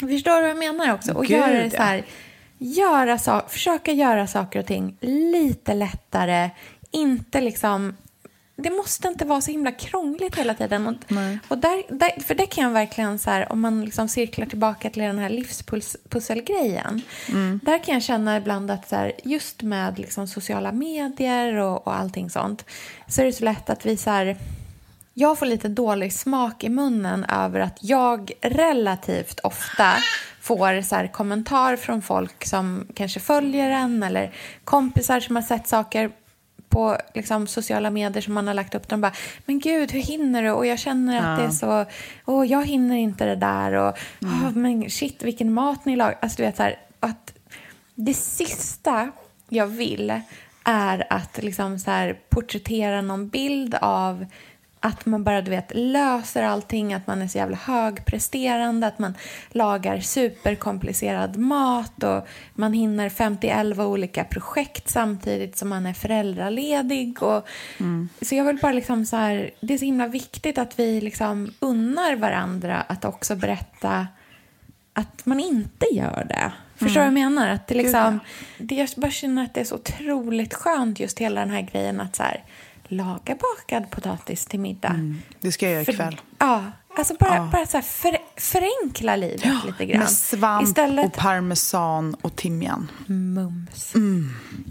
Förstår 0.00 0.36
du 0.36 0.40
vad 0.42 0.50
jag 0.50 0.56
menar 0.56 0.94
också? 0.94 1.12
Och 1.12 1.26
Gud, 1.26 1.38
göra 1.38 1.62
det 1.62 1.70
så 1.70 1.82
här, 1.82 2.04
göra 2.58 3.18
så, 3.18 3.42
försöka 3.48 3.92
göra 3.92 4.26
saker 4.26 4.60
och 4.60 4.66
ting 4.66 4.96
lite 5.00 5.74
lättare. 5.74 6.50
Inte 6.90 7.40
liksom... 7.40 7.96
Det 8.56 8.70
måste 8.70 9.08
inte 9.08 9.24
vara 9.24 9.40
så 9.40 9.50
himla 9.50 9.72
krångligt 9.72 10.36
hela 10.36 10.54
tiden. 10.54 10.86
Och, 10.86 10.94
och 11.48 11.58
där, 11.58 11.82
där, 11.88 12.20
för 12.20 12.34
det 12.34 12.46
kan 12.46 12.64
jag 12.64 12.70
verkligen, 12.70 13.18
så 13.18 13.30
här, 13.30 13.52
om 13.52 13.60
man 13.60 13.84
liksom 13.84 14.08
cirklar 14.08 14.46
tillbaka 14.46 14.90
till 14.90 15.02
den 15.02 15.18
här 15.18 15.28
livspusselgrejen. 15.28 17.02
Där 17.62 17.84
kan 17.84 17.94
jag 17.94 18.02
känna 18.02 18.36
ibland 18.36 18.70
att 18.70 18.88
så 18.88 18.96
här, 18.96 19.12
just 19.24 19.62
med 19.62 19.98
liksom 19.98 20.26
sociala 20.26 20.72
medier 20.72 21.54
och, 21.54 21.86
och 21.86 21.96
allting 21.96 22.30
sånt 22.30 22.64
så 23.08 23.20
är 23.20 23.26
det 23.26 23.32
så 23.32 23.44
lätt 23.44 23.70
att 23.70 23.86
vi 23.86 23.96
så 23.96 24.10
här, 24.10 24.36
jag 25.14 25.38
får 25.38 25.46
lite 25.46 25.68
dålig 25.68 26.12
smak 26.12 26.64
i 26.64 26.68
munnen 26.68 27.24
över 27.24 27.60
att 27.60 27.78
jag 27.80 28.32
relativt 28.42 29.40
ofta 29.40 29.94
får 30.40 30.82
så 30.82 30.94
här 30.94 31.06
kommentar 31.06 31.76
från 31.76 32.02
folk 32.02 32.46
som 32.46 32.86
kanske 32.94 33.20
följer 33.20 33.70
en 33.70 34.02
eller 34.02 34.34
kompisar 34.64 35.20
som 35.20 35.36
har 35.36 35.42
sett 35.42 35.68
saker 35.68 36.10
på 36.74 36.98
liksom, 37.14 37.46
sociala 37.46 37.90
medier 37.90 38.22
som 38.22 38.34
man 38.34 38.46
har 38.46 38.54
lagt 38.54 38.74
upp. 38.74 38.88
De 38.88 39.00
bara, 39.00 39.12
men 39.46 39.58
gud, 39.58 39.92
hur 39.92 40.00
hinner 40.00 40.42
du? 40.42 40.50
Och 40.50 40.66
jag 40.66 40.78
känner 40.78 41.18
att 41.18 41.38
det 41.38 41.44
är 41.44 41.50
så, 41.50 41.84
åh, 42.26 42.46
jag 42.46 42.66
hinner 42.66 42.96
inte 42.96 43.24
det 43.24 43.36
där. 43.36 43.72
Och, 43.72 43.98
åh, 44.22 44.50
men 44.54 44.90
shit, 44.90 45.22
vilken 45.22 45.52
mat 45.52 45.84
ni 45.84 45.96
lagar. 45.96 46.18
Alltså, 46.22 46.36
du 46.36 46.42
vet, 46.42 46.56
så 46.56 46.62
här, 46.62 46.78
att 47.00 47.34
det 47.94 48.14
sista 48.14 49.10
jag 49.48 49.66
vill 49.66 50.20
är 50.64 51.06
att 51.10 51.42
liksom 51.42 51.78
så 51.78 51.90
här, 51.90 52.18
porträttera 52.28 53.00
någon 53.00 53.28
bild 53.28 53.74
av 53.80 54.26
att 54.84 55.06
man 55.06 55.24
bara 55.24 55.42
du 55.42 55.50
vet, 55.50 55.72
löser 55.74 56.42
allting, 56.42 56.94
att 56.94 57.06
man 57.06 57.22
är 57.22 57.28
så 57.28 57.38
jävla 57.38 57.56
högpresterande, 57.56 58.86
att 58.86 58.98
man 58.98 59.14
lagar 59.50 60.00
superkomplicerad 60.00 61.36
mat 61.36 62.02
och 62.02 62.26
man 62.54 62.72
hinner 62.72 63.08
51 63.08 63.78
olika 63.78 64.24
projekt 64.24 64.88
samtidigt 64.88 65.56
som 65.56 65.68
man 65.68 65.86
är 65.86 65.92
föräldraledig. 65.92 67.22
Och, 67.22 67.46
Så 68.20 68.34
jag 68.34 68.44
vill 68.44 68.58
bara 68.62 68.72
liksom 68.72 69.06
så 69.06 69.16
här, 69.16 69.50
det 69.60 69.74
är 69.74 69.78
så 69.78 69.84
himla 69.84 70.08
viktigt 70.08 70.58
att 70.58 70.78
vi 70.78 71.00
liksom 71.00 71.54
unnar 71.60 72.16
varandra 72.16 72.80
att 72.80 73.04
också 73.04 73.36
berätta 73.36 74.06
att 74.92 75.26
man 75.26 75.40
inte 75.40 75.86
gör 75.92 76.26
det. 76.28 76.52
Förstår 76.76 76.88
du 76.88 76.98
vad 76.98 77.06
jag 77.06 77.12
menar? 77.12 77.48
Att 77.48 77.66
det 77.66 77.74
liksom, 77.74 78.20
det, 78.58 78.74
jag 78.74 78.88
bara 78.96 79.10
känner 79.10 79.44
att 79.44 79.54
det 79.54 79.60
är 79.60 79.64
så 79.64 79.74
otroligt 79.74 80.54
skönt 80.54 81.00
just 81.00 81.18
hela 81.18 81.40
den 81.40 81.50
här 81.50 81.62
grejen 81.62 82.00
att 82.00 82.16
så 82.16 82.22
här, 82.22 82.44
laga 82.96 83.36
bakad 83.40 83.90
potatis 83.90 84.46
till 84.46 84.60
middag. 84.60 84.96
Det 85.40 85.52
ska 85.52 85.66
jag 85.66 85.72
göra 85.74 85.84
För- 85.84 85.92
ikväll. 85.92 86.20
Ja, 86.38 86.64
alltså 86.96 87.14
bara, 87.20 87.48
bara 87.52 87.66
så 87.66 87.82
för, 87.82 88.16
förenkla 88.36 89.16
livet 89.16 89.64
lite 89.66 89.86
grann. 89.86 89.98
Med 90.00 90.10
svamp 90.10 90.68
Istället 90.68 91.06
och 91.06 91.12
parmesan 91.12 92.14
och 92.22 92.36
timjan. 92.36 92.90
mums. 93.06 93.92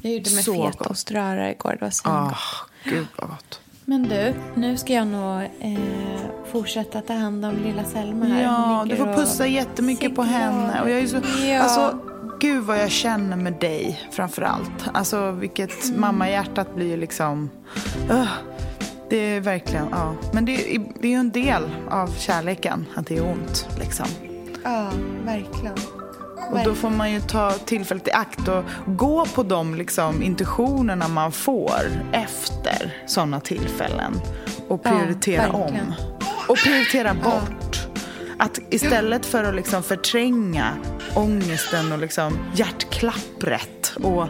Jag 0.03 0.11
gjorde 0.13 0.31
med 0.35 0.45
fetaoströra 0.45 1.51
igår, 1.51 1.75
det 1.79 1.85
var 1.85 1.91
så 1.91 2.09
Ah, 2.09 2.37
gud 2.83 3.07
vad 3.17 3.29
gott. 3.29 3.59
Men 3.85 4.03
du, 4.03 4.33
nu 4.55 4.77
ska 4.77 4.93
jag 4.93 5.07
nog 5.07 5.41
eh, 5.59 5.79
fortsätta 6.51 7.01
ta 7.01 7.13
hand 7.13 7.45
om 7.45 7.55
lilla 7.63 7.83
Selma 7.83 8.25
här. 8.25 8.43
Ja, 8.43 8.85
du 8.89 8.95
får 8.95 9.07
och 9.09 9.15
pussa 9.15 9.47
jättemycket 9.47 10.15
på 10.15 10.21
henne. 10.23 10.81
Och 10.81 10.89
jag 10.89 10.99
är 10.99 11.07
så, 11.07 11.21
Ja. 11.45 11.61
alltså, 11.61 11.99
gud 12.39 12.63
vad 12.63 12.77
jag 12.79 12.91
känner 12.91 13.37
med 13.37 13.53
dig 13.53 14.01
framför 14.11 14.41
allt. 14.41 14.87
Alltså 14.93 15.31
vilket 15.31 15.85
Mm. 15.89 16.01
mammahjärtat 16.01 16.75
blir 16.75 16.87
ju 16.87 16.97
liksom... 16.97 17.49
Uh, 18.11 18.25
det 19.09 19.17
är 19.17 19.39
verkligen, 19.39 19.85
ja. 19.91 20.13
Men 20.33 20.45
det, 20.45 20.75
är- 20.75 20.85
det 20.99 21.07
är 21.07 21.11
ju 21.11 21.17
en 21.17 21.31
del 21.31 21.63
av 21.89 22.07
kärleken 22.17 22.85
att 22.95 23.07
det 23.07 23.17
är 23.17 23.25
ont 23.31 23.67
liksom. 23.79 24.05
Ja, 24.63 24.89
verkligen. 25.25 25.75
Och 26.51 26.59
då 26.65 26.75
får 26.75 26.89
man 26.89 27.11
ju 27.11 27.21
ta 27.21 27.51
tillfället 27.51 28.07
i 28.07 28.11
akt 28.11 28.47
och 28.47 28.63
gå 28.85 29.25
på 29.25 29.43
de 29.43 29.75
liksom, 29.75 30.23
intuitionerna 30.23 31.07
man 31.07 31.31
får 31.31 31.81
efter 32.11 32.93
sådana 33.07 33.39
tillfällen. 33.39 34.13
Och 34.67 34.81
Ja, 34.83 34.89
prioritera 34.91 35.51
om. 35.51 35.59
verkligen. 35.61 35.93
Och 36.47 36.57
prioritera 36.57 37.13
bort. 37.13 37.87
Att 38.43 38.59
istället 38.69 39.25
för 39.25 39.43
att 39.43 39.55
liksom 39.55 39.83
förtränga 39.83 40.73
ångesten 41.15 41.91
och 41.91 41.99
liksom 41.99 42.37
hjärtklappret 42.55 43.93
och 44.03 44.23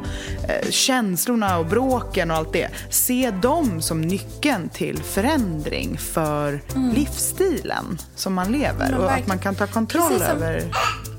eh, 0.50 0.70
känslorna 0.70 1.58
och 1.58 1.66
bråken 1.66 2.32
och 2.32 2.38
allt 2.38 2.54
det. 2.54 2.70
Se 2.90 3.32
dem 3.42 3.82
som 3.82 4.02
nyckeln 4.02 4.70
till 4.70 5.04
förändring 5.04 5.98
för 5.98 6.62
livsstilen 6.96 7.98
som 8.16 8.34
man 8.34 8.52
lever. 8.52 8.98
Och 8.98 9.12
att 9.12 9.28
man 9.28 9.40
kan 9.40 9.56
ta 9.56 9.68
kontroll 9.68 10.12
som- 10.20 10.22
över 10.22 10.64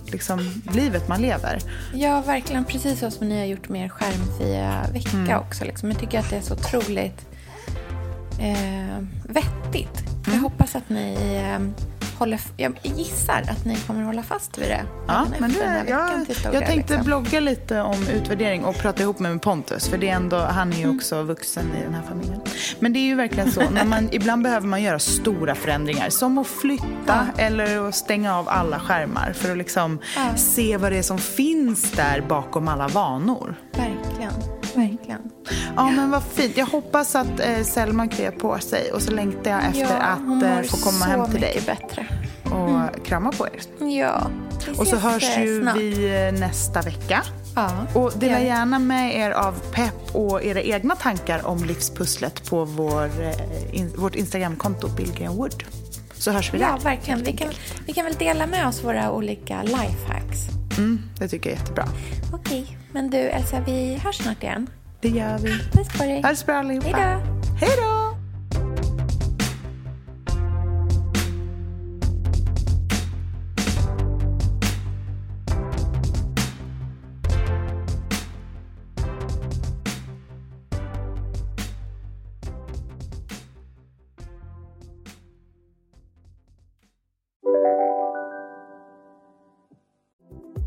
liksom, 0.06 0.62
livet 0.72 1.08
man 1.08 1.20
lever. 1.22 1.58
Ja, 1.94 2.20
verkligen. 2.26 2.64
Precis 2.64 3.00
så 3.00 3.10
som 3.10 3.28
ni 3.28 3.38
har 3.38 3.46
gjort 3.46 3.68
med 3.68 3.84
er 3.84 3.88
skärmfria 3.88 4.80
vecka 4.92 5.10
Mm. 5.16 5.38
också. 5.38 5.64
Liksom. 5.64 5.90
Jag 5.90 6.00
tycker 6.00 6.18
att 6.18 6.30
det 6.30 6.36
är 6.36 6.40
så 6.42 6.54
otroligt 6.54 7.26
eh, 8.40 8.98
vettigt. 9.28 10.00
Mm. 10.26 10.32
Jag 10.32 10.38
hoppas 10.38 10.76
att 10.76 10.88
ni 10.88 11.14
eh, 11.44 11.58
håller... 12.18 12.40
Jag 12.56 12.74
gissar 12.82 13.42
att 13.50 13.64
ni 13.64 13.76
kommer 13.76 14.02
hålla 14.02 14.22
fast 14.22 14.58
vid 14.58 14.68
det. 14.68 14.84
Ja, 15.06 15.26
men 15.38 15.52
det, 15.52 15.58
den 15.58 15.88
jag, 15.88 16.26
jag 16.54 16.66
tänkte 16.66 16.74
liksom. 16.94 17.04
blogga 17.04 17.40
lite 17.40 17.80
om 17.80 18.06
utvärdering 18.08 18.64
och 18.64 18.78
prata 18.78 19.02
ihop 19.02 19.18
mig 19.18 19.32
med 19.32 19.42
Pontus. 19.42 19.88
För 19.88 19.98
det 19.98 20.08
är 20.08 20.14
ändå, 20.14 20.36
han 20.36 20.72
är 20.72 20.76
ju 20.76 20.84
Mm. 20.84 20.96
också 20.96 21.22
vuxen 21.22 21.64
i 21.80 21.82
den 21.84 21.94
här 21.94 22.02
familjen. 22.02 22.40
Men 22.78 22.92
det 22.92 22.98
är 22.98 23.04
ju 23.04 23.14
verkligen 23.14 23.52
så. 23.52 23.70
när 23.70 23.84
man, 23.84 24.08
ibland 24.12 24.42
behöver 24.42 24.66
man 24.66 24.82
göra 24.82 24.98
stora 24.98 25.54
förändringar. 25.54 26.10
Som 26.10 26.38
att 26.38 26.46
flytta 26.46 27.26
eller 27.38 27.88
att 27.88 27.94
stänga 27.94 28.36
av 28.38 28.48
alla 28.48 28.80
skärmar. 28.80 29.32
För 29.32 29.50
att 29.50 29.58
liksom 29.58 29.98
se 30.36 30.76
vad 30.76 30.92
det 30.92 30.98
är 30.98 31.02
som 31.02 31.18
finns 31.18 31.92
där 31.92 32.20
bakom 32.28 32.68
alla 32.68 32.88
vanor. 32.88 33.54
Verkligen. 33.72 34.53
Verkligen. 34.74 35.20
Ja 35.76 35.90
men 35.90 36.10
vad 36.10 36.22
fint. 36.22 36.56
Jag 36.56 36.66
hoppas 36.66 37.14
att 37.14 37.40
eh, 37.40 37.62
Selma 37.62 38.08
kryar 38.08 38.30
på 38.30 38.58
sig. 38.58 38.92
Och 38.92 39.02
så 39.02 39.10
längtar 39.10 39.50
jag 39.50 39.64
efter 39.64 40.16
hon 40.26 40.44
att 40.44 40.64
eh, 40.64 40.70
få 40.70 40.76
komma 40.76 41.04
hem 41.04 41.30
till 41.30 41.40
dig. 41.40 41.62
bättre. 41.66 42.06
Och 42.44 43.06
krama 43.06 43.32
på 43.32 43.46
er. 43.46 43.86
Ja. 44.00 44.26
Och 44.78 44.86
så 44.86 44.96
hörs 44.96 45.36
eh, 45.36 45.44
ju 45.44 45.62
snart. 45.62 45.76
vi 45.76 46.16
eh, 46.26 46.40
nästa 46.40 46.82
vecka. 46.82 47.22
Ja, 47.56 47.70
Och 47.94 48.12
dela 48.16 48.38
vi. 48.38 48.44
gärna 48.46 48.78
med 48.78 49.16
er 49.16 49.30
av 49.30 49.52
pepp 49.72 50.14
och 50.14 50.42
era 50.44 50.60
egna 50.60 50.96
tankar 50.96 51.46
om 51.46 51.64
livspusslet 51.64 52.50
på 52.50 52.64
vår, 52.64 53.10
in, 53.72 53.92
vårt 53.96 54.14
Instagramkonto 54.14 54.88
Billgren 54.88 55.32
Wood. 55.36 55.64
Så 56.14 56.30
hörs 56.30 56.54
vi 56.54 56.58
Ja, 56.60 56.72
där. 56.72 56.84
verkligen. 56.84 57.18
helt 57.18 57.28
Vi 57.28 57.36
kan, 57.36 57.48
vi 57.86 57.92
kan 57.92 58.04
väl 58.04 58.14
dela 58.14 58.46
med 58.46 58.66
oss 58.68 58.84
våra 58.84 59.12
olika 59.12 59.62
lifehacks. 59.62 60.38
Mm, 60.78 60.98
det 61.18 61.28
tycker 61.28 61.50
jag 61.50 61.56
är 61.56 61.60
jättebra. 61.60 61.88
Okej, 62.32 62.78
men 62.94 63.10
du 63.10 63.18
Elsa, 63.18 63.60
vi 63.66 64.00
hörs 64.04 64.16
snart 64.16 64.42
igen. 64.42 64.66
Det 65.00 65.08
gör 65.08 65.38
vi. 65.38 65.58
Puss 65.72 65.88
på 65.98 66.04
dig. 66.04 66.22
Ha 66.22 66.30
det 66.30 66.36
så 66.36 66.46
bra 66.46 66.54
allihopa. 66.54 66.86
Hej 66.86 67.20
då. 67.60 67.66
Hej 67.66 67.76
då! 67.76 67.93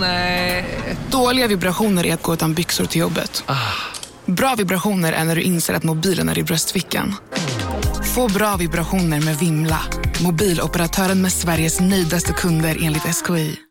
Nej. 0.00 0.64
Dåliga 1.10 1.46
vibrationer 1.46 2.06
är 2.06 2.14
att 2.14 2.22
gå 2.22 2.34
utan 2.34 2.54
byxor 2.54 2.84
till 2.84 3.00
jobbet. 3.00 3.44
Bra 4.26 4.54
vibrationer 4.54 5.12
är 5.12 5.24
när 5.24 5.36
du 5.36 5.42
inser 5.42 5.74
att 5.74 5.84
mobilen 5.84 6.28
är 6.28 6.38
i 6.38 6.42
bröstfickan. 6.42 7.14
Få 8.14 8.28
bra 8.28 8.56
vibrationer 8.56 9.20
med 9.20 9.38
Vimla. 9.38 9.80
Mobiloperatören 10.22 11.22
med 11.22 11.32
Sveriges 11.32 11.80
nöjdaste 11.80 12.32
kunder 12.32 12.78
enligt 12.80 13.02
SKI. 13.02 13.64